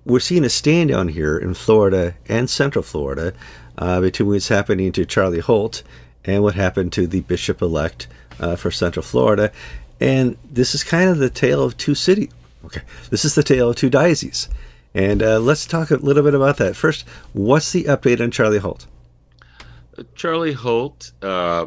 we're 0.04 0.20
seeing 0.20 0.44
a 0.44 0.48
stand 0.48 0.90
down 0.90 1.08
here 1.08 1.38
in 1.38 1.54
Florida 1.54 2.16
and 2.28 2.48
Central 2.48 2.82
Florida 2.82 3.32
uh, 3.78 4.00
between 4.00 4.28
what's 4.28 4.48
happening 4.48 4.92
to 4.92 5.04
Charlie 5.04 5.40
Holt 5.40 5.82
and 6.24 6.42
what 6.42 6.54
happened 6.54 6.92
to 6.94 7.06
the 7.06 7.20
bishop 7.22 7.60
elect 7.62 8.06
uh, 8.40 8.56
for 8.56 8.70
Central 8.70 9.02
Florida. 9.02 9.52
And 10.00 10.36
this 10.44 10.74
is 10.74 10.84
kind 10.84 11.08
of 11.08 11.18
the 11.18 11.30
tale 11.30 11.62
of 11.62 11.76
two 11.76 11.94
cities. 11.94 12.30
Okay, 12.64 12.82
this 13.10 13.24
is 13.24 13.34
the 13.34 13.42
tale 13.42 13.70
of 13.70 13.76
two 13.76 13.90
dioceses. 13.90 14.48
And 14.94 15.22
uh, 15.22 15.40
let's 15.40 15.66
talk 15.66 15.90
a 15.90 15.96
little 15.96 16.22
bit 16.22 16.34
about 16.34 16.56
that. 16.58 16.76
First, 16.76 17.06
what's 17.32 17.72
the 17.72 17.84
update 17.84 18.20
on 18.20 18.30
Charlie 18.30 18.58
Holt? 18.58 18.86
Charlie 20.14 20.52
Holt, 20.52 21.12
uh, 21.22 21.66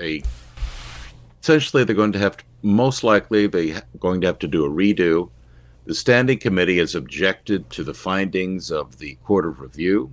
a 0.00 0.22
essentially 1.42 1.84
they're 1.84 1.94
going 1.94 2.12
to 2.12 2.18
have 2.18 2.36
to, 2.36 2.44
most 2.62 3.04
likely 3.04 3.46
they're 3.46 3.82
going 4.00 4.20
to 4.20 4.26
have 4.26 4.38
to 4.40 4.48
do 4.48 4.64
a 4.64 4.70
redo. 4.70 5.30
The 5.84 5.94
standing 5.94 6.38
committee 6.38 6.78
has 6.78 6.94
objected 6.94 7.70
to 7.70 7.84
the 7.84 7.94
findings 7.94 8.70
of 8.70 8.98
the 8.98 9.14
Court 9.24 9.46
of 9.46 9.60
Review 9.60 10.12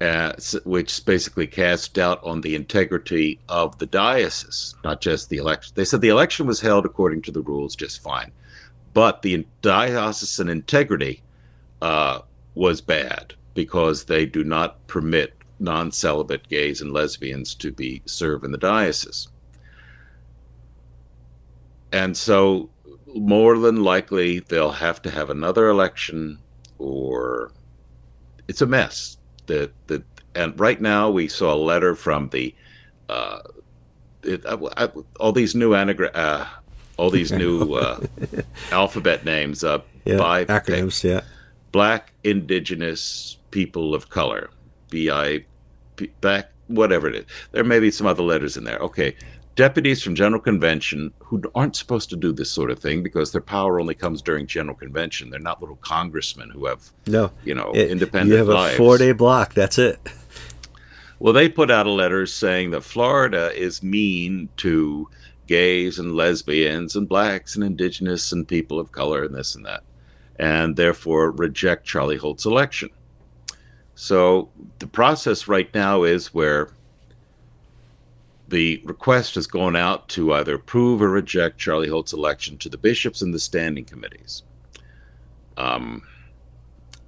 uh, 0.00 0.32
which 0.64 1.04
basically 1.04 1.46
cast 1.46 1.94
doubt 1.94 2.22
on 2.22 2.40
the 2.40 2.54
integrity 2.54 3.40
of 3.48 3.78
the 3.78 3.86
diocese, 3.86 4.74
not 4.84 5.00
just 5.00 5.28
the 5.28 5.38
election. 5.38 5.72
They 5.74 5.84
said 5.84 6.00
the 6.00 6.08
election 6.08 6.46
was 6.46 6.60
held 6.60 6.86
according 6.86 7.22
to 7.22 7.32
the 7.32 7.42
rules 7.42 7.74
just 7.74 8.02
fine, 8.02 8.30
but 8.94 9.22
the 9.22 9.46
diocesan 9.60 10.48
integrity 10.48 11.22
uh, 11.82 12.20
was 12.54 12.80
bad 12.80 13.34
because 13.54 14.04
they 14.04 14.24
do 14.24 14.44
not 14.44 14.86
permit 14.86 15.34
non-celibate 15.58 16.48
gays 16.48 16.80
and 16.80 16.92
lesbians 16.92 17.54
to 17.56 17.72
be 17.72 18.02
serve 18.06 18.44
in 18.44 18.52
the 18.52 18.58
diocese. 18.58 19.28
And 21.92 22.16
so 22.16 22.70
more 23.14 23.58
than 23.58 23.82
likely 23.82 24.38
they'll 24.40 24.70
have 24.70 25.02
to 25.02 25.10
have 25.10 25.30
another 25.30 25.68
election 25.68 26.38
or 26.78 27.50
it's 28.46 28.62
a 28.62 28.66
mess 28.66 29.17
the 29.48 29.70
the 29.88 30.02
and 30.34 30.58
right 30.58 30.80
now 30.80 31.10
we 31.10 31.26
saw 31.26 31.52
a 31.52 31.56
letter 31.56 31.96
from 31.96 32.28
the 32.28 32.54
uh, 33.08 33.40
it, 34.22 34.44
I, 34.46 34.56
I, 34.76 34.88
all 35.18 35.32
these 35.32 35.54
new 35.54 35.74
anagram 35.74 36.12
uh, 36.14 36.46
all 36.96 37.10
these 37.10 37.32
new 37.32 37.74
uh, 37.74 38.00
alphabet 38.70 39.24
names 39.24 39.64
uh, 39.64 39.80
yeah, 40.04 40.16
by 40.16 40.44
acronyms 40.44 41.02
yeah. 41.02 41.22
Black 41.70 42.12
indigenous 42.24 43.36
people 43.50 43.94
of 43.94 44.08
color 44.08 44.48
bi 44.90 45.44
back 46.20 46.50
whatever 46.68 47.08
it 47.08 47.14
is. 47.14 47.24
There 47.52 47.64
may 47.64 47.78
be 47.80 47.90
some 47.90 48.06
other 48.06 48.22
letters 48.22 48.56
in 48.56 48.64
there. 48.64 48.78
Okay 48.78 49.16
deputies 49.58 50.00
from 50.00 50.14
General 50.14 50.40
Convention 50.40 51.12
who 51.18 51.42
aren't 51.52 51.74
supposed 51.74 52.08
to 52.10 52.16
do 52.16 52.32
this 52.32 52.48
sort 52.48 52.70
of 52.70 52.78
thing 52.78 53.02
because 53.02 53.32
their 53.32 53.40
power 53.40 53.80
only 53.80 53.92
comes 53.92 54.22
during 54.22 54.46
General 54.46 54.76
Convention. 54.76 55.30
They're 55.30 55.40
not 55.40 55.60
little 55.60 55.80
congressmen 55.82 56.48
who 56.50 56.66
have 56.66 56.92
no, 57.08 57.32
you 57.44 57.56
know, 57.56 57.72
it, 57.74 57.90
independent. 57.90 58.30
You 58.30 58.36
have 58.36 58.46
lives. 58.46 58.74
a 58.74 58.76
four-day 58.76 59.12
block. 59.12 59.54
That's 59.54 59.76
it. 59.76 59.98
Well, 61.18 61.32
they 61.32 61.48
put 61.48 61.72
out 61.72 61.88
a 61.88 61.90
letter 61.90 62.24
saying 62.24 62.70
that 62.70 62.84
Florida 62.84 63.52
is 63.52 63.82
mean 63.82 64.48
to 64.58 65.08
gays 65.48 65.98
and 65.98 66.14
lesbians 66.14 66.94
and 66.94 67.08
blacks 67.08 67.56
and 67.56 67.64
indigenous 67.64 68.30
and 68.30 68.46
people 68.46 68.78
of 68.78 68.92
color 68.92 69.24
and 69.24 69.34
this 69.34 69.56
and 69.56 69.66
that, 69.66 69.82
and 70.38 70.76
therefore 70.76 71.32
reject 71.32 71.84
Charlie 71.84 72.16
Holt's 72.16 72.46
election. 72.46 72.90
So 73.96 74.50
the 74.78 74.86
process 74.86 75.48
right 75.48 75.74
now 75.74 76.04
is 76.04 76.32
where 76.32 76.70
the 78.48 78.80
request 78.84 79.34
has 79.34 79.46
gone 79.46 79.76
out 79.76 80.08
to 80.08 80.32
either 80.32 80.54
approve 80.54 81.02
or 81.02 81.10
reject 81.10 81.58
Charlie 81.58 81.88
Holt's 81.88 82.14
election 82.14 82.56
to 82.58 82.68
the 82.68 82.78
bishops 82.78 83.20
and 83.20 83.32
the 83.32 83.38
standing 83.38 83.84
committees. 83.84 84.42
Um, 85.58 86.02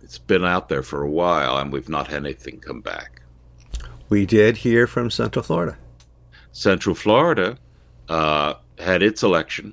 it's 0.03 0.19
been 0.19 0.45
out 0.45 0.69
there 0.69 0.83
for 0.83 1.03
a 1.03 1.11
while, 1.11 1.57
and 1.57 1.73
we've 1.73 1.89
not 1.89 2.09
had 2.09 2.25
anything 2.27 2.61
come 2.61 2.81
back. 2.81 3.23
We 4.09 4.27
did 4.27 4.59
hear 4.59 4.87
from 4.87 5.11
Central 5.11 5.43
Florida. 5.43 5.79
Central 6.53 6.95
Florida 6.95 7.57
uh, 8.09 8.55
had 8.79 9.03
its 9.03 9.23
election 9.23 9.73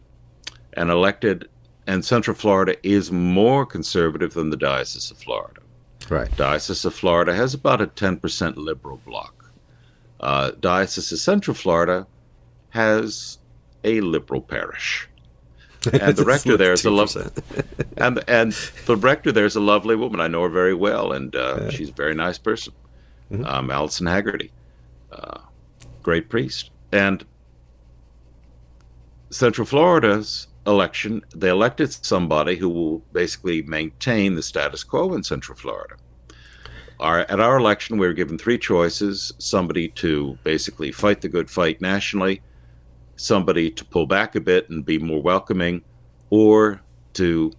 and 0.74 0.90
elected, 0.90 1.50
and 1.86 2.06
Central 2.06 2.36
Florida 2.36 2.76
is 2.88 3.12
more 3.12 3.66
conservative 3.66 4.36
than 4.36 4.52
the 4.52 4.58
Diocese 4.58 5.12
of 5.12 5.18
Florida. 5.18 5.62
Right. 6.10 6.34
Diocese 6.38 6.86
of 6.86 6.94
Florida 6.94 7.34
has 7.34 7.54
about 7.54 7.82
a 7.82 7.88
10% 7.88 8.56
liberal 8.56 9.02
bloc 9.06 9.37
uh, 10.20 10.52
Diocese 10.60 11.12
of 11.12 11.20
Central 11.20 11.56
Florida 11.56 12.08
has 12.70 13.38
a 13.84 14.02
liberal 14.02 14.42
parish. 14.42 15.08
And 15.94 16.18
the 16.18 16.26
rector 16.26 16.58
there 16.58 16.74
is 16.74 16.84
a 16.84 16.90
lovely, 16.90 17.26
and 17.98 18.22
and 18.28 18.52
the 18.88 18.98
rector 18.98 19.32
there 19.32 19.46
is 19.46 19.56
a 19.56 19.62
lovely 19.62 19.96
woman. 19.96 20.20
I 20.20 20.28
know 20.28 20.42
her 20.42 20.50
very 20.50 20.74
well, 20.74 21.14
and 21.14 21.34
uh, 21.34 21.60
yeah. 21.62 21.70
she's 21.70 21.90
a 21.90 21.94
very 21.94 22.16
nice 22.16 22.38
person. 22.38 22.74
Mm-hmm. 23.32 23.46
Um, 23.46 23.72
Allison 23.72 24.08
Haggerty, 24.08 24.52
uh, 25.14 25.40
great 26.02 26.28
priest, 26.30 26.72
and 26.92 27.24
Central 29.30 29.66
Florida's 29.66 30.48
election, 30.66 31.24
they 31.34 31.50
elected 31.50 31.94
somebody 31.94 32.58
who 32.58 32.68
will 32.68 33.00
basically 33.14 33.62
maintain 33.62 34.36
the 34.36 34.44
status 34.44 34.84
quo 34.84 35.14
in 35.14 35.24
Central 35.24 35.58
Florida 35.58 35.96
our, 37.00 37.20
at 37.20 37.40
our 37.40 37.58
election, 37.58 37.98
we 37.98 38.08
were 38.08 38.14
given 38.14 38.38
three 38.38 38.58
choices 38.58 39.34
somebody 39.38 39.90
to 39.90 40.38
basically 40.44 40.92
fight 40.92 41.22
the 41.22 41.30
good 41.30 41.50
fight 41.50 41.80
nationally, 41.82 42.42
somebody 43.16 43.70
to 43.72 43.86
pull 43.86 44.08
back 44.08 44.36
a 44.36 44.42
bit 44.42 44.70
and 44.70 44.86
be 44.86 44.98
more 44.98 45.22
welcoming, 45.22 45.84
or 46.30 46.82
to 47.14 47.52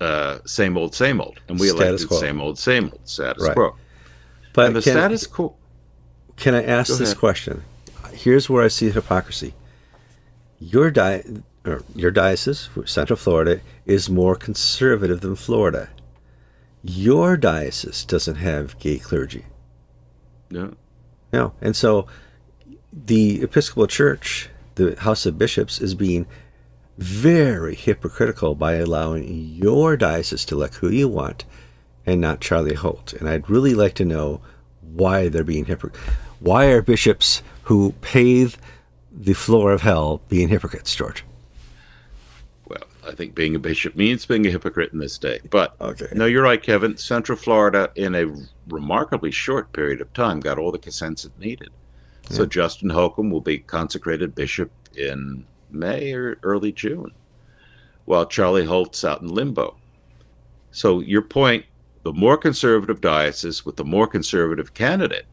uh, 0.00 0.38
same 0.44 0.76
old, 0.76 0.94
same 0.94 1.20
old. 1.20 1.40
And 1.48 1.58
we 1.58 1.68
status 1.68 2.02
elected 2.02 2.08
quo. 2.08 2.20
same 2.20 2.40
old, 2.40 2.58
same 2.58 2.84
old, 2.84 3.08
status 3.08 3.42
right. 3.42 3.54
quo. 3.54 3.76
But 4.52 4.66
and 4.66 4.76
the 4.76 4.82
can, 4.82 4.92
status 4.92 5.26
quo. 5.26 5.56
Can 6.36 6.54
I 6.54 6.62
ask 6.62 6.98
this 6.98 7.14
question? 7.14 7.64
Here's 8.12 8.48
where 8.48 8.64
I 8.64 8.68
see 8.68 8.90
hypocrisy. 8.90 9.54
Your, 10.60 10.90
di- 10.90 11.24
your 11.94 12.10
diocese, 12.10 12.68
Central 12.84 13.16
Florida, 13.16 13.60
is 13.86 14.08
more 14.08 14.34
conservative 14.36 15.20
than 15.20 15.34
Florida 15.36 15.88
your 16.82 17.36
diocese 17.36 18.04
doesn't 18.04 18.36
have 18.36 18.78
gay 18.78 18.98
clergy. 18.98 19.44
No. 20.50 20.74
No. 21.32 21.52
And 21.60 21.76
so 21.76 22.06
the 22.92 23.42
Episcopal 23.42 23.86
Church, 23.86 24.48
the 24.76 24.96
House 25.00 25.26
of 25.26 25.38
Bishops, 25.38 25.80
is 25.80 25.94
being 25.94 26.26
very 26.96 27.74
hypocritical 27.74 28.54
by 28.54 28.74
allowing 28.74 29.28
your 29.28 29.96
diocese 29.96 30.44
to 30.46 30.56
elect 30.56 30.76
who 30.76 30.88
you 30.88 31.08
want 31.08 31.44
and 32.06 32.20
not 32.20 32.40
Charlie 32.40 32.74
Holt. 32.74 33.12
And 33.12 33.28
I'd 33.28 33.50
really 33.50 33.74
like 33.74 33.94
to 33.94 34.04
know 34.04 34.40
why 34.80 35.28
they're 35.28 35.44
being 35.44 35.66
hypocritical. 35.66 36.12
Why 36.40 36.66
are 36.66 36.82
bishops 36.82 37.42
who 37.64 37.92
pave 38.00 38.56
the 39.12 39.34
floor 39.34 39.72
of 39.72 39.82
hell 39.82 40.22
being 40.28 40.48
hypocrites, 40.48 40.94
George? 40.94 41.24
I 43.08 43.14
think 43.14 43.34
being 43.34 43.54
a 43.54 43.58
bishop 43.58 43.96
means 43.96 44.26
being 44.26 44.46
a 44.46 44.50
hypocrite 44.50 44.92
in 44.92 44.98
this 44.98 45.18
day. 45.18 45.40
But 45.50 45.74
Okay. 45.80 46.08
no, 46.12 46.26
you're 46.26 46.42
right, 46.42 46.62
Kevin. 46.62 46.96
Central 46.96 47.36
Florida, 47.36 47.90
in 47.94 48.14
a 48.14 48.26
remarkably 48.68 49.30
short 49.30 49.72
period 49.72 50.00
of 50.00 50.12
time, 50.12 50.40
got 50.40 50.58
all 50.58 50.70
the 50.70 50.78
consents 50.78 51.24
it 51.24 51.32
needed. 51.38 51.70
So 52.30 52.44
Justin 52.44 52.90
Holcomb 52.90 53.30
will 53.30 53.40
be 53.40 53.58
consecrated 53.58 54.34
bishop 54.34 54.70
in 54.94 55.46
May 55.70 56.12
or 56.12 56.38
early 56.42 56.72
June, 56.72 57.12
while 58.04 58.26
Charlie 58.26 58.66
Holt's 58.66 59.02
out 59.02 59.22
in 59.22 59.28
limbo. 59.28 59.76
So 60.70 61.00
your 61.00 61.22
point, 61.22 61.64
the 62.02 62.12
more 62.12 62.36
conservative 62.36 63.00
diocese 63.00 63.64
with 63.64 63.76
the 63.76 63.84
more 63.84 64.06
conservative 64.06 64.74
candidate, 64.74 65.24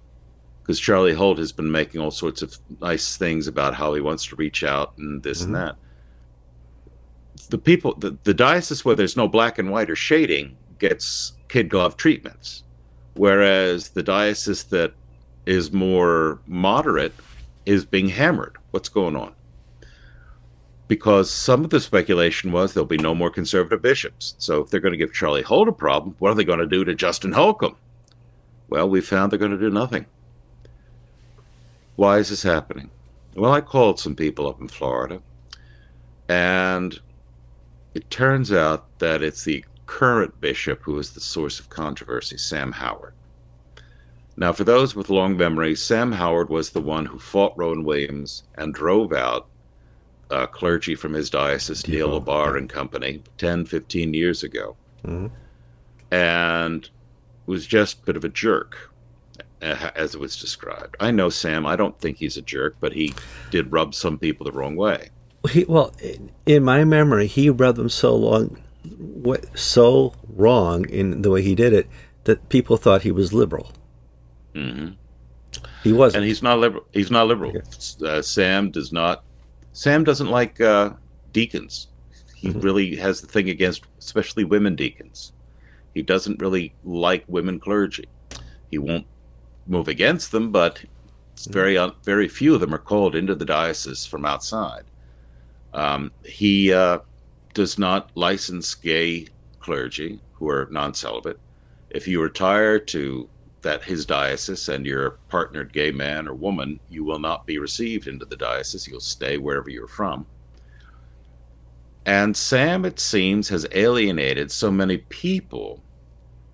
because 0.61 0.79
Charlie 0.79 1.13
Holt 1.13 1.37
has 1.37 1.51
been 1.51 1.71
making 1.71 1.99
all 1.99 2.11
sorts 2.11 2.41
of 2.41 2.57
nice 2.81 3.17
things 3.17 3.47
about 3.47 3.75
how 3.75 3.93
he 3.93 4.01
wants 4.01 4.25
to 4.27 4.37
reach 4.37 4.63
out 4.63 4.97
and 4.97 5.21
this 5.21 5.41
and 5.41 5.53
mm-hmm. 5.53 5.65
that. 5.65 5.75
The 7.49 7.57
people, 7.57 7.95
the, 7.95 8.17
the 8.23 8.33
diocese 8.33 8.83
where 8.83 8.95
there's 8.95 9.17
no 9.17 9.27
black 9.27 9.59
and 9.59 9.71
white 9.71 9.89
or 9.89 9.95
shading 9.95 10.57
gets 10.79 11.33
kid 11.47 11.69
glove 11.69 11.95
treatments, 11.95 12.63
whereas 13.13 13.89
the 13.89 14.03
diocese 14.03 14.63
that 14.65 14.93
is 15.45 15.71
more 15.71 16.39
moderate 16.47 17.13
is 17.65 17.85
being 17.85 18.09
hammered. 18.09 18.57
What's 18.71 18.89
going 18.89 19.15
on? 19.15 19.33
Because 20.87 21.31
some 21.31 21.63
of 21.63 21.69
the 21.69 21.79
speculation 21.79 22.51
was 22.51 22.73
there'll 22.73 22.85
be 22.85 22.97
no 22.97 23.15
more 23.15 23.29
conservative 23.29 23.81
bishops. 23.81 24.35
So 24.37 24.61
if 24.61 24.69
they're 24.69 24.79
going 24.79 24.91
to 24.91 24.97
give 24.97 25.13
Charlie 25.13 25.41
Holt 25.41 25.67
a 25.67 25.71
problem, 25.71 26.15
what 26.19 26.31
are 26.31 26.35
they 26.35 26.43
going 26.43 26.59
to 26.59 26.67
do 26.67 26.83
to 26.83 26.93
Justin 26.93 27.31
Holcomb? 27.31 27.75
Well, 28.69 28.89
we 28.89 29.01
found 29.01 29.31
they're 29.31 29.39
going 29.39 29.51
to 29.51 29.57
do 29.57 29.69
nothing. 29.69 30.05
Why 31.95 32.17
is 32.17 32.29
this 32.29 32.43
happening? 32.43 32.89
Well, 33.35 33.51
I 33.51 33.61
called 33.61 33.99
some 33.99 34.15
people 34.15 34.47
up 34.47 34.61
in 34.61 34.67
Florida, 34.67 35.21
and 36.27 36.99
it 37.95 38.09
turns 38.11 38.51
out 38.51 38.85
that 38.99 39.23
it's 39.23 39.43
the 39.43 39.65
current 39.87 40.39
bishop 40.41 40.81
who 40.83 40.97
is 40.99 41.11
the 41.11 41.19
source 41.19 41.59
of 41.59 41.69
controversy, 41.69 42.37
Sam 42.37 42.71
Howard. 42.73 43.13
Now, 44.37 44.51
for 44.51 44.65
those 44.65 44.95
with 44.95 45.09
long 45.09 45.37
memories, 45.37 45.81
Sam 45.81 46.11
Howard 46.11 46.49
was 46.49 46.71
the 46.71 46.81
one 46.81 47.05
who 47.05 47.17
fought 47.17 47.53
Rowan 47.57 47.83
Williams 47.85 48.43
and 48.55 48.73
drove 48.73 49.13
out 49.13 49.47
uh, 50.31 50.47
clergy 50.47 50.95
from 50.95 51.13
his 51.13 51.29
diocese, 51.29 51.87
Neil 51.87 52.19
Lebhar 52.19 52.57
and 52.57 52.67
company, 52.67 53.21
10, 53.37 53.65
15 53.65 54.13
years 54.13 54.41
ago, 54.43 54.75
Mhm. 55.05 55.29
and 56.11 56.89
was 57.45 57.65
just 57.67 57.99
a 58.01 58.05
bit 58.05 58.17
of 58.17 58.23
a 58.25 58.29
jerk, 58.29 58.91
uh, 59.61 59.91
as 59.95 60.15
it 60.15 60.19
was 60.19 60.35
described. 60.41 60.95
I 60.99 61.11
know 61.11 61.29
Sam. 61.29 61.65
I 61.67 61.75
don't 61.75 61.97
think 62.01 62.17
he's 62.17 62.37
a 62.37 62.41
jerk, 62.41 62.75
but 62.79 62.93
he 62.93 63.13
did 63.51 63.71
rub 63.71 63.93
some 63.93 64.17
people 64.17 64.45
the 64.45 64.51
wrong 64.51 64.75
way. 64.75 65.09
He, 65.45 65.65
well, 65.65 65.93
in- 66.45 66.63
my 66.63 66.83
memory, 66.83 67.27
he 67.27 67.49
rubbed 67.49 67.77
them 67.77 67.89
so 67.89 68.15
long, 68.15 68.61
what, 68.97 69.57
so 69.57 70.13
wrong 70.29 70.87
in 70.89 71.21
the 71.21 71.29
way 71.31 71.41
he 71.41 71.55
did 71.55 71.73
it 71.73 71.87
that 72.25 72.49
people 72.49 72.77
thought 72.77 73.01
he 73.03 73.11
was 73.11 73.33
liberal. 73.33 73.71
hmm 74.53 74.89
He 75.83 75.93
wasn't. 75.93 76.21
and 76.23 76.27
he's 76.27 76.41
not 76.43 76.59
liberal. 76.59 76.85
He's 76.91 77.11
not 77.11 77.27
liberal. 77.27 77.53
Uh, 78.03 78.21
Sam 78.21 78.71
does 78.71 78.91
not. 78.91 79.23
Sam 79.73 80.03
doesn't 80.03 80.29
like 80.29 80.59
uh, 80.61 80.91
deacons. 81.33 81.87
He 82.35 82.49
Mhm. 82.49 82.63
really 82.63 82.95
has 82.97 83.21
the 83.21 83.27
thing 83.27 83.49
against, 83.49 83.83
especially 83.99 84.43
women 84.43 84.75
deacons. 84.75 85.31
He 85.93 86.01
doesn't 86.01 86.41
really 86.41 86.73
like 86.83 87.23
women 87.27 87.59
clergy. 87.59 88.05
He 88.69 88.77
won't 88.77 89.05
move 89.67 89.87
against 89.87 90.31
them, 90.31 90.51
but 90.51 90.83
it's 91.33 91.45
very 91.45 91.77
uh, 91.77 91.91
very 92.03 92.27
few 92.27 92.53
of 92.55 92.61
them 92.61 92.73
are 92.73 92.77
called 92.79 93.15
into 93.15 93.35
the 93.35 93.45
diocese 93.45 94.05
from 94.05 94.25
outside. 94.25 94.83
Um, 95.75 96.11
he 96.23 96.73
uh, 96.73 96.99
does 97.53 97.77
not 97.77 98.09
license 98.15 98.73
gay 98.73 99.27
clergy 99.59 100.21
who 100.33 100.49
are 100.49 100.69
non-celibate. 100.71 101.39
If 101.89 102.07
you 102.07 102.21
retire 102.21 102.79
to 102.79 103.29
that 103.61 103.83
his 103.83 104.05
diocese 104.05 104.69
and 104.69 104.85
you're 104.85 105.07
a 105.07 105.11
partnered 105.29 105.73
gay 105.73 105.91
man 105.91 106.27
or 106.27 106.33
woman, 106.33 106.79
you 106.89 107.03
will 107.03 107.19
not 107.19 107.45
be 107.45 107.57
received 107.57 108.07
into 108.07 108.25
the 108.25 108.37
diocese. 108.37 108.87
You'll 108.87 108.99
stay 108.99 109.37
wherever 109.37 109.69
you're 109.69 109.87
from. 109.87 110.25
And 112.05 112.37
Sam, 112.37 112.85
it 112.85 112.99
seems, 112.99 113.49
has 113.49 113.67
alienated 113.71 114.51
so 114.51 114.71
many 114.71 114.99
people 114.99 115.83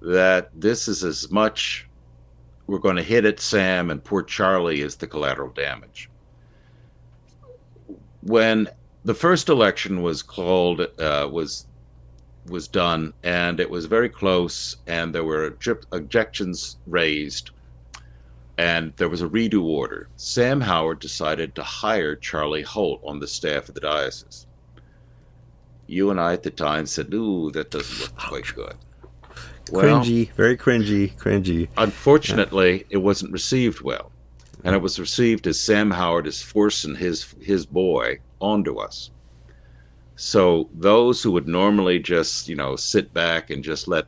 that 0.02 0.50
this 0.60 0.88
is 0.88 1.04
as 1.04 1.30
much 1.30 1.88
we're 2.66 2.80
going 2.80 2.96
to 2.96 3.04
hit 3.04 3.26
at 3.26 3.40
Sam 3.40 3.92
and 3.92 4.04
poor 4.04 4.24
Charlie 4.24 4.82
is 4.82 4.96
the 4.96 5.06
collateral 5.06 5.50
damage. 5.50 6.10
When 8.22 8.70
the 9.04 9.14
first 9.14 9.50
election 9.50 10.02
was 10.02 10.22
called, 10.22 10.82
uh, 11.00 11.28
was 11.32 11.66
was 12.48 12.68
done, 12.68 13.14
and 13.24 13.60
it 13.60 13.70
was 13.70 13.86
very 13.86 14.10
close, 14.10 14.78
and 14.88 15.14
there 15.14 15.24
were 15.24 15.56
objections 15.92 16.78
raised, 16.88 17.52
and 18.58 18.94
there 18.98 19.10
was 19.10 19.22
a 19.22 19.28
redo 19.28 19.64
order. 19.64 20.10
Sam 20.16 20.62
Howard 20.62 21.00
decided 21.00 21.54
to 21.56 21.64
hire 21.64 22.16
Charlie 22.16 22.64
Holt 22.64 23.00
on 23.04 23.20
the 23.20 23.28
staff 23.28 23.70
of 23.70 23.76
the 23.76 23.82
diocese. 23.82 24.48
You 25.86 26.10
and 26.10 26.20
I 26.20 26.34
at 26.34 26.44
the 26.44 26.50
time 26.50 26.86
said, 26.86 27.14
"Ooh, 27.14 27.52
that 27.52 27.70
doesn't 27.70 28.00
look 28.02 28.16
quite 28.18 28.56
good." 28.56 28.76
Well, 29.72 30.04
cringy, 30.04 30.32
very 30.34 30.58
cringy, 30.58 31.16
cringy. 31.18 31.70
unfortunately, 31.78 32.86
it 32.90 32.98
wasn't 32.98 33.32
received 33.32 33.82
well, 33.82 34.12
and 34.64 34.76
it 34.76 34.82
was 34.82 35.00
received 35.00 35.48
as 35.48 35.60
Sam 35.60 35.92
Howard 35.92 36.28
is 36.28 36.42
forcing 36.42 36.96
his 36.96 37.36
his 37.40 37.66
boy 37.66 38.20
onto 38.42 38.78
us. 38.78 39.12
So 40.16 40.70
those 40.74 41.24
who 41.24 41.32
would 41.32 41.48
normally 41.48 42.00
just 42.00 42.48
you 42.48 42.56
know 42.56 42.76
sit 42.76 43.14
back 43.14 43.50
and 43.50 43.64
just 43.64 43.88
let 43.88 44.06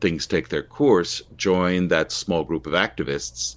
things 0.00 0.26
take 0.26 0.48
their 0.48 0.62
course 0.62 1.22
join 1.36 1.88
that 1.88 2.10
small 2.10 2.44
group 2.44 2.66
of 2.66 2.72
activists 2.72 3.56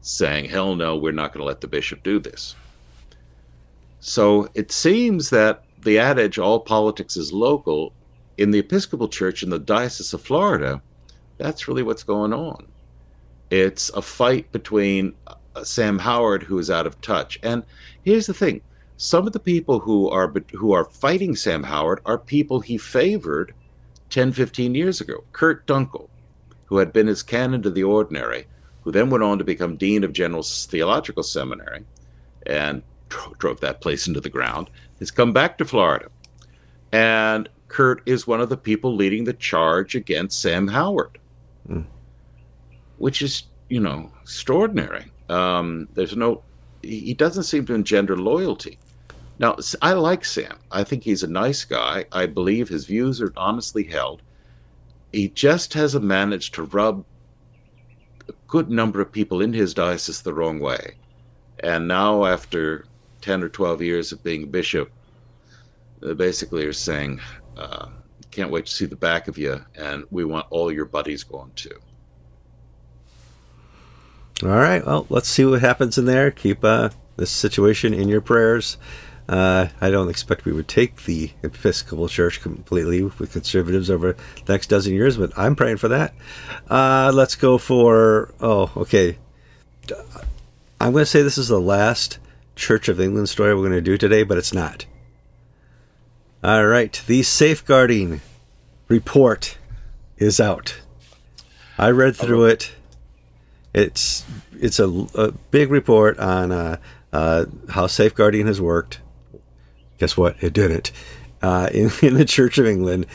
saying, 0.00 0.50
"Hell 0.50 0.76
no, 0.76 0.96
we're 0.96 1.12
not 1.12 1.32
going 1.32 1.42
to 1.42 1.46
let 1.46 1.60
the 1.60 1.68
bishop 1.68 2.02
do 2.02 2.18
this." 2.18 2.54
So 4.00 4.48
it 4.54 4.72
seems 4.72 5.30
that 5.30 5.64
the 5.82 5.98
adage 5.98 6.38
"all 6.38 6.60
politics 6.60 7.16
is 7.16 7.32
local" 7.32 7.92
in 8.38 8.50
the 8.50 8.58
Episcopal 8.58 9.08
Church 9.08 9.42
in 9.42 9.50
the 9.50 9.58
Diocese 9.58 10.14
of 10.14 10.22
Florida, 10.22 10.80
that's 11.36 11.68
really 11.68 11.82
what's 11.82 12.02
going 12.02 12.32
on. 12.32 12.66
It's 13.50 13.90
a 13.90 14.00
fight 14.00 14.50
between 14.52 15.14
uh, 15.26 15.64
Sam 15.64 15.98
Howard, 15.98 16.42
who 16.42 16.58
is 16.58 16.70
out 16.70 16.86
of 16.86 17.00
touch, 17.00 17.38
and 17.42 17.62
here's 18.02 18.26
the 18.26 18.34
thing: 18.34 18.60
some 19.02 19.26
of 19.26 19.32
the 19.32 19.40
people 19.40 19.80
who 19.80 20.10
are 20.10 20.30
who 20.52 20.72
are 20.72 20.84
fighting 20.84 21.34
Sam 21.34 21.62
Howard 21.62 22.00
are 22.04 22.18
people 22.18 22.60
he 22.60 22.76
favored 22.76 23.54
10, 24.10 24.32
15 24.32 24.74
years 24.74 25.00
ago. 25.00 25.24
Kurt 25.32 25.66
Dunkel, 25.66 26.10
who 26.66 26.76
had 26.76 26.92
been 26.92 27.06
his 27.06 27.22
canon 27.22 27.62
to 27.62 27.70
the 27.70 27.82
ordinary, 27.82 28.46
who 28.82 28.92
then 28.92 29.08
went 29.08 29.24
on 29.24 29.38
to 29.38 29.44
become 29.44 29.76
dean 29.76 30.04
of 30.04 30.12
General 30.12 30.42
Theological 30.42 31.22
Seminary, 31.22 31.86
and 32.44 32.82
dro- 33.08 33.32
drove 33.38 33.60
that 33.60 33.80
place 33.80 34.06
into 34.06 34.20
the 34.20 34.28
ground, 34.28 34.68
has 34.98 35.10
come 35.10 35.32
back 35.32 35.56
to 35.56 35.64
Florida, 35.64 36.08
and 36.92 37.48
Kurt 37.68 38.02
is 38.04 38.26
one 38.26 38.42
of 38.42 38.50
the 38.50 38.56
people 38.58 38.94
leading 38.94 39.24
the 39.24 39.32
charge 39.32 39.94
against 39.94 40.42
Sam 40.42 40.68
Howard, 40.68 41.16
Mm. 41.66 41.86
which 42.98 43.22
is, 43.22 43.44
you 43.70 43.80
know, 43.80 44.12
extraordinary. 44.20 45.10
Um, 45.30 45.88
there's 45.94 46.14
no, 46.14 46.42
he 46.82 47.14
doesn't 47.14 47.44
seem 47.44 47.64
to 47.64 47.74
engender 47.74 48.14
loyalty. 48.18 48.78
Now, 49.40 49.56
I 49.80 49.94
like 49.94 50.26
Sam. 50.26 50.58
I 50.70 50.84
think 50.84 51.02
he's 51.02 51.22
a 51.22 51.26
nice 51.26 51.64
guy. 51.64 52.04
I 52.12 52.26
believe 52.26 52.68
his 52.68 52.84
views 52.84 53.22
are 53.22 53.32
honestly 53.38 53.84
held. 53.84 54.20
He 55.12 55.28
just 55.30 55.72
hasn't 55.72 56.04
managed 56.04 56.52
to 56.54 56.64
rub 56.64 57.06
a 58.28 58.34
good 58.48 58.70
number 58.70 59.00
of 59.00 59.10
people 59.10 59.40
in 59.40 59.54
his 59.54 59.72
diocese 59.72 60.20
the 60.20 60.34
wrong 60.34 60.60
way. 60.60 60.96
And 61.60 61.88
now, 61.88 62.26
after 62.26 62.84
10 63.22 63.42
or 63.42 63.48
12 63.48 63.80
years 63.80 64.12
of 64.12 64.22
being 64.22 64.50
bishop, 64.50 64.90
they 66.00 66.12
basically 66.12 66.66
are 66.66 66.74
saying, 66.74 67.18
uh, 67.56 67.88
can't 68.30 68.50
wait 68.50 68.66
to 68.66 68.72
see 68.72 68.84
the 68.84 68.94
back 68.94 69.26
of 69.26 69.38
you, 69.38 69.64
and 69.74 70.04
we 70.10 70.26
want 70.26 70.48
all 70.50 70.70
your 70.70 70.84
buddies 70.84 71.24
going 71.24 71.52
too. 71.56 71.78
All 74.42 74.50
right. 74.50 74.84
Well, 74.84 75.06
let's 75.08 75.30
see 75.30 75.46
what 75.46 75.62
happens 75.62 75.96
in 75.96 76.04
there. 76.04 76.30
Keep 76.30 76.62
uh, 76.62 76.90
this 77.16 77.30
situation 77.30 77.94
in 77.94 78.06
your 78.08 78.20
prayers. 78.20 78.76
Uh, 79.30 79.68
I 79.80 79.90
don't 79.90 80.10
expect 80.10 80.44
we 80.44 80.52
would 80.52 80.66
take 80.66 81.04
the 81.04 81.30
Episcopal 81.44 82.08
Church 82.08 82.40
completely 82.40 83.00
with 83.04 83.32
conservatives 83.32 83.88
over 83.88 84.16
the 84.44 84.52
next 84.52 84.66
dozen 84.66 84.92
years, 84.92 85.16
but 85.16 85.32
I'm 85.38 85.54
praying 85.54 85.76
for 85.76 85.86
that. 85.86 86.14
Uh, 86.68 87.12
let's 87.14 87.36
go 87.36 87.56
for. 87.56 88.34
Oh, 88.40 88.72
okay. 88.76 89.18
I'm 90.80 90.90
going 90.90 91.02
to 91.02 91.06
say 91.06 91.22
this 91.22 91.38
is 91.38 91.46
the 91.46 91.60
last 91.60 92.18
Church 92.56 92.88
of 92.88 93.00
England 93.00 93.28
story 93.28 93.54
we're 93.54 93.60
going 93.60 93.72
to 93.72 93.80
do 93.80 93.96
today, 93.96 94.24
but 94.24 94.36
it's 94.36 94.52
not. 94.52 94.86
All 96.42 96.66
right. 96.66 97.00
The 97.06 97.22
safeguarding 97.22 98.22
report 98.88 99.58
is 100.18 100.40
out. 100.40 100.80
I 101.78 101.90
read 101.90 102.16
through 102.16 102.46
it. 102.46 102.72
It's 103.72 104.24
it's 104.60 104.80
a, 104.80 104.88
a 105.14 105.30
big 105.52 105.70
report 105.70 106.18
on 106.18 106.50
uh, 106.50 106.78
uh, 107.12 107.44
how 107.68 107.86
safeguarding 107.86 108.48
has 108.48 108.60
worked. 108.60 108.98
Guess 110.00 110.16
what? 110.16 110.42
It 110.42 110.52
didn't 110.52 110.90
uh, 111.42 111.68
in, 111.72 111.90
in 112.02 112.14
the 112.14 112.24
Church 112.24 112.58
of 112.58 112.66
England. 112.66 113.06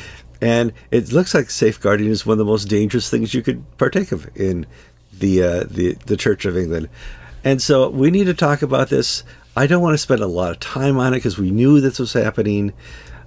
And 0.42 0.74
it 0.92 1.12
looks 1.12 1.34
like 1.34 1.50
safeguarding 1.50 2.08
is 2.08 2.26
one 2.26 2.34
of 2.34 2.40
the 2.40 2.46
most 2.46 2.66
dangerous 2.66 3.10
things 3.10 3.34
you 3.34 3.42
could 3.42 3.64
partake 3.78 4.12
of 4.12 4.30
in 4.36 4.66
the 5.18 5.42
uh, 5.42 5.64
the 5.70 5.94
the 6.06 6.18
Church 6.18 6.46
of 6.46 6.58
England. 6.58 6.90
And 7.44 7.62
so 7.62 7.90
we 7.90 8.12
need 8.12 8.26
to 8.26 8.34
talk 8.34 8.62
about 8.62 8.90
this. 8.90 9.24
I 9.56 9.68
don't 9.68 9.82
want 9.82 9.94
to 9.94 9.98
spend 9.98 10.22
a 10.22 10.28
lot 10.28 10.52
of 10.52 10.60
time 10.60 10.98
on 10.98 11.14
it 11.14 11.18
because 11.18 11.38
we 11.38 11.52
knew 11.52 11.80
this 11.80 12.00
was 12.00 12.14
happening. 12.14 12.74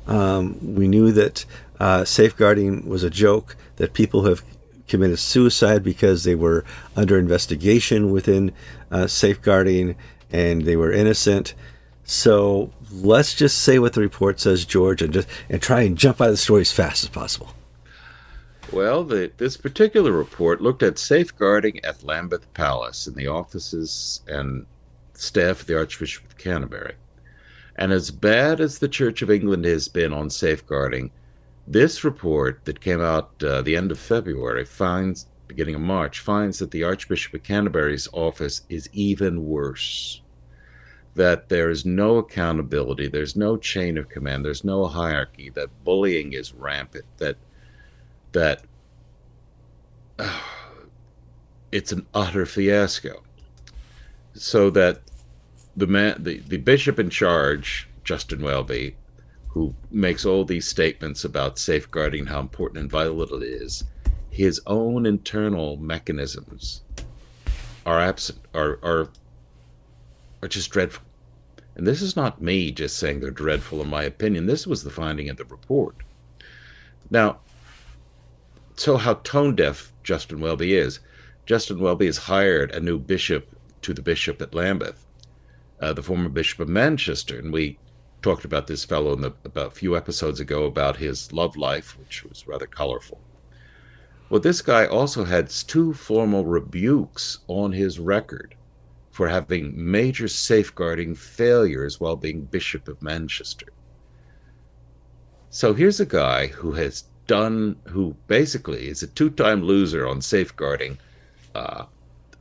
Um, 0.06 0.74
we 0.74 0.86
knew 0.86 1.12
that 1.12 1.46
uh, 1.80 2.04
safeguarding 2.04 2.86
was 2.86 3.02
a 3.02 3.10
joke, 3.10 3.56
that 3.76 3.94
people 3.94 4.24
have 4.24 4.42
committed 4.86 5.18
suicide 5.18 5.82
because 5.82 6.24
they 6.24 6.34
were 6.34 6.64
under 6.96 7.18
investigation 7.18 8.10
within 8.10 8.52
uh, 8.90 9.06
safeguarding 9.06 9.96
and 10.30 10.62
they 10.62 10.76
were 10.76 10.92
innocent. 10.92 11.54
So 12.04 12.72
let's 12.90 13.34
just 13.34 13.58
say 13.58 13.78
what 13.78 13.92
the 13.92 14.00
report 14.00 14.40
says, 14.40 14.64
George, 14.64 15.02
and 15.02 15.12
just 15.12 15.28
and 15.48 15.60
try 15.60 15.82
and 15.82 15.96
jump 15.96 16.20
out 16.20 16.28
of 16.28 16.32
the 16.32 16.36
story 16.36 16.62
as 16.62 16.72
fast 16.72 17.02
as 17.04 17.10
possible. 17.10 17.54
Well, 18.72 19.02
the, 19.02 19.32
this 19.38 19.56
particular 19.56 20.12
report 20.12 20.60
looked 20.60 20.82
at 20.82 20.98
safeguarding 20.98 21.82
at 21.84 22.04
Lambeth 22.04 22.52
Palace 22.52 23.06
in 23.06 23.14
the 23.14 23.26
offices 23.26 24.20
and 24.28 24.66
staff 25.14 25.62
of 25.62 25.66
the 25.66 25.78
Archbishop 25.78 26.26
of 26.26 26.36
Canterbury. 26.36 26.94
And 27.76 27.92
as 27.92 28.10
bad 28.10 28.60
as 28.60 28.78
the 28.78 28.88
Church 28.88 29.22
of 29.22 29.30
England 29.30 29.64
has 29.64 29.88
been 29.88 30.12
on 30.12 30.28
safeguarding, 30.28 31.10
this 31.66 32.04
report 32.04 32.64
that 32.64 32.80
came 32.80 33.00
out 33.00 33.42
uh, 33.42 33.62
the 33.62 33.76
end 33.76 33.90
of 33.90 33.98
February 33.98 34.64
finds, 34.64 35.26
beginning 35.46 35.74
of 35.74 35.80
March, 35.80 36.20
finds 36.20 36.58
that 36.58 36.70
the 36.70 36.84
Archbishop 36.84 37.34
of 37.34 37.42
Canterbury's 37.42 38.08
office 38.12 38.62
is 38.68 38.88
even 38.92 39.44
worse. 39.44 40.20
That 41.18 41.48
there 41.48 41.68
is 41.68 41.84
no 41.84 42.18
accountability, 42.18 43.08
there's 43.08 43.34
no 43.34 43.56
chain 43.56 43.98
of 43.98 44.08
command, 44.08 44.44
there's 44.44 44.62
no 44.62 44.86
hierarchy, 44.86 45.50
that 45.50 45.68
bullying 45.82 46.32
is 46.32 46.54
rampant, 46.54 47.06
that 47.16 47.36
that 48.30 48.62
uh, 50.16 50.40
it's 51.72 51.90
an 51.90 52.06
utter 52.14 52.46
fiasco. 52.46 53.24
So 54.34 54.70
that 54.70 55.00
the 55.76 55.88
man, 55.88 56.22
the, 56.22 56.38
the 56.38 56.58
bishop 56.58 57.00
in 57.00 57.10
charge, 57.10 57.88
Justin 58.04 58.40
Welby, 58.40 58.94
who 59.48 59.74
makes 59.90 60.24
all 60.24 60.44
these 60.44 60.68
statements 60.68 61.24
about 61.24 61.58
safeguarding 61.58 62.26
how 62.26 62.38
important 62.38 62.80
and 62.80 62.88
vital 62.88 63.20
it 63.22 63.42
is, 63.42 63.82
his 64.30 64.60
own 64.68 65.04
internal 65.04 65.78
mechanisms 65.78 66.82
are 67.84 67.98
absent, 67.98 68.38
are 68.54 68.78
are 68.84 69.08
are 70.42 70.48
just 70.48 70.70
dreadful. 70.70 71.07
And 71.78 71.86
this 71.86 72.02
is 72.02 72.16
not 72.16 72.42
me 72.42 72.72
just 72.72 72.98
saying 72.98 73.20
they're 73.20 73.30
dreadful 73.30 73.80
in 73.80 73.88
my 73.88 74.02
opinion. 74.02 74.46
This 74.46 74.66
was 74.66 74.82
the 74.82 74.90
finding 74.90 75.30
of 75.30 75.36
the 75.36 75.44
report. 75.44 75.94
Now, 77.08 77.38
so 78.74 78.96
how 78.96 79.14
tone 79.14 79.54
deaf 79.54 79.92
Justin 80.02 80.40
Welby 80.40 80.74
is. 80.74 80.98
Justin 81.46 81.78
Welby 81.78 82.06
has 82.06 82.18
hired 82.18 82.72
a 82.72 82.80
new 82.80 82.98
bishop 82.98 83.56
to 83.82 83.94
the 83.94 84.02
bishop 84.02 84.42
at 84.42 84.54
Lambeth, 84.54 85.06
uh, 85.80 85.92
the 85.92 86.02
former 86.02 86.28
bishop 86.28 86.58
of 86.58 86.68
Manchester, 86.68 87.38
and 87.38 87.52
we 87.52 87.78
talked 88.22 88.44
about 88.44 88.66
this 88.66 88.84
fellow 88.84 89.12
in 89.12 89.20
the, 89.20 89.32
about 89.44 89.68
a 89.68 89.70
few 89.70 89.96
episodes 89.96 90.40
ago 90.40 90.64
about 90.64 90.96
his 90.96 91.32
love 91.32 91.56
life, 91.56 91.96
which 91.96 92.24
was 92.24 92.48
rather 92.48 92.66
colorful. 92.66 93.20
Well, 94.28 94.40
this 94.40 94.62
guy 94.62 94.84
also 94.84 95.24
had 95.24 95.48
two 95.48 95.94
formal 95.94 96.44
rebukes 96.44 97.38
on 97.46 97.70
his 97.70 98.00
record 98.00 98.56
for 99.18 99.26
having 99.26 99.72
major 99.74 100.28
safeguarding 100.28 101.12
failures 101.12 101.98
while 101.98 102.14
being 102.14 102.42
Bishop 102.42 102.86
of 102.86 103.02
Manchester. 103.02 103.66
So 105.50 105.74
here's 105.74 105.98
a 105.98 106.06
guy 106.06 106.46
who 106.46 106.70
has 106.74 107.02
done, 107.26 107.74
who 107.88 108.14
basically 108.28 108.86
is 108.86 109.02
a 109.02 109.08
two 109.08 109.30
time 109.30 109.60
loser 109.60 110.06
on 110.06 110.20
safeguarding, 110.20 110.98
uh, 111.56 111.86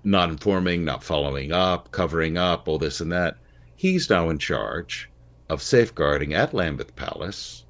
not 0.03 0.29
informing, 0.29 0.85
not 0.85 1.03
following 1.03 1.51
up, 1.51 1.89
covering 1.89 2.37
up, 2.37 2.67
all 2.67 2.77
this 2.77 3.01
and 3.01 3.11
that. 3.11 3.37
He's 3.75 4.07
now 4.07 4.29
in 4.29 4.37
charge 4.37 5.09
of 5.49 5.63
safeguarding 5.63 6.35
at 6.35 6.53
Lambeth 6.53 6.95
Palace, 6.95 7.65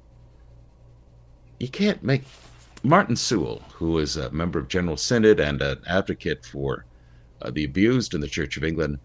you 1.58 1.68
can't 1.68 2.02
make 2.02 2.24
Martin 2.82 3.16
Sewell, 3.16 3.62
who 3.72 3.96
is 3.96 4.18
a 4.18 4.30
member 4.32 4.58
of 4.58 4.68
General 4.68 4.98
Synod 4.98 5.40
and 5.40 5.62
an 5.62 5.78
advocate 5.86 6.44
for 6.44 6.84
uh, 7.42 7.50
the 7.50 7.64
abused 7.64 8.14
in 8.14 8.20
the 8.20 8.28
Church 8.28 8.56
of 8.56 8.64
England, 8.64 8.98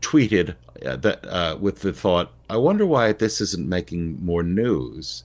tweeted 0.00 0.56
uh, 0.84 0.96
that 0.96 1.26
uh, 1.26 1.56
with 1.60 1.80
the 1.80 1.92
thought, 1.92 2.32
"I 2.50 2.56
wonder 2.56 2.86
why 2.86 3.12
this 3.12 3.40
isn't 3.40 3.68
making 3.68 4.24
more 4.24 4.42
news." 4.42 5.24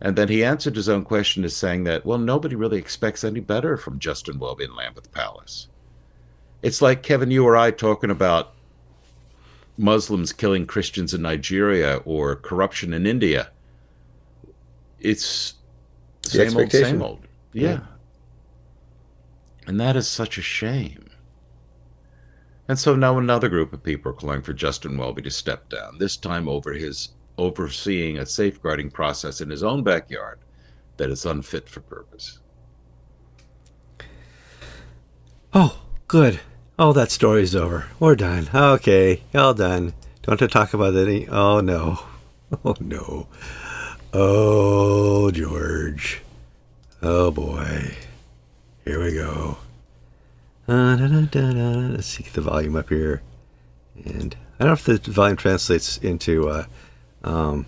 And 0.00 0.16
then 0.16 0.28
he 0.28 0.44
answered 0.44 0.76
his 0.76 0.88
own 0.88 1.04
question 1.04 1.44
as 1.44 1.56
saying 1.56 1.84
that, 1.84 2.04
well, 2.04 2.18
nobody 2.18 2.54
really 2.54 2.78
expects 2.78 3.24
any 3.24 3.40
better 3.40 3.76
from 3.76 3.98
Justin 3.98 4.38
Welby 4.38 4.64
in 4.64 4.76
Lambeth 4.76 5.10
Palace. 5.12 5.68
It's 6.62 6.82
like 6.82 7.02
Kevin, 7.02 7.30
you 7.30 7.46
or 7.46 7.56
I 7.56 7.70
talking 7.70 8.10
about 8.10 8.52
Muslims 9.78 10.32
killing 10.32 10.66
Christians 10.66 11.14
in 11.14 11.22
Nigeria 11.22 11.96
or 12.04 12.36
corruption 12.36 12.92
in 12.92 13.06
India. 13.06 13.50
It's 15.00 15.54
same 16.22 16.56
old, 16.56 16.72
same 16.72 17.02
old. 17.02 17.26
Yeah. 17.52 17.68
yeah. 17.68 17.80
And 19.66 19.80
that 19.80 19.96
is 19.96 20.08
such 20.08 20.38
a 20.38 20.42
shame. 20.42 21.08
And 22.68 22.78
so 22.78 22.96
now 22.96 23.18
another 23.18 23.48
group 23.48 23.72
of 23.72 23.82
people 23.82 24.10
are 24.10 24.14
calling 24.14 24.42
for 24.42 24.52
Justin 24.52 24.98
Welby 24.98 25.22
to 25.22 25.30
step 25.30 25.68
down, 25.68 25.98
this 25.98 26.16
time 26.16 26.48
over 26.48 26.72
his 26.72 27.10
overseeing 27.38 28.18
a 28.18 28.26
safeguarding 28.26 28.90
process 28.90 29.40
in 29.40 29.50
his 29.50 29.62
own 29.62 29.82
backyard 29.82 30.40
that 30.96 31.10
is 31.10 31.26
unfit 31.26 31.68
for 31.68 31.80
purpose. 31.80 32.40
Oh, 35.52 35.80
good. 36.08 36.40
Oh, 36.78 36.92
that 36.92 37.10
story's 37.10 37.54
over. 37.54 37.86
We're 38.00 38.16
done. 38.16 38.48
Okay, 38.54 39.22
all 39.34 39.54
done. 39.54 39.94
Don't 40.22 40.38
have 40.40 40.48
to 40.50 40.52
talk 40.52 40.74
about 40.74 40.96
any. 40.96 41.28
Oh 41.28 41.60
no. 41.60 42.00
Oh 42.64 42.76
no. 42.78 43.26
Oh, 44.12 45.32
George. 45.32 46.22
Oh 47.02 47.32
boy. 47.32 47.96
Here 48.84 49.02
we 49.02 49.14
go. 49.14 49.58
Let's 51.92 52.06
see, 52.06 52.24
get 52.24 52.32
the 52.32 52.40
volume 52.40 52.76
up 52.76 52.88
here. 52.88 53.22
And 54.04 54.36
I 54.58 54.64
don't 54.64 54.68
know 54.68 54.92
if 54.92 55.02
the 55.02 55.10
volume 55.10 55.36
translates 55.36 55.98
into 55.98 56.48
uh, 56.48 56.64
um, 57.22 57.66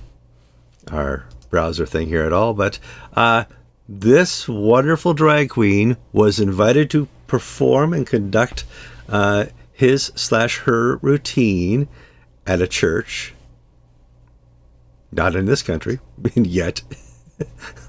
our 0.91 1.27
browser 1.51 1.87
thing 1.87 2.09
here 2.09 2.25
at 2.25 2.33
all, 2.33 2.55
but 2.55 2.79
uh, 3.15 3.45
this 3.89 4.49
wonderful 4.49 5.15
drag 5.15 5.51
queen 5.51 5.97
was 6.13 6.41
invited 6.41 6.91
to 6.91 7.09
perform 7.27 7.93
and 7.93 8.07
conduct 8.07 8.65
uh, 9.09 9.47
his 9.73 10.13
slash 10.15 10.59
her 10.61 10.97
routine 10.97 11.89
at 12.47 12.61
a 12.61 12.67
church. 12.67 13.35
Not 15.13 15.37
in 15.37 15.47
this 15.47 15.63
country 15.63 16.01
yet, 16.35 16.83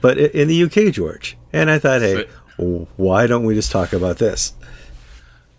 but 0.00 0.18
in 0.18 0.48
the 0.48 0.62
UK, 0.64 0.92
George. 0.92 1.36
And 1.52 1.70
I 1.70 1.78
thought, 1.78 2.02
hey, 2.02 2.26
why 2.96 3.26
don't 3.26 3.44
we 3.44 3.54
just 3.54 3.70
talk 3.70 3.92
about 3.92 4.18
this? 4.18 4.54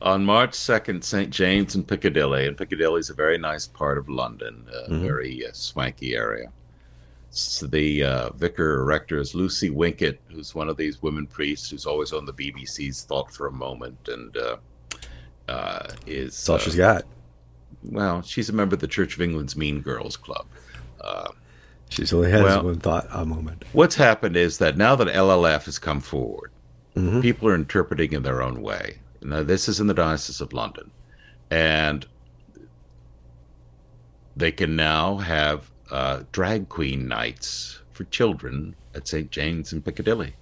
On 0.01 0.25
March 0.25 0.51
2nd, 0.51 1.03
St. 1.03 1.29
James 1.29 1.75
in 1.75 1.83
Piccadilly, 1.83 2.45
and 2.45 2.57
Piccadilly 2.57 2.99
is 2.99 3.09
a 3.09 3.13
very 3.13 3.37
nice 3.37 3.67
part 3.67 3.97
of 3.97 4.09
London, 4.09 4.65
a 4.67 4.89
mm-hmm. 4.89 5.01
very 5.01 5.47
uh, 5.47 5.51
swanky 5.53 6.15
area. 6.15 6.51
So 7.29 7.65
the 7.65 8.03
uh, 8.03 8.29
vicar 8.33 8.83
rector 8.85 9.17
is 9.17 9.33
Lucy 9.33 9.69
Winkett, 9.71 10.17
who's 10.29 10.53
one 10.53 10.69
of 10.69 10.77
these 10.77 11.01
women 11.01 11.25
priests 11.25 11.69
who's 11.69 11.85
always 11.85 12.11
on 12.11 12.25
the 12.25 12.33
BBC's 12.33 13.03
Thought 13.03 13.31
for 13.31 13.47
a 13.47 13.51
Moment, 13.51 13.97
and 14.07 14.37
uh, 14.37 14.57
uh, 15.47 15.87
is 16.05 16.33
That's 16.33 16.49
all 16.49 16.57
she's 16.57 16.75
got. 16.75 17.05
Well, 17.83 18.21
she's 18.21 18.49
a 18.49 18.53
member 18.53 18.75
of 18.75 18.81
the 18.81 18.87
Church 18.87 19.15
of 19.15 19.21
England's 19.21 19.55
Mean 19.55 19.81
Girls 19.81 20.15
Club. 20.15 20.45
Uh, 21.01 21.31
she's 21.89 22.13
only 22.13 22.29
has 22.29 22.43
well, 22.43 22.63
one 22.63 22.79
thought 22.79 23.07
a 23.11 23.25
moment. 23.25 23.63
What's 23.73 23.95
happened 23.95 24.37
is 24.37 24.57
that 24.59 24.77
now 24.77 24.95
that 24.95 25.07
LLF 25.07 25.65
has 25.65 25.79
come 25.79 26.01
forward, 26.01 26.51
mm-hmm. 26.95 27.21
people 27.21 27.47
are 27.47 27.55
interpreting 27.55 28.13
in 28.13 28.23
their 28.23 28.41
own 28.41 28.61
way. 28.61 28.97
Now, 29.21 29.43
this 29.43 29.69
is 29.69 29.79
in 29.79 29.87
the 29.87 29.93
Diocese 29.93 30.41
of 30.41 30.53
London, 30.53 30.91
and 31.49 32.05
they 34.35 34.51
can 34.51 34.75
now 34.75 35.17
have 35.17 35.71
uh, 35.91 36.23
drag 36.31 36.69
queen 36.69 37.07
nights 37.07 37.79
for 37.91 38.03
children 38.05 38.75
at 38.95 39.07
St. 39.07 39.29
James 39.31 39.71
in 39.71 39.81
Piccadilly, 39.81 40.33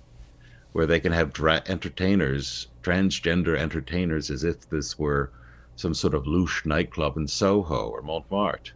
where 0.72 0.86
they 0.86 1.00
can 1.00 1.12
have 1.12 1.34
dra- 1.34 1.64
entertainers 1.68 2.68
transgender 2.82 3.56
entertainers 3.58 4.30
as 4.30 4.44
if 4.44 4.70
this 4.70 4.98
were 4.98 5.32
some 5.76 5.94
sort 5.94 6.14
of 6.14 6.26
louche 6.26 6.66
nightclub 6.66 7.18
in 7.18 7.28
Soho 7.28 7.88
or 7.90 8.02
Montmartre. 8.02 8.74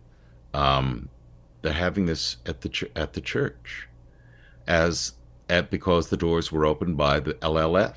Um, 0.54 1.10
they're 1.62 1.74
having 1.74 2.06
this 2.06 2.38
at 2.46 2.62
the 2.62 2.70
ch- 2.70 2.92
at 2.96 3.14
the 3.14 3.22
church, 3.22 3.88
as 4.68 5.14
at 5.50 5.70
because 5.70 6.10
the 6.10 6.18
doors 6.18 6.52
were 6.52 6.66
opened 6.66 6.98
by 6.98 7.20
the 7.20 7.34
LLF, 7.36 7.96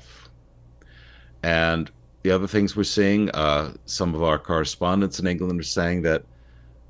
and 1.43 1.91
the 2.23 2.31
other 2.31 2.47
things 2.47 2.75
we're 2.75 2.83
seeing, 2.83 3.29
uh, 3.31 3.73
some 3.85 4.13
of 4.13 4.23
our 4.23 4.37
correspondents 4.37 5.19
in 5.19 5.27
England 5.27 5.59
are 5.59 5.63
saying 5.63 6.01
that 6.01 6.23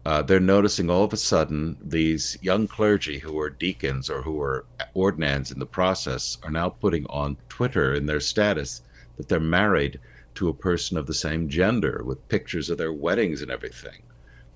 uh, 0.06 0.22
they're 0.22 0.40
noticing 0.40 0.90
all 0.90 1.04
of 1.04 1.14
a 1.14 1.18
sudden 1.18 1.78
these 1.82 2.38
young 2.42 2.68
clergy 2.68 3.20
who 3.20 3.38
are 3.38 3.50
deacons 3.50 4.10
or 4.10 4.22
who 4.22 4.42
are 4.42 4.66
ordinands 4.94 5.52
in 5.52 5.60
the 5.60 5.66
process 5.66 6.38
are 6.44 6.52
now 6.52 6.70
putting 6.70 7.06
on 7.08 7.38
Twitter 7.50 7.94
in 7.94 8.06
their 8.06 8.20
status 8.20 8.82
that 9.18 9.28
they're 9.28 9.40
married 9.40 10.00
to 10.36 10.48
a 10.48 10.54
person 10.54 10.98
of 10.98 11.06
the 11.06 11.14
same 11.14 11.50
gender 11.50 12.02
with 12.06 12.28
pictures 12.30 12.70
of 12.70 12.78
their 12.78 12.94
weddings 12.94 13.42
and 13.42 13.52
everything. 13.52 14.02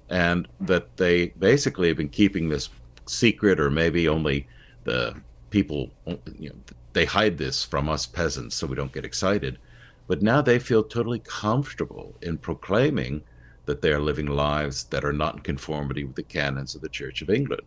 And 0.10 0.48
that 0.62 0.96
they 0.98 1.28
basically 1.38 1.90
have 1.90 1.98
been 1.98 2.10
keeping 2.10 2.48
this 2.50 2.70
secret, 3.06 3.60
or 3.60 3.70
maybe 3.70 4.08
only 4.08 4.48
the 4.86 5.16
people, 5.54 5.92
you 6.40 6.50
know, 6.50 6.56
they 6.94 7.06
hide 7.06 7.38
this 7.38 7.64
from 7.64 7.88
us 7.88 8.08
peasants 8.08 8.56
so 8.56 8.66
we 8.66 8.76
don't 8.76 8.92
get 8.92 9.06
excited. 9.06 9.60
But 10.08 10.24
now 10.24 10.42
they 10.42 10.58
feel 10.58 10.82
totally 10.82 11.20
comfortable 11.20 12.16
in 12.24 12.40
proclaiming 12.40 13.22
that 13.66 13.84
they 13.84 13.94
are 13.94 14.00
living 14.00 14.26
lives 14.26 14.86
that 14.86 15.06
are 15.06 15.14
not 15.14 15.36
in 15.36 15.42
conformity 15.42 16.06
with 16.06 16.16
the 16.16 16.24
canons 16.24 16.74
of 16.74 16.82
the 16.82 16.90
Church 16.90 17.22
of 17.22 17.30
England. 17.30 17.62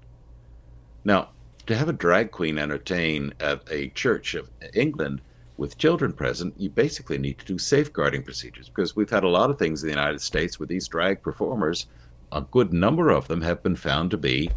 Now, 1.05 1.29
to 1.69 1.77
have 1.77 1.89
a 1.89 1.93
drag 1.93 2.33
queen 2.33 2.59
entertain 2.59 3.33
at 3.39 3.63
a 3.71 3.91
church 3.91 4.35
of 4.35 4.51
England 4.75 5.21
with 5.57 5.79
children 5.79 6.13
present, 6.13 6.55
you 6.59 6.71
basically 6.71 7.19
need 7.19 7.39
to 7.39 7.47
do 7.47 7.57
safeguarding 7.57 8.25
procedures 8.25 8.69
because 8.69 8.97
we've 8.97 9.11
had 9.11 9.23
a 9.23 9.29
lot 9.29 9.49
of 9.49 9.61
things 9.61 9.85
in 9.85 9.87
the 9.87 9.95
United 9.95 10.21
States 10.21 10.59
with 10.59 10.69
these 10.69 10.89
drag 10.89 11.23
performers, 11.23 11.87
a 12.33 12.41
good 12.41 12.73
number 12.73 13.11
of 13.11 13.29
them 13.29 13.43
have 13.43 13.63
been 13.63 13.77
found 13.77 14.11
to 14.11 14.17
be 14.17 14.51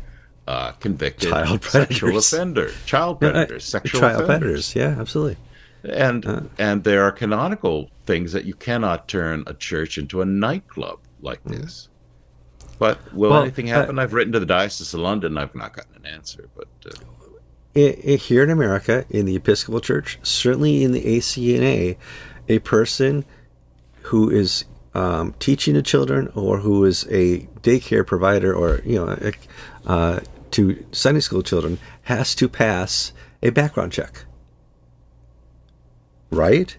uh, 0.49 0.71
convicted 0.79 1.29
child 1.29 1.63
sexual 1.63 2.17
offender, 2.17 2.71
child 2.87 3.19
predators, 3.19 3.71
no, 3.71 3.77
uh, 3.77 3.81
sexual 3.81 4.01
child 4.01 4.23
offenders. 4.23 4.73
predators. 4.73 4.75
Yeah, 4.75 4.99
absolutely. 4.99 5.37
And 5.83 6.25
uh, 6.25 6.41
and 6.57 6.83
there 6.83 7.03
are 7.03 7.11
canonical 7.11 7.91
things 8.07 8.33
that 8.33 8.45
you 8.45 8.55
cannot 8.55 9.07
turn 9.07 9.43
a 9.45 9.53
church 9.53 9.99
into 9.99 10.21
a 10.21 10.25
nightclub 10.25 10.99
like 11.21 11.43
mm. 11.43 11.61
this. 11.61 11.89
But 12.79 13.13
will 13.13 13.29
well, 13.29 13.43
anything 13.43 13.67
happen? 13.67 13.99
Uh, 13.99 14.01
I've 14.01 14.13
written 14.13 14.33
to 14.33 14.39
the 14.39 14.47
Diocese 14.47 14.91
of 14.95 15.01
London. 15.01 15.37
I've 15.37 15.53
not 15.53 15.73
gotten 15.73 15.95
an 15.97 16.07
answer. 16.07 16.49
But 16.55 16.67
uh, 16.87 16.97
it, 17.75 17.99
it, 18.03 18.19
here 18.21 18.43
in 18.43 18.49
America, 18.49 19.05
in 19.11 19.27
the 19.27 19.35
Episcopal 19.35 19.81
Church, 19.81 20.17
certainly 20.23 20.83
in 20.83 20.93
the 20.93 21.03
ACNA, 21.03 21.95
a 22.47 22.59
person 22.59 23.23
who 24.03 24.31
is 24.31 24.65
um, 24.95 25.35
teaching 25.37 25.75
the 25.75 25.83
children 25.83 26.31
or 26.33 26.57
who 26.57 26.83
is 26.85 27.05
a 27.11 27.41
daycare 27.61 28.07
provider 28.07 28.51
or 28.51 28.81
you 28.83 28.95
know 28.95 29.31
uh, 29.85 30.19
to 30.51 30.85
Sunday 30.91 31.21
school 31.21 31.43
children 31.43 31.79
has 32.03 32.35
to 32.35 32.49
pass 32.49 33.13
a 33.41 33.49
background 33.49 33.91
check. 33.91 34.25
Right? 36.31 36.77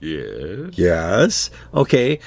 Yes. 0.00 0.70
Yes. 0.76 1.50
Okay 1.72 2.20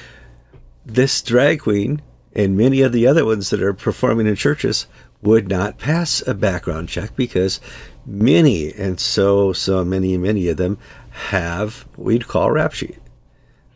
this 0.87 1.21
drag 1.21 1.59
queen 1.59 2.01
and 2.33 2.57
many 2.57 2.81
of 2.81 2.93
the 2.93 3.05
other 3.05 3.25
ones 3.25 3.49
that 3.49 3.61
are 3.61 3.73
performing 3.73 4.25
in 4.25 4.35
churches 4.35 4.87
would 5.21 5.49
not 5.49 5.77
pass 5.77 6.25
a 6.25 6.33
background 6.33 6.87
check 6.87 7.13
because 7.15 7.59
many 8.05 8.71
and 8.73 8.99
so 8.99 9.51
so 9.51 9.83
many 9.83 10.17
many 10.17 10.47
of 10.47 10.55
them 10.55 10.77
have 11.09 11.85
what 11.95 12.05
we'd 12.05 12.27
call 12.27 12.47
a 12.47 12.51
rap 12.53 12.71
sheet 12.71 12.97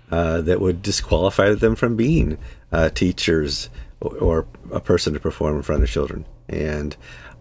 uh, 0.09 0.39
that 0.39 0.61
would 0.61 0.81
disqualify 0.81 1.53
them 1.53 1.75
from 1.75 1.97
being 1.97 2.37
uh, 2.71 2.89
teachers 2.89 3.69
or, 3.99 4.17
or, 4.17 4.47
a 4.71 4.79
person 4.79 5.13
to 5.13 5.19
perform 5.19 5.57
in 5.57 5.61
front 5.61 5.83
of 5.83 5.89
children. 5.89 6.25
And 6.51 6.95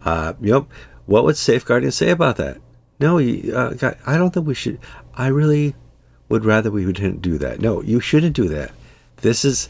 uh, 0.04 0.34
you 0.40 0.52
know, 0.52 0.66
what 1.06 1.24
would 1.24 1.36
safeguarding 1.36 1.90
say 1.90 2.10
about 2.10 2.36
that? 2.36 2.58
No, 2.98 3.18
you, 3.18 3.54
uh, 3.54 3.94
I 4.06 4.16
don't 4.16 4.32
think 4.32 4.46
we 4.46 4.54
should. 4.54 4.78
I 5.14 5.26
really 5.28 5.74
would 6.28 6.44
rather 6.44 6.70
we 6.70 6.84
didn't 6.84 7.22
do 7.22 7.38
that. 7.38 7.60
No, 7.60 7.82
you 7.82 8.00
shouldn't 8.00 8.36
do 8.36 8.48
that. 8.48 8.70
This 9.16 9.44
is, 9.44 9.68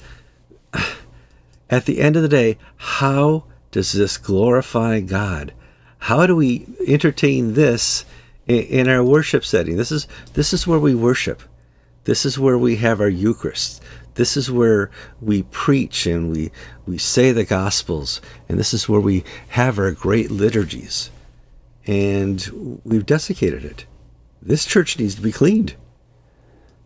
at 1.70 1.86
the 1.86 2.00
end 2.00 2.16
of 2.16 2.22
the 2.22 2.28
day, 2.28 2.58
how 2.76 3.44
does 3.70 3.92
this 3.92 4.18
glorify 4.18 5.00
God? 5.00 5.54
How 5.98 6.26
do 6.26 6.34
we 6.36 6.66
entertain 6.86 7.54
this 7.54 8.04
in, 8.46 8.62
in 8.64 8.88
our 8.88 9.04
worship 9.04 9.44
setting? 9.44 9.76
This 9.76 9.92
is 9.92 10.08
this 10.34 10.52
is 10.52 10.66
where 10.66 10.78
we 10.78 10.94
worship. 10.94 11.42
This 12.04 12.24
is 12.24 12.38
where 12.38 12.58
we 12.58 12.76
have 12.76 13.00
our 13.00 13.08
Eucharist. 13.08 13.82
This 14.14 14.36
is 14.36 14.50
where 14.50 14.90
we 15.20 15.42
preach 15.44 16.06
and 16.06 16.30
we, 16.30 16.50
we 16.86 16.98
say 16.98 17.32
the 17.32 17.44
Gospels. 17.44 18.20
And 18.48 18.58
this 18.58 18.74
is 18.74 18.88
where 18.88 19.00
we 19.00 19.24
have 19.48 19.78
our 19.78 19.92
great 19.92 20.30
liturgies. 20.30 21.10
And 21.86 22.80
we've 22.84 23.06
desiccated 23.06 23.64
it. 23.64 23.86
This 24.42 24.64
church 24.64 24.98
needs 24.98 25.14
to 25.14 25.22
be 25.22 25.32
cleaned. 25.32 25.74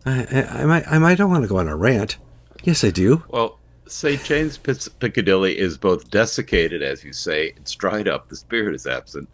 I, 0.05 0.25
I, 0.31 0.61
I, 0.61 0.65
might, 0.65 0.87
I 0.87 0.97
might 0.99 1.17
don't 1.17 1.31
want 1.31 1.43
to 1.43 1.49
go 1.49 1.57
on 1.57 1.67
a 1.67 1.75
rant. 1.75 2.17
Yes, 2.63 2.83
I 2.83 2.89
do. 2.89 3.23
Well, 3.29 3.59
St. 3.87 4.23
James 4.23 4.57
Piccadilly 4.57 5.57
is 5.57 5.77
both 5.77 6.09
desiccated, 6.09 6.81
as 6.81 7.03
you 7.03 7.13
say, 7.13 7.53
it's 7.55 7.75
dried 7.75 8.07
up, 8.07 8.29
the 8.29 8.35
spirit 8.35 8.73
is 8.73 8.87
absent, 8.87 9.29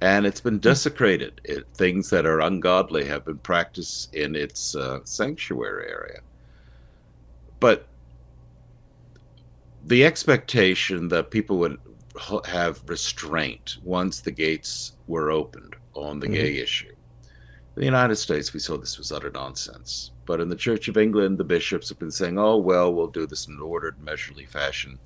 and 0.00 0.24
it's 0.24 0.40
been 0.40 0.58
desecrated. 0.58 1.40
It, 1.44 1.66
things 1.74 2.08
that 2.10 2.24
are 2.24 2.40
ungodly 2.40 3.04
have 3.06 3.26
been 3.26 3.38
practiced 3.38 4.14
in 4.14 4.34
its 4.34 4.74
uh, 4.74 5.00
sanctuary 5.04 5.90
area. 5.90 6.20
But 7.60 7.86
the 9.84 10.04
expectation 10.04 11.08
that 11.08 11.30
people 11.30 11.58
would 11.58 11.78
have 12.46 12.82
restraint 12.86 13.76
once 13.82 14.20
the 14.20 14.30
gates 14.30 14.92
were 15.06 15.30
opened 15.30 15.76
on 15.94 16.20
the 16.20 16.26
mm-hmm. 16.26 16.34
gay 16.34 16.58
issue. 16.58 16.94
In 17.76 17.80
the 17.80 17.84
United 17.84 18.16
States, 18.16 18.52
we 18.52 18.60
saw 18.60 18.76
this 18.76 18.98
was 18.98 19.12
utter 19.12 19.30
nonsense. 19.30 20.10
But 20.26 20.40
in 20.40 20.48
the 20.48 20.56
Church 20.56 20.88
of 20.88 20.96
England, 20.96 21.38
the 21.38 21.44
bishops 21.44 21.88
have 21.88 21.98
been 21.98 22.10
saying, 22.10 22.38
oh, 22.38 22.56
well, 22.56 22.92
we'll 22.92 23.06
do 23.06 23.26
this 23.26 23.46
in 23.46 23.54
an 23.54 23.60
ordered, 23.60 24.02
measurely 24.02 24.44
fashion. 24.44 24.98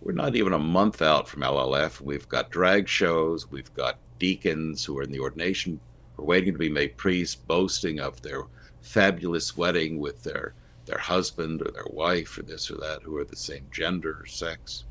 We're 0.00 0.12
not 0.12 0.36
even 0.36 0.52
a 0.52 0.58
month 0.58 1.02
out 1.02 1.28
from 1.28 1.42
LLF. 1.42 2.00
We've 2.00 2.28
got 2.28 2.50
drag 2.50 2.88
shows. 2.88 3.50
We've 3.50 3.72
got 3.74 3.98
deacons 4.18 4.84
who 4.84 4.96
are 4.98 5.02
in 5.02 5.10
the 5.10 5.20
ordination, 5.20 5.80
who 6.16 6.22
are 6.22 6.26
waiting 6.26 6.52
to 6.52 6.58
be 6.58 6.70
made 6.70 6.96
priests, 6.96 7.34
boasting 7.34 7.98
of 7.98 8.22
their 8.22 8.44
fabulous 8.80 9.56
wedding 9.56 9.98
with 9.98 10.22
their, 10.22 10.54
their 10.88 10.98
husband 10.98 11.62
or 11.62 11.70
their 11.70 11.86
wife 11.90 12.36
or 12.38 12.42
this 12.42 12.70
or 12.70 12.76
that, 12.78 13.02
who 13.02 13.16
are 13.16 13.24
the 13.24 13.36
same 13.36 13.66
gender 13.70 14.18
or 14.20 14.26
sex. 14.26 14.84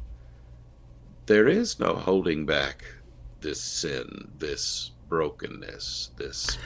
There 1.25 1.47
is 1.47 1.79
no 1.79 1.95
holding 1.95 2.45
back 2.45 2.85
this 3.41 3.59
sin, 3.59 4.29
this 4.37 4.91
brokenness, 5.09 6.11
this. 6.17 6.57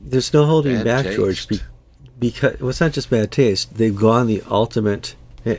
There's 0.00 0.32
no 0.32 0.46
holding 0.46 0.82
back, 0.82 1.04
taste. 1.04 1.16
George, 1.16 1.62
because 2.18 2.60
well, 2.60 2.70
it's 2.70 2.80
not 2.80 2.92
just 2.92 3.10
bad 3.10 3.30
taste. 3.30 3.74
They've 3.74 3.94
gone 3.94 4.26
the 4.26 4.42
ultimate. 4.50 5.14
Eh, 5.44 5.58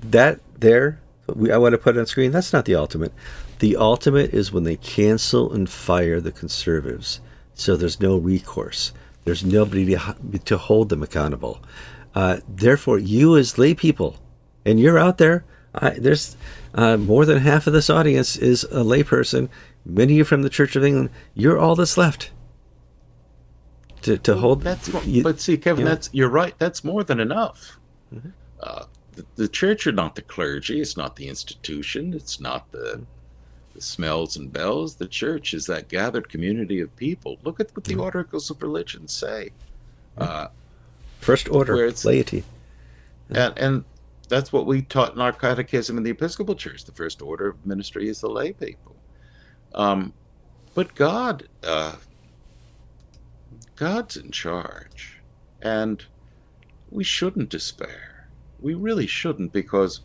that 0.00 0.40
there, 0.58 1.00
we, 1.34 1.52
I 1.52 1.58
want 1.58 1.72
to 1.72 1.78
put 1.78 1.96
on 1.98 2.06
screen. 2.06 2.32
That's 2.32 2.52
not 2.52 2.64
the 2.64 2.74
ultimate. 2.74 3.12
The 3.58 3.76
ultimate 3.76 4.34
is 4.34 4.52
when 4.52 4.64
they 4.64 4.76
cancel 4.76 5.52
and 5.52 5.68
fire 5.68 6.20
the 6.20 6.32
conservatives, 6.32 7.20
so 7.54 7.76
there's 7.76 8.00
no 8.00 8.16
recourse. 8.16 8.92
There's 9.24 9.44
nobody 9.44 9.86
to, 9.86 10.16
to 10.44 10.58
hold 10.58 10.88
them 10.88 11.02
accountable. 11.02 11.60
Uh, 12.16 12.38
therefore, 12.48 12.98
you 12.98 13.36
as 13.36 13.58
lay 13.58 13.74
people, 13.74 14.16
and 14.64 14.80
you're 14.80 14.98
out 14.98 15.18
there. 15.18 15.44
I, 15.74 15.90
there's 15.90 16.34
uh, 16.74 16.96
more 16.96 17.26
than 17.26 17.36
half 17.36 17.66
of 17.66 17.74
this 17.74 17.90
audience 17.90 18.36
is 18.36 18.64
a 18.64 18.82
layperson. 18.82 19.50
Many 19.84 20.14
of 20.14 20.16
you 20.16 20.24
from 20.24 20.40
the 20.40 20.48
Church 20.48 20.76
of 20.76 20.82
England. 20.82 21.10
You're 21.34 21.58
all 21.58 21.76
that's 21.76 21.98
left 21.98 22.30
to, 24.00 24.16
to 24.16 24.32
well, 24.32 24.40
hold. 24.40 24.62
That's 24.62 24.88
you, 25.04 25.22
but 25.22 25.40
see, 25.40 25.58
Kevin, 25.58 25.84
that's 25.84 26.08
you're 26.14 26.30
right. 26.30 26.54
That's 26.58 26.82
more 26.82 27.04
than 27.04 27.20
enough. 27.20 27.76
Mm-hmm. 28.14 28.30
Uh, 28.60 28.84
the, 29.12 29.26
the, 29.34 29.48
church 29.48 29.86
are 29.86 29.92
not 29.92 30.14
the 30.14 30.22
clergy. 30.22 30.80
It's 30.80 30.96
not 30.96 31.16
the 31.16 31.28
institution. 31.28 32.14
It's 32.14 32.40
not 32.40 32.72
the, 32.72 33.02
the 33.74 33.82
smells 33.82 34.38
and 34.38 34.50
bells. 34.50 34.94
The 34.94 35.06
church 35.06 35.52
is 35.52 35.66
that 35.66 35.88
gathered 35.88 36.30
community 36.30 36.80
of 36.80 36.96
people. 36.96 37.36
Look 37.42 37.60
at 37.60 37.76
what 37.76 37.84
the 37.84 37.92
mm-hmm. 37.92 38.00
articles 38.00 38.50
of 38.50 38.62
religion 38.62 39.06
say. 39.06 39.50
Uh, 40.16 40.48
First 41.20 41.48
order 41.48 41.90
laity, 42.04 42.44
and 43.30 43.58
and 43.58 43.84
that's 44.28 44.52
what 44.52 44.66
we 44.66 44.82
taught 44.82 45.14
in 45.14 45.20
our 45.20 45.32
catechism 45.32 45.96
in 45.96 46.02
the 46.02 46.10
Episcopal 46.10 46.54
Church. 46.54 46.84
The 46.84 46.92
first 46.92 47.22
order 47.22 47.48
of 47.48 47.66
ministry 47.66 48.08
is 48.08 48.20
the 48.20 48.28
lay 48.28 48.52
people. 48.52 48.94
Um, 49.74 50.12
but 50.74 50.94
God 50.94 51.48
uh, 51.64 51.96
God's 53.76 54.16
in 54.16 54.30
charge. 54.30 55.20
And 55.62 56.04
we 56.90 57.04
shouldn't 57.04 57.50
despair. 57.50 58.28
We 58.60 58.74
really 58.74 59.06
shouldn't 59.06 59.52
because 59.52 60.00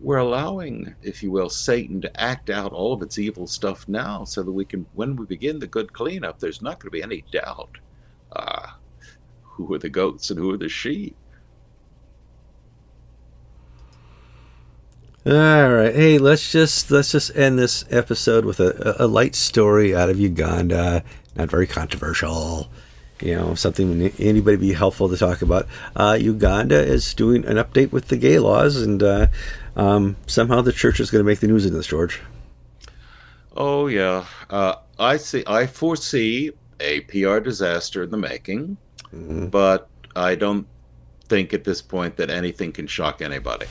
we're 0.00 0.18
allowing, 0.18 0.94
if 1.02 1.22
you 1.22 1.30
will, 1.30 1.50
Satan 1.50 2.00
to 2.00 2.20
act 2.20 2.48
out 2.48 2.72
all 2.72 2.92
of 2.92 3.02
its 3.02 3.18
evil 3.18 3.46
stuff 3.46 3.88
now 3.88 4.24
so 4.24 4.42
that 4.42 4.52
we 4.52 4.64
can, 4.64 4.86
when 4.94 5.16
we 5.16 5.26
begin 5.26 5.58
the 5.58 5.66
good 5.66 5.92
cleanup, 5.92 6.38
there's 6.38 6.62
not 6.62 6.78
going 6.78 6.88
to 6.88 6.90
be 6.90 7.02
any 7.02 7.24
doubt 7.32 7.78
uh, 8.32 8.68
who 9.52 9.72
are 9.74 9.78
the 9.78 9.88
goats 9.88 10.30
and 10.30 10.38
who 10.38 10.52
are 10.52 10.56
the 10.56 10.68
sheep. 10.68 11.16
All 15.24 15.32
right. 15.32 15.94
Hey, 15.94 16.18
let's 16.18 16.50
just 16.50 16.90
let's 16.90 17.12
just 17.12 17.36
end 17.36 17.58
this 17.58 17.84
episode 17.90 18.44
with 18.44 18.58
a, 18.58 18.96
a 18.98 19.06
light 19.06 19.34
story 19.34 19.94
out 19.94 20.10
of 20.10 20.18
Uganda. 20.18 21.04
Not 21.36 21.48
very 21.48 21.66
controversial 21.66 22.68
you 23.22 23.36
know, 23.36 23.54
something 23.54 24.12
anybody 24.18 24.56
be 24.56 24.72
helpful 24.72 25.08
to 25.08 25.16
talk 25.16 25.42
about. 25.42 25.68
Uh, 25.94 26.18
Uganda 26.20 26.82
is 26.82 27.14
doing 27.14 27.44
an 27.44 27.56
update 27.56 27.92
with 27.92 28.08
the 28.08 28.16
gay 28.16 28.38
laws, 28.38 28.82
and 28.82 29.02
uh, 29.02 29.28
um, 29.76 30.16
somehow 30.26 30.60
the 30.60 30.72
church 30.72 30.98
is 30.98 31.10
going 31.10 31.20
to 31.20 31.26
make 31.26 31.40
the 31.40 31.46
news 31.46 31.64
in 31.64 31.72
this, 31.72 31.86
George. 31.86 32.20
Oh 33.56 33.86
yeah, 33.86 34.26
uh, 34.50 34.76
I 34.98 35.18
see. 35.18 35.44
I 35.46 35.66
foresee 35.66 36.52
a 36.80 37.00
PR 37.02 37.38
disaster 37.38 38.02
in 38.02 38.10
the 38.10 38.16
making, 38.16 38.76
mm-hmm. 39.14 39.46
but 39.46 39.88
I 40.14 40.34
don't 40.34 40.66
think 41.28 41.52
at 41.52 41.64
this 41.64 41.80
point 41.80 42.16
that 42.16 42.30
anything 42.30 42.72
can 42.72 42.86
shock 42.86 43.22
anybody. 43.22 43.66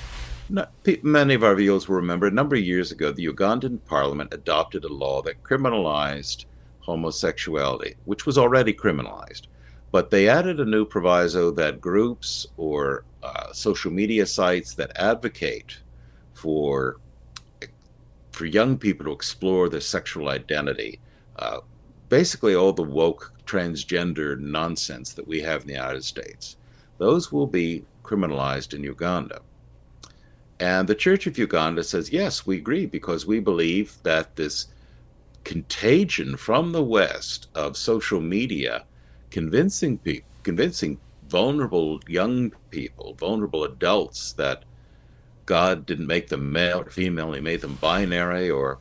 many 1.04 1.34
of 1.34 1.44
our 1.44 1.56
viewers 1.56 1.88
will 1.88 1.98
remember 1.98 2.28
a 2.28 2.32
number 2.32 2.56
of 2.56 2.64
years 2.64 2.92
ago, 2.92 3.12
the 3.12 3.28
Ugandan 3.28 3.80
parliament 3.86 4.34
adopted 4.34 4.84
a 4.84 4.94
law 4.94 5.22
that 5.22 5.44
criminalized 5.44 6.46
homosexuality, 6.80 7.96
which 8.06 8.26
was 8.26 8.38
already 8.38 8.74
criminalized. 8.74 9.44
But 9.92 10.10
they 10.10 10.30
added 10.30 10.60
a 10.60 10.66
new 10.66 10.86
proviso 10.86 11.52
that 11.52 11.82
groups 11.82 12.48
or 12.58 13.04
uh, 13.24 13.54
social 13.54 13.92
media 13.92 14.26
sites 14.26 14.74
that 14.76 14.92
advocate 14.96 15.80
for 16.34 16.98
for 18.32 18.46
young 18.46 18.78
people 18.78 19.06
to 19.06 19.12
explore 19.12 19.70
their 19.70 19.82
sexual 19.82 20.30
identity, 20.30 21.00
uh, 21.38 21.60
basically 22.12 22.54
all 22.54 22.74
the 22.74 22.84
woke 22.84 23.32
transgender 23.46 24.38
nonsense 24.38 25.14
that 25.14 25.26
we 25.26 25.40
have 25.40 25.62
in 25.62 25.68
the 25.68 25.74
United 25.74 26.04
States, 26.04 26.58
those 26.98 27.32
will 27.32 27.48
be 27.48 27.86
criminalized 28.04 28.74
in 28.74 28.84
Uganda. 28.84 29.40
And 30.60 30.90
the 30.90 30.94
Church 30.94 31.26
of 31.26 31.38
Uganda 31.38 31.86
says, 31.86 32.12
yes, 32.12 32.46
we 32.46 32.58
agree 32.58 32.86
because 32.86 33.26
we 33.26 33.40
believe 33.40 33.96
that 34.04 34.36
this 34.36 34.68
contagion 35.46 36.36
from 36.36 36.74
the 36.74 36.84
West 36.84 37.48
of 37.56 37.78
social 37.78 38.20
media, 38.20 38.84
convincing 39.30 39.98
people, 39.98 40.30
convincing 40.44 41.00
vulnerable 41.30 42.02
young 42.10 42.52
people, 42.72 43.14
vulnerable 43.14 43.64
adults 43.64 44.34
that 44.34 44.66
God 45.46 45.86
didn't 45.86 46.08
make 46.08 46.28
them 46.28 46.52
male 46.52 46.82
or 46.82 46.90
female, 46.90 47.32
He 47.32 47.40
made 47.40 47.62
them 47.62 47.76
binary. 47.76 48.50
Or 48.50 48.80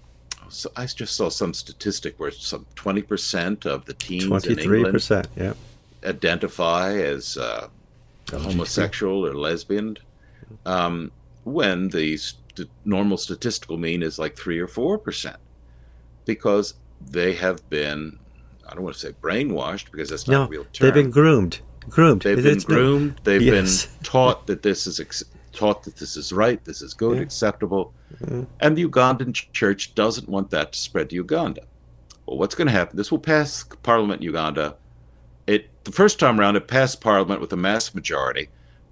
so 0.51 0.70
I 0.76 0.86
just 0.86 1.16
saw 1.16 1.28
some 1.28 1.55
statistic 1.55 2.18
where 2.18 2.30
some 2.30 2.66
twenty 2.74 3.03
percent 3.03 3.66
of 3.66 3.86
the 3.86 3.94
teens 3.94 4.46
in 4.46 4.59
England 4.59 5.09
yeah. 5.36 5.55
identify 6.05 6.94
as 6.94 7.36
uh, 7.36 7.68
homosexual 8.30 9.26
or 9.26 9.34
lesbian, 9.34 9.96
um, 10.66 11.11
when 11.44 11.88
the 11.88 12.16
st- 12.16 12.70
normal 12.84 13.16
statistical 13.16 13.78
mean 13.78 14.03
is 14.03 14.18
like 14.18 14.36
three 14.36 14.59
or 14.59 14.68
four 14.68 14.98
percent 14.98 15.36
because 16.24 16.74
they 17.01 17.32
have 17.34 17.68
been 17.70 18.18
I 18.68 18.74
don't 18.74 18.84
want 18.84 18.94
to 18.94 19.01
say 19.01 19.12
brainwashed 19.20 19.90
because 19.90 20.11
that's 20.11 20.28
not 20.28 20.32
no, 20.32 20.44
a 20.44 20.48
real 20.48 20.64
term. 20.72 20.86
They've 20.86 20.94
been 20.94 21.11
groomed. 21.11 21.61
Groomed. 21.88 22.22
They've 22.22 22.42
been 22.42 22.59
groomed. 22.59 23.20
They've 23.24 23.42
yes. 23.42 23.86
been 23.86 23.94
taught 24.05 24.46
that 24.46 24.62
this 24.62 24.86
is 24.86 25.01
ex- 25.01 25.24
taught 25.53 25.82
that 25.84 25.96
this 25.96 26.16
is 26.16 26.32
right, 26.32 26.64
this 26.64 26.82
is 26.82 26.94
good, 26.94 27.16
yeah. 27.16 27.22
acceptable, 27.22 27.92
mm-hmm. 28.18 28.44
and 28.61 28.76
the 28.76 28.86
Ugandan 28.86 29.32
church 29.52 29.94
doesn't 29.94 30.28
want 30.28 30.50
that 30.50 30.72
to 30.72 30.78
spread 30.78 31.11
to 31.11 31.16
Uganda. 31.16 31.62
Well, 32.26 32.38
what's 32.38 32.54
going 32.54 32.66
to 32.66 32.72
happen? 32.72 32.96
This 32.96 33.11
will 33.11 33.18
pass 33.18 33.64
Parliament 33.82 34.20
in 34.20 34.26
Uganda. 34.26 34.76
It 35.46 35.68
the 35.84 35.92
first 35.92 36.18
time 36.20 36.38
around 36.38 36.56
it 36.56 36.68
passed 36.68 37.00
Parliament 37.00 37.40
with 37.40 37.52
a 37.52 37.56
mass 37.56 37.94
majority, 37.94 38.48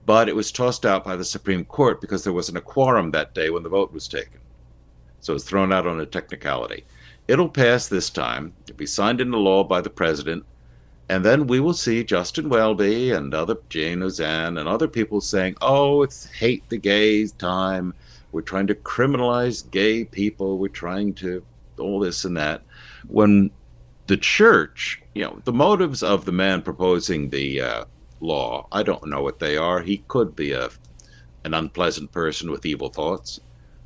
but 0.06 0.28
it 0.28 0.34
was 0.34 0.50
tossed 0.50 0.86
out 0.86 1.04
by 1.04 1.16
the 1.16 1.24
Supreme 1.24 1.64
Court 1.64 2.00
because 2.00 2.24
there 2.24 2.32
wasn't 2.32 2.58
a 2.58 2.62
quorum 2.62 3.10
that 3.10 3.34
day 3.34 3.50
when 3.50 3.62
the 3.62 3.68
vote 3.68 3.92
was 3.92 4.08
taken. 4.08 4.40
So 5.20 5.32
it 5.32 5.34
was 5.34 5.44
thrown 5.44 5.72
out 5.72 5.86
on 5.86 6.00
a 6.00 6.06
technicality. 6.06 6.84
It'll 7.28 7.48
pass 7.48 7.88
this 7.88 8.08
time. 8.08 8.54
It'll 8.64 8.76
be 8.76 8.86
signed 8.86 9.20
into 9.20 9.36
law 9.36 9.64
by 9.64 9.82
the 9.82 9.90
president. 9.90 10.44
And 11.10 11.24
then 11.24 11.46
we 11.46 11.60
will 11.60 11.74
see 11.74 12.04
Justin 12.04 12.48
Welby 12.48 13.10
and 13.12 13.34
other 13.34 13.56
Jayne 13.68 14.00
Ozanne 14.00 14.58
and 14.58 14.68
other 14.68 14.88
people 14.88 15.20
saying, 15.20 15.56
oh, 15.60 16.02
it's 16.02 16.26
hate 16.26 16.68
the 16.68 16.78
gays 16.78 17.32
time. 17.32 17.94
We're 18.32 18.42
trying 18.42 18.66
to 18.68 18.74
criminalize 18.74 19.70
gay 19.70 20.04
people. 20.04 20.58
We're 20.58 20.68
trying 20.68 21.14
to 21.14 21.42
all 21.78 22.00
this 22.00 22.24
and 22.24 22.36
that. 22.36 22.62
When 23.06 23.50
the 24.06 24.16
church, 24.16 25.02
you 25.14 25.24
know, 25.24 25.40
the 25.44 25.52
motives 25.52 26.02
of 26.02 26.24
the 26.24 26.32
man 26.32 26.62
proposing 26.62 27.30
the 27.30 27.60
uh, 27.60 27.84
law, 28.20 28.66
I 28.72 28.82
don't 28.82 29.08
know 29.08 29.22
what 29.22 29.38
they 29.38 29.56
are. 29.56 29.80
He 29.80 29.98
could 30.08 30.34
be 30.34 30.52
a 30.52 30.70
an 31.44 31.54
unpleasant 31.54 32.12
person 32.12 32.50
with 32.50 32.66
evil 32.66 32.88
thoughts. 32.88 33.40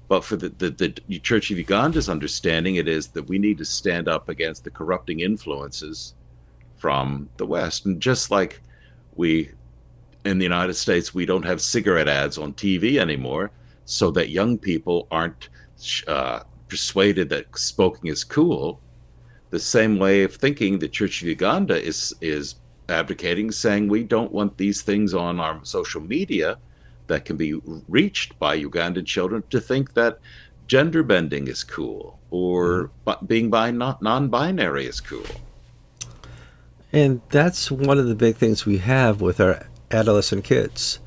But 0.09 0.25
for 0.25 0.37
the, 0.37 0.49
the, 0.49 0.71
the 1.09 1.19
Church 1.21 1.51
of 1.51 1.59
Uganda's 1.59 2.09
understanding, 2.09 2.77
it 2.77 2.89
is 2.89 3.09
that 3.09 3.29
we 3.29 3.39
need 3.39 3.59
to 3.59 3.65
stand 3.65 4.09
up 4.09 4.29
against 4.29 4.65
the 4.65 4.71
corrupting 4.71 5.21
influences 5.21 6.15
from 6.77 7.29
the 7.37 7.47
West. 7.47 7.87
And 7.87 8.01
just 8.01 8.31
like 8.31 8.61
we 9.15 9.53
in 10.25 10.39
the 10.39 10.45
United 10.45 10.75
States, 10.75 11.15
we 11.15 11.27
don't 11.27 11.45
have 11.45 11.61
cigarette 11.61 12.09
ads 12.09 12.39
on 12.39 12.53
TV 12.53 12.99
anymore, 12.99 13.51
so 13.85 14.11
that 14.13 14.31
young 14.31 14.59
people 14.59 15.07
aren't 15.11 15.49
uh, 16.07 16.41
persuaded 16.69 17.29
that 17.31 17.59
smoking 17.59 18.11
is 18.11 18.25
cool. 18.25 18.81
The 19.51 19.61
same 19.61 19.99
way 19.99 20.23
of 20.23 20.35
thinking, 20.35 20.79
the 20.79 20.89
Church 20.89 21.23
of 21.23 21.29
Uganda 21.29 21.81
is 21.81 22.15
is 22.21 22.57
advocating, 22.89 23.51
saying 23.51 23.89
we 23.89 24.03
don't 24.03 24.33
want 24.33 24.57
these 24.57 24.83
things 24.83 25.15
on 25.15 25.41
our 25.41 25.61
social 25.65 26.01
media 26.01 26.59
that 27.07 27.25
can 27.25 27.37
be 27.37 27.55
reached 27.89 28.39
by 28.39 28.59
Ugandan 28.59 29.07
children 29.07 29.43
to 29.51 29.61
think 29.61 29.95
that 29.95 30.19
gender 30.67 31.03
bending 31.03 31.49
is 31.49 31.65
cool 31.65 32.19
or 32.31 32.91
mm-hmm. 33.07 33.27
being 33.27 33.51
bi- 33.51 33.71
non-binary 33.71 34.87
is 34.87 35.01
cool. 35.01 35.27
And 36.93 37.21
that's 37.31 37.71
one 37.71 37.99
of 37.99 38.07
the 38.07 38.15
big 38.15 38.37
things 38.37 38.67
we 38.67 38.79
have 38.79 39.21
with 39.21 39.41
our 39.41 39.67
adolescent 39.91 40.45
kids. 40.45 40.99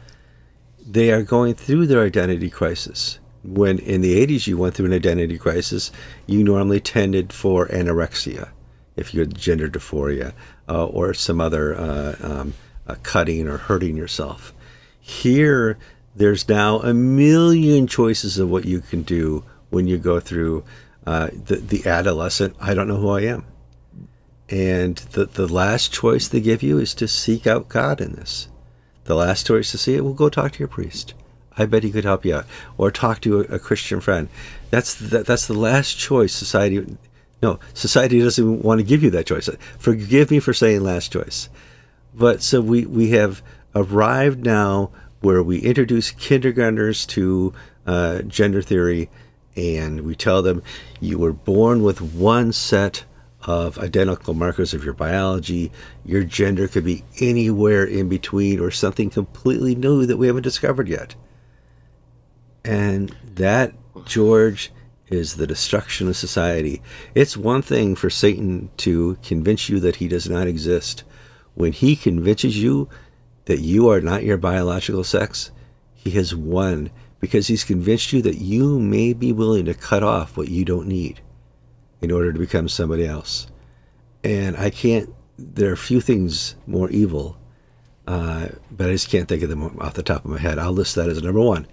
They 0.85 1.11
are 1.11 1.23
going 1.23 1.55
through 1.55 1.87
their 1.87 2.03
identity 2.03 2.49
crisis. 2.49 3.19
When 3.43 3.79
in 3.79 4.01
the 4.01 4.25
80s 4.25 4.47
you 4.47 4.57
went 4.57 4.75
through 4.75 4.87
an 4.87 4.93
identity 4.93 5.37
crisis, 5.37 5.91
you 6.27 6.43
normally 6.43 6.79
tended 6.79 7.33
for 7.33 7.67
anorexia 7.67 8.49
if 8.95 9.13
you 9.13 9.19
had 9.19 9.35
gender 9.35 9.67
dysphoria 9.67 10.33
uh, 10.69 10.85
or 10.85 11.13
some 11.13 11.41
other 11.41 11.75
uh, 11.75 12.15
um, 12.21 12.53
uh, 12.87 12.95
cutting 13.03 13.47
or 13.47 13.57
hurting 13.57 13.97
yourself. 13.97 14.53
Here, 14.99 15.77
there's 16.15 16.47
now 16.47 16.79
a 16.79 16.93
million 16.93 17.87
choices 17.87 18.39
of 18.39 18.49
what 18.49 18.65
you 18.65 18.79
can 18.79 19.03
do 19.03 19.43
when 19.69 19.87
you 19.87 19.97
go 19.97 20.19
through 20.19 20.63
uh, 21.05 21.29
the, 21.33 21.57
the 21.57 21.87
adolescent, 21.87 22.55
I 22.59 22.73
don't 22.73 22.87
know 22.87 22.97
who 22.97 23.09
I 23.09 23.21
am. 23.21 23.45
And 24.49 24.97
the, 24.97 25.25
the 25.25 25.47
last 25.47 25.91
choice 25.91 26.27
they 26.27 26.39
give 26.39 26.63
you 26.63 26.79
is 26.79 26.93
to 26.95 27.07
seek 27.07 27.45
out 27.47 27.69
God 27.69 27.99
in 27.99 28.13
this. 28.13 28.47
The 29.05 29.15
last 29.15 29.47
choice 29.47 29.71
to 29.71 29.77
see 29.77 29.95
it, 29.95 30.03
well, 30.03 30.13
go 30.13 30.29
talk 30.29 30.51
to 30.53 30.59
your 30.59 30.67
priest. 30.67 31.13
I 31.57 31.65
bet 31.65 31.83
he 31.83 31.91
could 31.91 32.03
help 32.03 32.25
you 32.25 32.35
out. 32.35 32.45
Or 32.77 32.91
talk 32.91 33.21
to 33.21 33.41
a, 33.41 33.55
a 33.55 33.59
Christian 33.59 34.01
friend. 34.01 34.27
That's 34.69 34.93
the, 34.93 35.23
that's 35.23 35.47
the 35.47 35.57
last 35.57 35.97
choice 35.97 36.33
society. 36.33 36.97
No, 37.41 37.59
society 37.73 38.19
doesn't 38.19 38.61
want 38.61 38.79
to 38.79 38.85
give 38.85 39.03
you 39.03 39.09
that 39.11 39.27
choice. 39.27 39.49
Forgive 39.77 40.31
me 40.31 40.39
for 40.39 40.53
saying 40.53 40.83
last 40.83 41.11
choice. 41.11 41.49
But 42.13 42.41
so 42.41 42.61
we, 42.61 42.85
we 42.85 43.11
have 43.11 43.41
arrived 43.73 44.43
now 44.43 44.91
where 45.21 45.41
we 45.41 45.59
introduce 45.59 46.11
kindergartners 46.11 47.05
to 47.07 47.53
uh, 47.85 48.21
gender 48.23 48.61
theory 48.61 49.09
and 49.55 50.01
we 50.01 50.15
tell 50.15 50.41
them 50.41 50.61
you 50.99 51.17
were 51.17 51.33
born 51.33 51.81
with 51.81 52.01
one 52.01 52.51
set 52.51 53.05
of 53.45 53.77
identical 53.77 54.33
markers 54.33 54.73
of 54.73 54.83
your 54.83 54.93
biology. 54.93 55.71
Your 56.03 56.23
gender 56.23 56.67
could 56.67 56.83
be 56.83 57.03
anywhere 57.19 57.85
in 57.85 58.09
between 58.09 58.59
or 58.59 58.71
something 58.71 59.09
completely 59.09 59.75
new 59.75 60.05
that 60.05 60.17
we 60.17 60.27
haven't 60.27 60.43
discovered 60.43 60.87
yet. 60.87 61.15
And 62.63 63.15
that, 63.23 63.73
George, 64.05 64.71
is 65.07 65.35
the 65.35 65.45
destruction 65.45 66.07
of 66.07 66.17
society. 66.17 66.81
It's 67.13 67.37
one 67.37 67.61
thing 67.61 67.95
for 67.95 68.09
Satan 68.09 68.71
to 68.77 69.17
convince 69.23 69.69
you 69.69 69.79
that 69.79 69.97
he 69.97 70.07
does 70.07 70.27
not 70.27 70.47
exist. 70.47 71.03
When 71.53 71.71
he 71.71 71.95
convinces 71.95 72.61
you 72.61 72.89
that 73.45 73.59
you 73.59 73.87
are 73.89 74.01
not 74.01 74.23
your 74.23 74.37
biological 74.37 75.03
sex, 75.03 75.51
he 75.93 76.09
has 76.11 76.35
won 76.35 76.89
because 77.19 77.47
he's 77.47 77.63
convinced 77.63 78.11
you 78.11 78.21
that 78.23 78.37
you 78.39 78.79
may 78.79 79.13
be 79.13 79.31
willing 79.31 79.65
to 79.65 79.73
cut 79.75 80.01
off 80.01 80.35
what 80.35 80.49
you 80.49 80.65
don't 80.65 80.87
need 80.87 81.21
in 82.01 82.11
order 82.11 82.31
to 82.31 82.39
become 82.39 82.67
somebody 82.67 83.05
else. 83.05 83.47
And 84.23 84.57
I 84.57 84.69
can't, 84.69 85.13
there 85.37 85.69
are 85.69 85.73
a 85.73 85.77
few 85.77 86.01
things 86.01 86.55
more 86.65 86.89
evil, 86.89 87.37
uh, 88.07 88.49
but 88.71 88.89
I 88.89 88.93
just 88.93 89.09
can't 89.09 89.27
think 89.27 89.43
of 89.43 89.49
them 89.49 89.63
off 89.79 89.93
the 89.93 90.03
top 90.03 90.25
of 90.25 90.31
my 90.31 90.39
head. 90.39 90.59
I'll 90.59 90.71
list 90.71 90.95
that 90.95 91.09
as 91.09 91.21
number 91.21 91.41
one. 91.41 91.67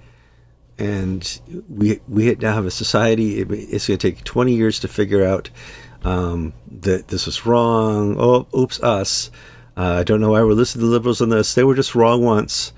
And 0.78 1.40
we 1.68 2.00
we 2.08 2.34
now 2.36 2.54
have 2.54 2.64
a 2.64 2.70
society. 2.70 3.40
It's 3.40 3.86
going 3.86 3.98
to 3.98 4.10
take 4.10 4.24
20 4.24 4.54
years 4.54 4.80
to 4.80 4.88
figure 4.88 5.24
out 5.24 5.50
um, 6.02 6.54
that 6.70 7.08
this 7.08 7.26
was 7.26 7.44
wrong. 7.46 8.16
Oh, 8.18 8.48
oops, 8.56 8.82
us. 8.82 9.30
Uh, 9.76 9.96
I 10.00 10.02
don't 10.02 10.20
know 10.20 10.32
why 10.32 10.42
we're 10.42 10.52
listening 10.52 10.82
to 10.82 10.86
the 10.86 10.92
liberals 10.92 11.20
on 11.20 11.28
this. 11.28 11.54
They 11.54 11.64
were 11.64 11.74
just 11.74 11.94
wrong 11.94 12.24
once. 12.24 12.72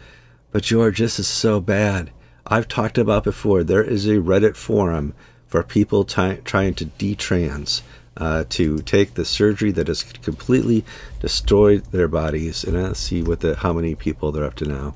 But 0.51 0.63
George, 0.65 0.99
this 0.99 1.19
is 1.19 1.27
so 1.27 1.61
bad. 1.61 2.11
I've 2.47 2.69
talked 2.69 2.99
about 2.99 3.25
before. 3.25 3.65
There 3.65 3.83
is 3.83 4.07
a 4.07 4.19
Reddit 4.19 4.57
forum 4.57 5.15
for 5.55 5.63
people 5.63 6.03
trying 6.05 6.75
to 6.75 6.85
detrans 6.99 7.83
uh, 8.17 8.43
to 8.49 8.79
take 8.81 9.15
the 9.15 9.25
surgery 9.25 9.71
that 9.71 9.87
has 9.87 10.03
completely 10.03 10.85
destroyed 11.21 11.85
their 11.93 12.09
bodies. 12.09 12.65
And 12.65 12.75
let's 12.83 12.99
see 12.99 13.23
what 13.23 13.39
the 13.39 13.55
how 13.55 13.73
many 13.73 13.95
people 13.95 14.33
they're 14.33 14.43
up 14.43 14.57
to 14.57 14.65
now. 14.65 14.95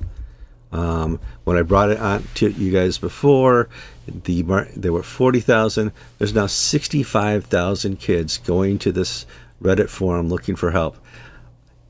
Um, 0.73 1.21
when 1.45 1.55
I 1.55 1.61
brought 1.61 1.91
it 1.91 1.99
on 2.01 2.25
to 2.33 2.49
you 2.49 2.73
guys 2.73 2.97
before, 2.97 3.69
the 4.05 4.41
there 4.75 4.91
were 4.91 5.01
forty 5.01 5.39
thousand. 5.39 5.93
There's 6.17 6.33
now 6.33 6.47
sixty-five 6.47 7.45
thousand 7.45 8.01
kids 8.01 8.37
going 8.37 8.79
to 8.79 8.91
this 8.91 9.25
Reddit 9.63 9.87
forum 9.87 10.27
looking 10.27 10.57
for 10.57 10.71
help. 10.71 10.97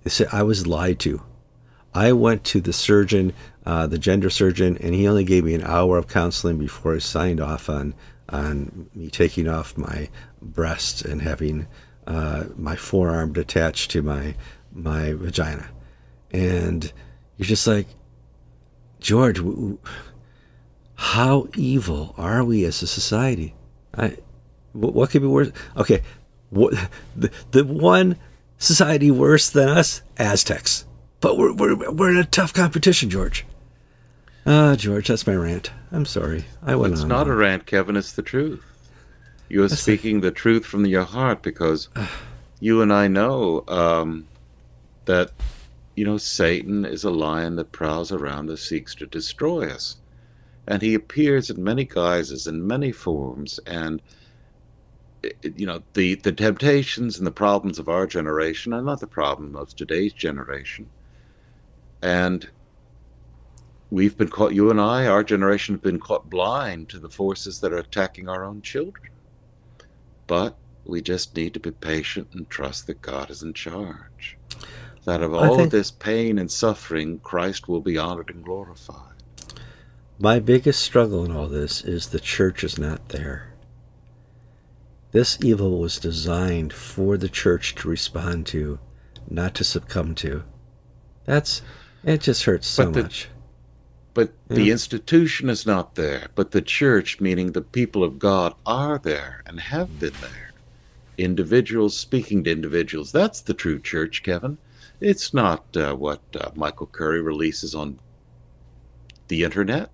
They 0.03 0.11
said 0.11 0.27
I 0.31 0.43
was 0.43 0.67
lied 0.67 0.99
to. 0.99 1.23
I 1.95 2.11
went 2.11 2.43
to 2.43 2.61
the 2.61 2.71
surgeon, 2.71 3.33
uh, 3.65 3.87
the 3.87 3.97
gender 3.97 4.29
surgeon, 4.29 4.77
and 4.77 4.93
he 4.93 5.07
only 5.07 5.23
gave 5.23 5.43
me 5.43 5.55
an 5.55 5.63
hour 5.63 5.97
of 5.97 6.07
counseling 6.07 6.59
before 6.59 6.93
I 6.93 6.99
signed 6.99 7.41
off 7.41 7.67
on 7.67 7.95
on 8.31 8.89
me 8.93 9.09
taking 9.09 9.47
off 9.47 9.77
my 9.77 10.09
breast 10.41 11.03
and 11.03 11.21
having 11.21 11.67
uh, 12.07 12.45
my 12.55 12.75
forearm 12.75 13.35
attached 13.35 13.91
to 13.91 14.01
my 14.01 14.35
my 14.71 15.13
vagina, 15.13 15.69
and 16.31 16.91
you're 17.37 17.45
just 17.45 17.67
like, 17.67 17.87
George, 18.99 19.41
how 20.95 21.47
evil 21.55 22.13
are 22.17 22.43
we 22.43 22.65
as 22.65 22.81
a 22.81 22.87
society? 22.87 23.55
I, 23.95 24.17
what 24.73 25.09
could 25.09 25.21
be 25.21 25.27
worse? 25.27 25.51
Okay, 25.77 26.01
what, 26.49 26.73
the 27.15 27.31
the 27.51 27.63
one 27.63 28.17
society 28.57 29.09
worse 29.09 29.49
than 29.49 29.69
us, 29.69 30.01
Aztecs. 30.17 30.85
But 31.21 31.37
we're 31.37 31.53
we're 31.53 31.91
we're 31.91 32.11
in 32.11 32.17
a 32.17 32.25
tough 32.25 32.53
competition, 32.53 33.09
George. 33.09 33.45
Ah, 34.51 34.71
uh, 34.71 34.75
George, 34.75 35.09
that's 35.09 35.27
my 35.27 35.35
rant. 35.35 35.69
I'm 35.91 36.07
sorry. 36.07 36.43
I 36.63 36.75
went 36.75 36.93
it's 36.93 37.01
on. 37.01 37.05
It's 37.05 37.09
not 37.09 37.27
a 37.27 37.35
rant, 37.35 37.67
Kevin. 37.67 37.95
It's 37.95 38.13
the 38.13 38.23
truth. 38.23 38.65
You 39.47 39.63
are 39.63 39.67
that's 39.67 39.79
speaking 39.79 40.21
the 40.21 40.31
truth 40.31 40.65
from 40.65 40.87
your 40.87 41.03
heart 41.03 41.43
because 41.43 41.87
you 42.59 42.81
and 42.81 42.91
I 42.91 43.07
know 43.07 43.63
um, 43.67 44.27
that 45.05 45.29
you 45.95 46.03
know 46.03 46.17
Satan 46.17 46.83
is 46.83 47.03
a 47.03 47.11
lion 47.11 47.57
that 47.57 47.71
prowls 47.71 48.11
around 48.11 48.49
and 48.49 48.57
seeks 48.57 48.95
to 48.95 49.05
destroy 49.05 49.69
us, 49.69 49.97
and 50.65 50.81
he 50.81 50.95
appears 50.95 51.51
in 51.51 51.63
many 51.63 51.83
guises, 51.83 52.47
in 52.47 52.65
many 52.65 52.91
forms, 52.91 53.59
and 53.67 54.01
you 55.43 55.67
know 55.67 55.83
the 55.93 56.15
the 56.15 56.31
temptations 56.31 57.19
and 57.19 57.27
the 57.27 57.31
problems 57.31 57.77
of 57.77 57.87
our 57.87 58.07
generation 58.07 58.73
are 58.73 58.81
not 58.81 58.99
the 58.99 59.05
problem 59.05 59.55
of 59.55 59.75
today's 59.75 60.13
generation 60.13 60.89
and 62.01 62.49
we've 63.91 64.17
been 64.17 64.29
caught, 64.29 64.53
you 64.53 64.69
and 64.69 64.79
I, 64.79 65.07
our 65.07 65.23
generation, 65.23 65.75
have 65.75 65.81
been 65.81 65.99
caught 65.99 66.29
blind 66.29 66.89
to 66.89 66.99
the 66.99 67.09
forces 67.09 67.59
that 67.61 67.73
are 67.73 67.77
attacking 67.77 68.29
our 68.29 68.43
own 68.43 68.61
children. 68.61 69.11
But 70.27 70.55
we 70.85 71.01
just 71.01 71.35
need 71.35 71.53
to 71.53 71.59
be 71.59 71.71
patient 71.71 72.29
and 72.33 72.49
trust 72.49 72.87
that 72.87 73.01
God 73.01 73.29
is 73.29 73.43
in 73.43 73.53
charge. 73.53 74.37
That 75.05 75.23
of 75.23 75.33
all 75.33 75.57
think, 75.57 75.71
this 75.71 75.91
pain 75.91 76.37
and 76.37 76.51
suffering, 76.51 77.19
Christ 77.19 77.67
will 77.67 77.81
be 77.81 77.97
honored 77.97 78.29
and 78.29 78.43
glorified. 78.43 79.23
My 80.19 80.39
biggest 80.39 80.81
struggle 80.81 81.23
in 81.23 81.31
all 81.31 81.47
this 81.47 81.81
is 81.81 82.07
the 82.07 82.19
church 82.19 82.63
is 82.63 82.77
not 82.77 83.09
there. 83.09 83.53
This 85.11 85.39
evil 85.41 85.79
was 85.79 85.97
designed 85.97 86.73
for 86.73 87.17
the 87.17 87.29
church 87.29 87.73
to 87.75 87.87
respond 87.87 88.45
to, 88.47 88.79
not 89.27 89.55
to 89.55 89.63
succumb 89.63 90.13
to. 90.15 90.43
That's 91.25 91.61
it 92.03 92.21
just 92.21 92.43
hurts 92.43 92.67
so 92.67 92.91
the, 92.91 93.03
much. 93.03 93.29
But 94.13 94.31
yeah. 94.49 94.55
the 94.55 94.71
institution 94.71 95.49
is 95.49 95.65
not 95.65 95.95
there. 95.95 96.27
But 96.35 96.51
the 96.51 96.61
church, 96.61 97.19
meaning 97.19 97.51
the 97.51 97.61
people 97.61 98.03
of 98.03 98.19
God, 98.19 98.53
are 98.65 98.97
there 98.97 99.43
and 99.45 99.59
have 99.59 99.99
been 99.99 100.13
there. 100.21 100.51
Individuals 101.17 101.97
speaking 101.97 102.43
to 102.45 102.51
individuals. 102.51 103.11
That's 103.11 103.41
the 103.41 103.53
true 103.53 103.79
church, 103.79 104.23
Kevin. 104.23 104.57
It's 105.01 105.33
not 105.33 105.65
uh, 105.75 105.95
what 105.95 106.21
uh, 106.39 106.49
Michael 106.55 106.87
Curry 106.87 107.21
releases 107.21 107.75
on 107.75 107.99
the 109.27 109.43
internet. 109.43 109.89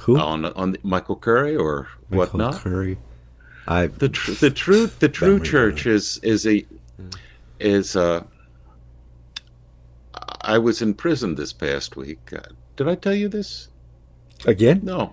Who 0.00 0.18
on 0.18 0.44
on 0.44 0.76
Michael 0.82 1.16
Curry 1.16 1.56
or 1.56 1.88
Michael 2.10 2.18
whatnot? 2.18 2.54
Curry. 2.56 2.98
I 3.66 3.86
the 3.86 4.08
tr- 4.08 4.32
the 4.32 4.50
truth 4.50 4.98
the 4.98 5.08
true 5.08 5.38
church 5.40 5.86
is 5.86 6.18
is 6.22 6.46
a 6.46 6.66
is 7.60 7.94
a 7.94 8.02
uh, 8.02 8.22
I 10.40 10.58
was 10.58 10.82
in 10.82 10.94
prison 10.94 11.36
this 11.36 11.52
past 11.52 11.96
week. 11.96 12.32
Uh, 12.82 12.84
did 12.84 12.92
I 12.92 12.94
tell 13.00 13.14
you 13.14 13.28
this? 13.28 13.68
Again? 14.46 14.80
No. 14.82 15.12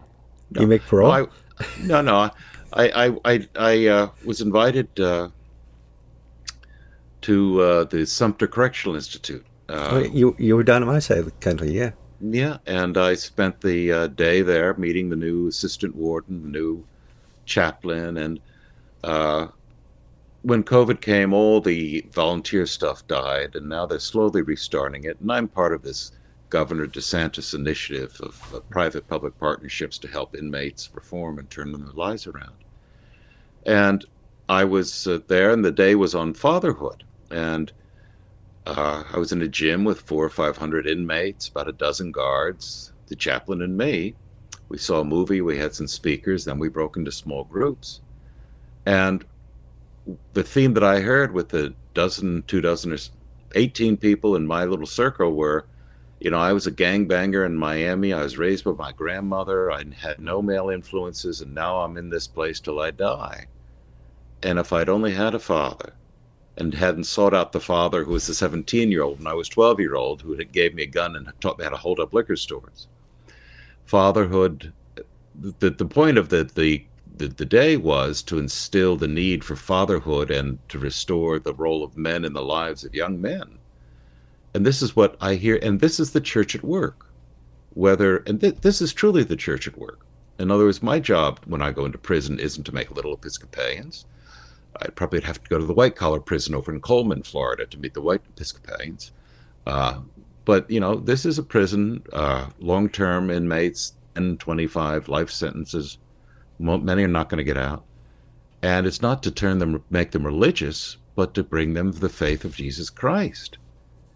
no. 0.51 0.61
You 0.61 0.67
make 0.67 0.82
parole? 0.84 1.09
No, 1.09 1.30
I, 1.59 1.65
no, 1.84 2.01
no. 2.01 2.32
I 2.74 2.89
I 3.07 3.17
I, 3.26 3.47
I 3.55 3.88
uh, 3.88 4.09
was 4.26 4.41
invited 4.41 4.99
uh, 4.99 5.30
to 7.22 7.61
uh, 7.61 7.84
the 7.86 8.05
Sumter 8.05 8.47
Correctional 8.47 8.95
Institute. 8.95 9.45
Uh, 9.67 9.89
oh, 9.91 9.99
you 9.99 10.36
you 10.39 10.55
were 10.55 10.63
down 10.63 10.82
at 10.82 10.88
my 10.88 10.99
side 10.99 11.20
of 11.20 11.26
the 11.26 11.32
country, 11.32 11.72
yeah. 11.72 11.91
Yeah, 12.22 12.57
and 12.65 12.97
I 12.97 13.13
spent 13.13 13.61
the 13.61 13.91
uh, 13.91 14.07
day 14.07 14.41
there 14.41 14.74
meeting 14.74 15.09
the 15.09 15.15
new 15.15 15.47
assistant 15.47 15.95
warden, 15.95 16.41
the 16.43 16.49
new 16.49 16.86
chaplain, 17.45 18.17
and 18.17 18.39
when 20.41 20.63
COVID 20.63 21.01
came, 21.01 21.34
all 21.34 21.61
the 21.61 22.05
volunteer 22.11 22.65
stuff 22.65 23.05
died, 23.07 23.55
and 23.55 23.70
now 23.70 23.86
they're 23.86 23.99
slowly 23.99 24.41
restarting 24.41 25.03
it. 25.03 25.20
And 25.20 25.32
I'm 25.32 25.47
part 25.47 25.74
of 25.74 25.82
this 25.82 26.11
Governor 26.49 26.87
DeSantis 26.87 27.53
initiative 27.53 28.19
of, 28.21 28.53
of 28.53 28.69
private 28.69 29.07
public 29.07 29.37
partnerships 29.39 29.97
to 29.99 30.07
help 30.07 30.35
inmates 30.35 30.89
reform 30.93 31.39
and 31.39 31.49
turn 31.49 31.71
their 31.71 31.93
lives 31.93 32.27
around. 32.27 32.55
And 33.65 34.05
I 34.47 34.63
was 34.63 35.05
uh, 35.05 35.19
there, 35.27 35.51
and 35.51 35.63
the 35.63 35.71
day 35.71 35.95
was 35.95 36.15
on 36.15 36.33
fatherhood. 36.33 37.03
And 37.29 37.71
uh, 38.65 39.03
I 39.11 39.17
was 39.17 39.31
in 39.31 39.41
a 39.41 39.47
gym 39.47 39.83
with 39.83 40.01
four 40.01 40.25
or 40.25 40.29
500 40.29 40.87
inmates, 40.87 41.47
about 41.47 41.67
a 41.67 41.73
dozen 41.73 42.11
guards, 42.11 42.93
the 43.07 43.15
chaplain, 43.15 43.61
and 43.61 43.77
me. 43.77 44.15
We 44.69 44.77
saw 44.77 45.01
a 45.01 45.05
movie, 45.05 45.41
we 45.41 45.57
had 45.57 45.73
some 45.73 45.87
speakers, 45.87 46.45
then 46.45 46.59
we 46.59 46.69
broke 46.69 46.97
into 46.97 47.11
small 47.11 47.43
groups. 47.43 48.01
And 48.85 49.23
the 50.33 50.43
theme 50.43 50.73
that 50.73 50.83
I 50.83 50.99
heard 51.01 51.33
with 51.33 51.49
the 51.49 51.73
dozen, 51.93 52.43
two 52.47 52.61
dozen, 52.61 52.93
or 52.93 52.97
18 53.55 53.97
people 53.97 54.35
in 54.35 54.45
my 54.47 54.65
little 54.65 54.87
circle 54.87 55.33
were, 55.33 55.65
you 56.20 56.30
know, 56.32 56.39
I 56.39 56.53
was 56.53 56.67
a 56.67 56.72
gangbanger 56.72 57.45
in 57.45 57.55
Miami. 57.55 58.11
I 58.11 58.24
was 58.24 58.38
raised 58.38 58.65
by 58.65 58.72
my 58.72 58.91
grandmother. 58.91 59.72
I 59.72 59.84
had 59.97 60.20
no 60.20 60.41
male 60.41 60.70
influences, 60.70 61.41
and 61.41 61.55
now 61.55 61.78
I'm 61.78 61.97
in 61.97 62.09
this 62.09 62.28
place 62.28 62.59
till 62.59 62.80
I 62.80 62.91
die. 62.91 63.47
And 64.43 64.59
if 64.59 64.74
I'd 64.74 64.89
only 64.89 65.13
had 65.13 65.34
a 65.36 65.39
father 65.39 65.93
and 66.57 66.74
hadn't 66.74 67.05
sought 67.05 67.34
out 67.34 67.51
the 67.51 67.59
father 67.59 68.03
who 68.03 68.11
was 68.11 68.28
a 68.28 68.36
17 68.36 68.91
year 68.91 69.01
old 69.01 69.20
and 69.20 69.28
I 69.28 69.34
was 69.34 69.47
12 69.47 69.80
year 69.80 69.95
old 69.95 70.22
who 70.22 70.34
had 70.34 70.51
gave 70.51 70.74
me 70.74 70.84
a 70.84 70.88
gun 70.88 71.15
and 71.15 71.32
taught 71.39 71.57
me 71.57 71.63
how 71.63 71.72
to 71.72 71.78
hold 71.78 71.99
up 71.99 72.13
liquor 72.13 72.36
stores. 72.36 72.88
Fatherhood, 73.86 74.74
the, 75.36 75.70
the 75.70 75.86
point 75.86 76.17
of 76.17 76.30
the, 76.30 76.43
the 76.43 76.86
the, 77.20 77.28
the 77.28 77.45
day 77.45 77.76
was 77.76 78.22
to 78.24 78.39
instill 78.39 78.95
the 78.95 79.07
need 79.07 79.43
for 79.43 79.57
fatherhood 79.57 80.32
and 80.32 80.57
to 80.70 80.80
restore 80.80 81.38
the 81.38 81.53
role 81.53 81.84
of 81.84 81.97
men 81.97 82.24
in 82.24 82.32
the 82.32 82.41
lives 82.41 82.86
of 82.86 82.95
young 82.95 83.20
men. 83.20 83.59
And 84.53 84.65
this 84.65 84.81
is 84.81 84.95
what 84.95 85.15
I 85.21 85.35
hear, 85.35 85.59
and 85.61 85.79
this 85.79 85.99
is 85.99 86.11
the 86.11 86.21
church 86.21 86.55
at 86.55 86.63
work. 86.63 87.05
Whether, 87.73 88.17
and 88.17 88.41
th- 88.41 88.61
this 88.61 88.81
is 88.81 88.93
truly 88.93 89.23
the 89.23 89.35
church 89.35 89.67
at 89.67 89.77
work. 89.77 90.05
In 90.39 90.51
other 90.51 90.65
words, 90.65 90.81
my 90.81 90.99
job 90.99 91.39
when 91.45 91.61
I 91.61 91.71
go 91.71 91.85
into 91.85 91.97
prison 91.97 92.39
isn't 92.39 92.63
to 92.63 92.73
make 92.73 92.91
little 92.91 93.13
Episcopalians. 93.13 94.05
I'd 94.81 94.95
probably 94.95 95.21
have 95.21 95.43
to 95.43 95.49
go 95.49 95.59
to 95.59 95.65
the 95.65 95.73
white 95.73 95.95
collar 95.95 96.19
prison 96.19 96.55
over 96.55 96.71
in 96.73 96.81
Coleman, 96.81 97.23
Florida, 97.23 97.65
to 97.65 97.79
meet 97.79 97.93
the 97.93 98.01
white 98.01 98.21
Episcopalians. 98.29 99.11
Uh, 99.67 99.99
but, 100.45 100.69
you 100.69 100.79
know, 100.79 100.95
this 100.95 101.25
is 101.25 101.37
a 101.37 101.43
prison, 101.43 102.03
uh, 102.13 102.49
long 102.59 102.89
term 102.89 103.29
inmates, 103.29 103.93
and 104.15 104.39
25 104.39 105.09
life 105.09 105.29
sentences 105.29 105.97
Many 106.59 107.03
are 107.03 107.07
not 107.07 107.29
going 107.29 107.37
to 107.37 107.43
get 107.43 107.57
out. 107.57 107.85
And 108.61 108.85
it's 108.85 109.01
not 109.01 109.23
to 109.23 109.31
turn 109.31 109.59
them, 109.59 109.81
make 109.89 110.11
them 110.11 110.25
religious, 110.25 110.97
but 111.15 111.33
to 111.35 111.43
bring 111.43 111.73
them 111.73 111.93
the 111.93 112.09
faith 112.09 112.43
of 112.43 112.55
Jesus 112.55 112.89
Christ. 112.89 113.57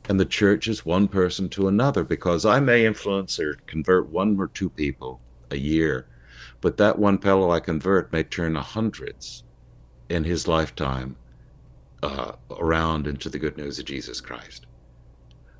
And 0.10 0.20
the 0.20 0.26
church 0.26 0.68
is 0.68 0.86
one 0.86 1.08
person 1.08 1.48
to 1.50 1.68
another 1.68 2.04
because 2.04 2.46
I 2.46 2.60
may 2.60 2.86
influence 2.86 3.40
or 3.40 3.56
convert 3.68 4.10
one 4.10 4.38
or 4.40 4.48
two 4.48 4.70
people 4.70 5.22
a 5.50 5.58
year, 5.58 6.08
but 6.60 6.78
that 6.78 7.00
one 7.00 7.18
fellow 7.18 7.52
I 7.52 7.60
convert 7.60 8.12
may 8.12 8.24
turn 8.24 8.56
hundreds 8.56 9.44
in 10.10 10.24
his 10.26 10.48
lifetime 10.48 11.16
uh, 12.02 12.34
around 12.52 13.08
into 13.08 13.30
the 13.30 13.40
good 13.40 13.58
news 13.58 13.80
of 13.80 13.86
Jesus 13.86 14.20
Christ. 14.20 14.66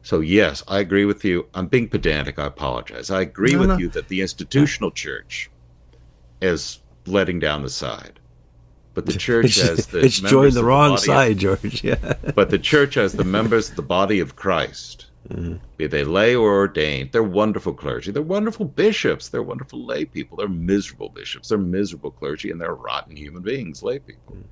So, 0.02 0.20
yes, 0.20 0.62
I 0.68 0.80
agree 0.80 1.06
with 1.06 1.24
you. 1.24 1.48
I'm 1.54 1.68
being 1.68 1.88
pedantic. 1.88 2.38
I 2.38 2.48
apologize. 2.48 3.10
I 3.10 3.22
agree 3.22 3.54
no, 3.54 3.60
with 3.60 3.70
no. 3.70 3.78
you 3.78 3.88
that 3.90 4.10
the 4.10 4.20
institutional 4.20 4.92
church 4.92 5.50
is 6.42 6.80
letting 7.06 7.40
down 7.40 7.62
the 7.62 7.70
side. 7.70 8.20
But 8.94 9.06
the 9.06 9.14
church 9.18 9.56
has 9.56 9.88
the 9.88 10.00
it's 10.00 10.20
joined 10.20 10.54
the 10.54 10.64
wrong 10.64 10.94
the 10.94 10.98
side, 11.00 11.32
of, 11.34 11.62
George. 11.62 11.84
Yeah. 11.84 12.14
but 12.36 12.50
the 12.50 12.60
church 12.60 12.96
has 12.96 13.14
the 13.14 13.24
members 13.24 13.70
of 13.70 13.76
the 13.76 13.82
body 13.82 14.20
of 14.20 14.36
Christ, 14.36 15.08
mm-hmm. 15.30 15.56
be 15.78 15.88
they 15.88 16.04
lay 16.04 16.36
or 16.36 16.54
ordained. 16.54 17.12
They're 17.12 17.24
wonderful 17.24 17.74
clergy. 17.74 18.12
They're 18.12 18.22
wonderful 18.22 18.66
bishops. 18.66 19.30
They're 19.30 19.44
wonderful 19.44 19.84
lay 19.84 20.06
people. 20.06 20.38
They're 20.38 20.48
miserable 20.48 21.10
bishops. 21.10 21.50
They're 21.50 21.58
miserable 21.58 22.12
clergy, 22.12 22.52
and 22.52 22.62
they're 22.62 22.76
rotten 22.76 23.16
human 23.16 23.42
beings, 23.42 23.84
lay 23.84 24.00
people. 24.00 24.34
Mm-hmm. 24.34 24.48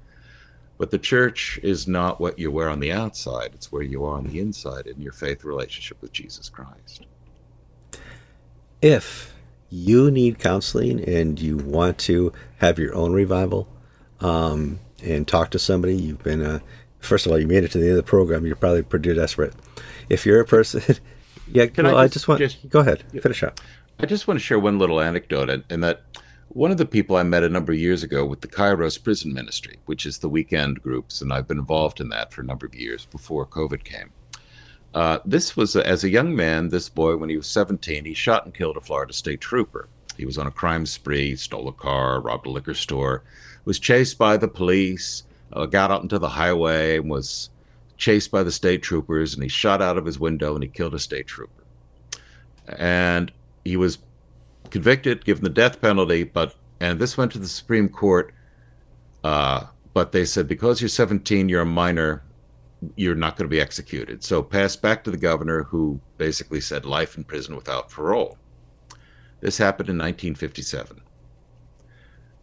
But 0.82 0.90
the 0.90 0.98
church 0.98 1.60
is 1.62 1.88
not 1.88 2.20
what 2.20 2.40
you 2.40 2.50
wear 2.50 2.68
on 2.68 2.80
the 2.80 2.92
outside, 2.92 3.52
it's 3.54 3.72
where 3.72 3.84
you 3.84 4.04
are 4.04 4.18
on 4.18 4.26
the 4.26 4.40
inside 4.40 4.88
in 4.88 5.00
your 5.00 5.12
faith 5.12 5.44
relationship 5.44 6.02
with 6.02 6.12
Jesus 6.12 6.50
Christ. 6.50 7.06
If 8.82 9.36
you 9.70 10.10
need 10.10 10.40
counseling 10.40 11.08
and 11.08 11.40
you 11.40 11.58
want 11.58 12.00
to 12.00 12.34
have 12.58 12.80
your 12.80 12.96
own 12.96 13.14
revival 13.14 13.68
um, 14.22 14.80
and 15.04 15.28
talk 15.28 15.52
to 15.52 15.60
somebody, 15.60 15.96
you've 15.96 16.24
been, 16.24 16.42
uh, 16.42 16.60
first 17.00 17.26
of 17.26 17.32
all, 17.32 17.40
you 17.40 17.48
made 17.48 17.64
it 17.64 17.72
to 17.72 17.78
the 17.78 17.86
end 17.86 17.98
of 17.98 17.98
the 17.98 18.04
program, 18.04 18.46
you're 18.46 18.56
probably 18.56 18.84
pretty 18.84 19.14
desperate. 19.14 19.54
If 20.10 20.26
you're 20.26 20.40
a 20.40 20.46
person, 20.46 20.82
yeah, 21.52 21.66
Can 21.68 21.86
well, 21.86 21.98
I, 21.98 22.08
just, 22.08 22.12
I 22.12 22.14
just 22.14 22.28
want, 22.28 22.40
just, 22.40 22.70
go 22.70 22.80
ahead, 22.80 23.04
finish 23.22 23.44
up. 23.44 23.60
I 24.00 24.06
just 24.06 24.28
want 24.28 24.40
to 24.40 24.44
share 24.44 24.60
one 24.60 24.80
little 24.80 25.02
anecdote, 25.02 25.50
and, 25.50 25.64
and 25.70 25.84
that 25.84 26.02
one 26.50 26.72
of 26.72 26.78
the 26.78 26.86
people 26.86 27.16
I 27.16 27.24
met 27.24 27.44
a 27.44 27.50
number 27.50 27.72
of 27.72 27.80
years 27.80 28.04
ago 28.04 28.26
with 28.26 28.42
the 28.42 28.48
Kairos 28.48 29.02
Prison 29.02 29.34
Ministry, 29.34 29.78
which 29.86 30.06
is 30.06 30.18
the 30.18 30.30
weekend 30.30 30.82
groups, 30.82 31.22
and 31.22 31.32
I've 31.32 31.48
been 31.48 31.60
involved 31.60 32.02
in 32.02 32.10
that 32.10 32.34
for 32.34 32.42
a 32.42 32.46
number 32.46 32.66
of 32.66 32.76
years 32.76 33.06
before 33.06 33.46
COVID 33.46 33.84
came. 33.84 34.12
Uh, 34.94 35.20
this 35.24 35.56
was, 35.56 35.76
a, 35.76 35.88
as 35.88 36.04
a 36.04 36.10
young 36.10 36.36
man, 36.36 36.68
this 36.68 36.90
boy, 36.90 37.16
when 37.16 37.30
he 37.30 37.38
was 37.38 37.48
17, 37.48 38.04
he 38.04 38.14
shot 38.14 38.44
and 38.44 38.54
killed 38.54 38.76
a 38.76 38.82
Florida 38.82 39.14
state 39.14 39.40
trooper. 39.40 39.88
He 40.18 40.26
was 40.26 40.38
on 40.38 40.48
a 40.48 40.52
crime 40.52 40.86
spree, 40.86 41.38
stole 41.38 41.70
a 41.70 41.74
car, 41.74 42.20
robbed 42.20 42.46
a 42.46 42.50
liquor 42.50 42.74
store, 42.74 43.24
was 43.66 43.80
chased 43.80 44.18
by 44.18 44.38
the 44.38 44.48
police, 44.48 45.24
uh, 45.54 45.66
got 45.66 45.92
out 45.92 46.02
into 46.02 46.20
the 46.20 46.30
highway, 46.30 46.98
and 46.98 47.10
was 47.10 47.50
chased 47.98 48.32
by 48.32 48.44
the 48.44 48.52
state 48.52 48.82
troopers, 48.82 49.34
and 49.34 49.44
he 49.44 49.50
shot 49.50 49.82
out 49.82 49.98
of 49.98 50.06
his 50.06 50.20
window 50.20 50.56
and 50.56 50.64
he 50.64 50.70
killed 50.70 50.96
a 50.96 51.00
state 51.00 51.28
trooper. 51.28 51.64
And 52.68 53.32
he 53.64 53.78
was 53.78 54.00
convicted, 54.70 55.24
given 55.24 55.44
the 55.44 55.50
death 55.50 55.80
penalty, 55.82 56.24
but 56.24 56.56
and 56.80 57.00
this 57.00 57.16
went 57.16 57.32
to 57.34 57.40
the 57.40 57.48
Supreme 57.48 57.88
Court. 57.88 58.34
Uh, 59.24 59.66
but 59.94 60.12
they 60.12 60.26
said 60.26 60.48
because 60.48 60.82
you're 60.82 60.90
17, 60.90 61.48
you're 61.48 61.62
a 61.62 61.66
minor, 61.66 62.24
you're 62.96 63.14
not 63.14 63.36
going 63.38 63.48
to 63.48 63.54
be 63.54 63.62
executed. 63.62 64.24
So 64.24 64.42
passed 64.42 64.82
back 64.82 65.04
to 65.04 65.12
the 65.12 65.18
governor, 65.18 65.64
who 65.64 66.00
basically 66.18 66.62
said 66.62 66.86
life 66.86 67.18
in 67.18 67.24
prison 67.24 67.56
without 67.56 67.90
parole. 67.90 68.38
This 69.42 69.58
happened 69.58 69.90
in 69.90 69.98
1957. 69.98 71.01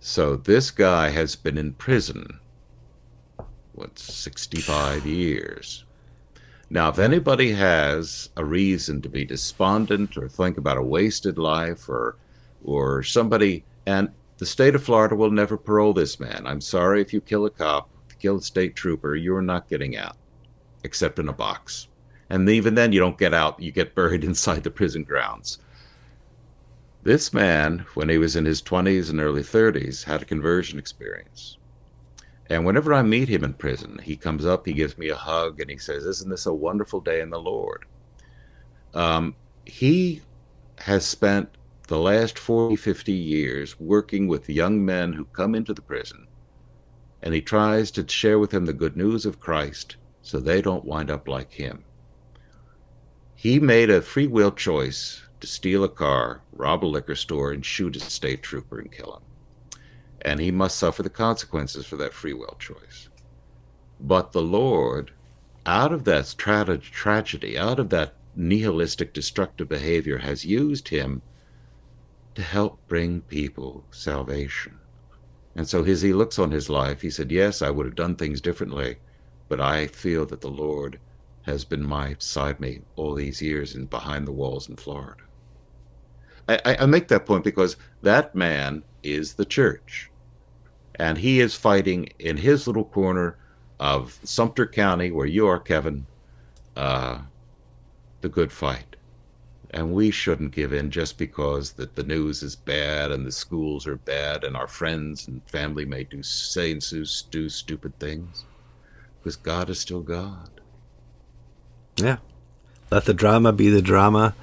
So 0.01 0.37
this 0.37 0.71
guy 0.71 1.11
has 1.11 1.35
been 1.35 1.59
in 1.59 1.73
prison, 1.73 2.39
what, 3.73 3.99
65 3.99 5.07
years. 5.07 5.85
Now, 6.71 6.91
if 6.91 6.99
anybody 6.99 7.53
has 7.53 8.31
a 8.37 8.45
reason 8.45 9.01
to 9.03 9.09
be 9.09 9.25
despondent 9.25 10.17
or 10.17 10.29
think 10.29 10.59
about 10.59 10.77
a 10.77 10.83
wasted 10.83 11.39
life 11.39 11.89
or 11.89 12.17
or 12.65 13.03
somebody 13.03 13.65
and 13.87 14.11
the 14.39 14.47
state 14.47 14.75
of 14.75 14.83
Florida 14.83 15.17
will 15.17 15.31
never 15.31 15.57
parole 15.57 15.93
this 15.93 16.21
man. 16.21 16.47
I'm 16.47 16.61
sorry 16.61 17.01
if 17.01 17.13
you 17.13 17.21
kill 17.21 17.47
a 17.47 17.51
cop, 17.51 17.89
kill 18.19 18.37
a 18.37 18.43
state 18.43 18.77
trooper, 18.77 19.17
you're 19.17 19.43
not 19.43 19.69
getting 19.69 19.97
out 19.97 20.17
except 20.85 21.19
in 21.19 21.29
a 21.29 21.33
box. 21.33 21.89
And 22.31 22.49
even 22.49 22.75
then 22.75 22.93
you 22.93 23.01
don't 23.01 23.19
get 23.19 23.35
out, 23.35 23.61
you 23.61 23.73
get 23.73 23.95
buried 23.95 24.25
inside 24.31 24.63
the 24.63 24.71
prison 24.71 25.03
grounds. 25.03 25.59
This 27.09 27.33
man, 27.33 27.87
when 27.95 28.11
he 28.11 28.19
was 28.19 28.37
in 28.37 28.45
his 28.45 28.61
20s 28.61 29.09
and 29.09 29.19
early 29.19 29.41
30s, 29.41 30.05
had 30.05 30.21
a 30.21 30.27
conversion 30.27 30.79
experience. 30.79 31.57
And 32.51 32.67
whenever 32.67 32.93
I 32.93 33.01
meet 33.01 33.31
him 33.31 33.45
in 33.45 33.55
prison, 33.55 33.99
he 34.03 34.15
comes 34.15 34.45
up, 34.45 34.67
he 34.67 34.75
gives 34.75 34.99
me 34.99 35.09
a 35.09 35.17
hug, 35.17 35.59
and 35.59 35.71
he 35.71 35.79
says, 35.79 36.05
Isn't 36.05 36.29
this 36.29 36.45
a 36.45 36.53
wonderful 36.53 37.01
day 37.01 37.23
in 37.23 37.31
the 37.31 37.41
Lord? 37.41 37.87
Um, 38.93 39.35
he 39.65 40.21
has 40.81 41.07
spent 41.07 41.49
the 41.87 41.99
last 41.99 42.39
40, 42.39 42.77
50 42.77 43.11
years 43.11 43.81
working 43.81 44.29
with 44.29 44.51
young 44.51 44.85
men 44.85 45.15
who 45.15 45.25
come 45.25 45.55
into 45.55 45.73
the 45.73 45.81
prison, 45.81 46.27
and 47.23 47.33
he 47.33 47.41
tries 47.41 47.91
to 47.93 48.07
share 48.07 48.39
with 48.39 48.51
them 48.51 48.67
the 48.67 48.75
good 48.75 48.99
news 48.99 49.25
of 49.25 49.41
Christ 49.41 49.97
so 50.21 50.39
they 50.39 50.61
don't 50.61 50.85
wind 50.85 51.11
up 51.11 51.27
like 51.27 51.53
him. 51.53 51.85
He 53.35 53.59
made 53.59 53.89
a 53.89 54.03
free 54.03 54.27
will 54.27 54.53
choice 54.53 55.23
to 55.41 55.47
steal 55.47 55.85
a 55.85 55.89
car, 55.89 56.43
rob 56.53 56.85
a 56.85 56.87
liquor 56.87 57.15
store, 57.15 57.53
and 57.53 57.65
shoot 57.65 57.97
a 57.97 58.01
state 58.01 58.43
trooper 58.43 58.79
and 58.79 58.93
kill 58.93 59.17
him 59.17 59.23
and 60.23 60.41
he 60.41 60.51
must 60.51 60.77
suffer 60.77 61.03
the 61.03 61.11
consequences 61.11 61.87
for 61.87 61.97
that 61.97 62.13
free 62.13 62.33
will 62.33 62.57
choice. 62.59 63.09
But 64.01 64.33
the 64.33 64.43
Lord, 64.43 65.13
out 65.65 65.93
of 65.93 66.05
that 66.05 66.35
tra- 66.37 66.79
tragedy, 66.79 67.57
out 67.57 67.79
of 67.79 67.91
that 67.91 68.15
nihilistic, 68.35 69.13
destructive 69.13 69.69
behavior, 69.69 70.19
has 70.19 70.45
used 70.45 70.89
him 70.89 71.23
to 72.35 72.43
help 72.43 72.79
bring 72.89 73.21
people 73.23 73.85
salvation. 73.91 74.79
And 75.55 75.69
so, 75.69 75.85
as 75.85 76.03
he 76.03 76.13
looks 76.13 76.39
on 76.39 76.53
his 76.53 76.69
life, 76.69 77.01
he 77.01 77.11
said, 77.11 77.33
Yes, 77.33 77.63
I 77.63 77.71
would 77.71 77.87
have 77.87 77.97
done 77.97 78.15
things 78.15 78.41
differently, 78.41 78.97
but 79.49 79.61
I 79.61 79.89
feel 79.89 80.25
that 80.27 80.41
the 80.41 80.51
Lord 80.51 81.01
has 81.43 81.65
been 81.65 81.85
my 81.85 82.15
side 82.19 82.61
me 82.61 82.83
all 82.95 83.15
these 83.15 83.43
years 83.43 83.75
and 83.75 83.91
behind 83.91 84.27
the 84.27 84.33
walls 84.33 84.69
in 84.69 84.77
Florida. 84.77 85.23
I, 86.49 86.77
I, 86.81 86.87
make 86.87 87.09
that 87.09 87.27
point 87.27 87.45
because 87.45 87.77
that 88.03 88.35
man 88.35 88.83
is 89.03 89.35
the 89.35 89.45
church. 89.45 90.11
And 90.95 91.19
he 91.19 91.41
is 91.41 91.55
fighting 91.55 92.09
in 92.19 92.37
his 92.37 92.67
little 92.67 92.85
corner 92.85 93.37
of 93.79 94.19
Sumter 94.25 94.67
County, 94.67 95.11
where 95.11 95.27
you 95.27 95.47
are, 95.47 95.61
Kevin, 95.61 96.07
uh, 96.77 97.19
the 98.23 98.29
good 98.29 98.51
fight. 98.51 98.97
And 99.71 99.93
we 99.93 100.11
shouldn't 100.11 100.53
give 100.53 100.73
in 100.73 100.91
just 100.91 101.19
because 101.19 101.73
that 101.73 101.95
the 101.95 102.03
news 102.03 102.43
is 102.43 102.57
bad 102.57 103.13
and 103.13 103.27
the 103.27 103.33
schools 103.33 103.87
are 103.87 103.97
bad 103.97 104.43
and 104.43 104.57
our 104.57 104.67
friends 104.67 105.29
and 105.29 105.43
family 105.47 105.85
may 105.85 106.05
do 106.05 106.23
say 106.23 106.73
and 106.73 106.83
do 107.31 107.49
stupid 107.49 107.99
things. 107.99 108.47
Because 109.19 109.37
God 109.37 109.69
is 109.69 109.79
still 109.79 110.01
God. 110.01 110.49
Yeah. 111.97 112.17
Let 112.91 113.05
the 113.05 113.13
drama 113.13 113.53
be 113.53 113.69
the 113.69 113.83
drama 113.83 114.35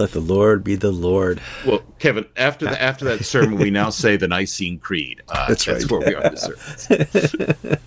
let 0.00 0.12
the 0.12 0.20
Lord 0.20 0.64
be 0.64 0.76
the 0.76 0.90
Lord. 0.90 1.42
Well, 1.66 1.82
Kevin, 1.98 2.24
after 2.34 2.64
the, 2.64 2.80
after 2.80 3.04
that 3.04 3.22
sermon, 3.22 3.58
we 3.58 3.70
now 3.70 3.90
say 3.90 4.16
the 4.16 4.28
Nicene 4.28 4.78
Creed. 4.78 5.22
Uh, 5.28 5.48
that's, 5.48 5.66
that's 5.66 5.84
right. 5.84 5.90
where 5.90 6.08
we 6.08 6.14
are 6.14 6.22
in 6.24 6.34
the 6.34 7.78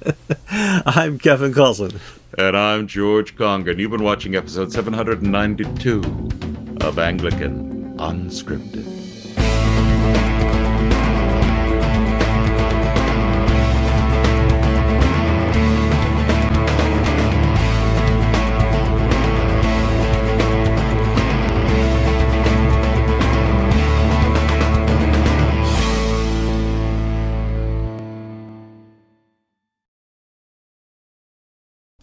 I'm 0.85 1.17
Kevin 1.17 1.53
Kallsen. 1.53 1.99
And 2.37 2.55
I'm 2.55 2.85
George 2.85 3.35
Conger. 3.35 3.71
You've 3.71 3.89
been 3.89 4.03
watching 4.03 4.35
episode 4.35 4.71
792 4.71 6.01
of 6.81 6.99
Anglican 6.99 7.97
Unscripted. 7.97 8.92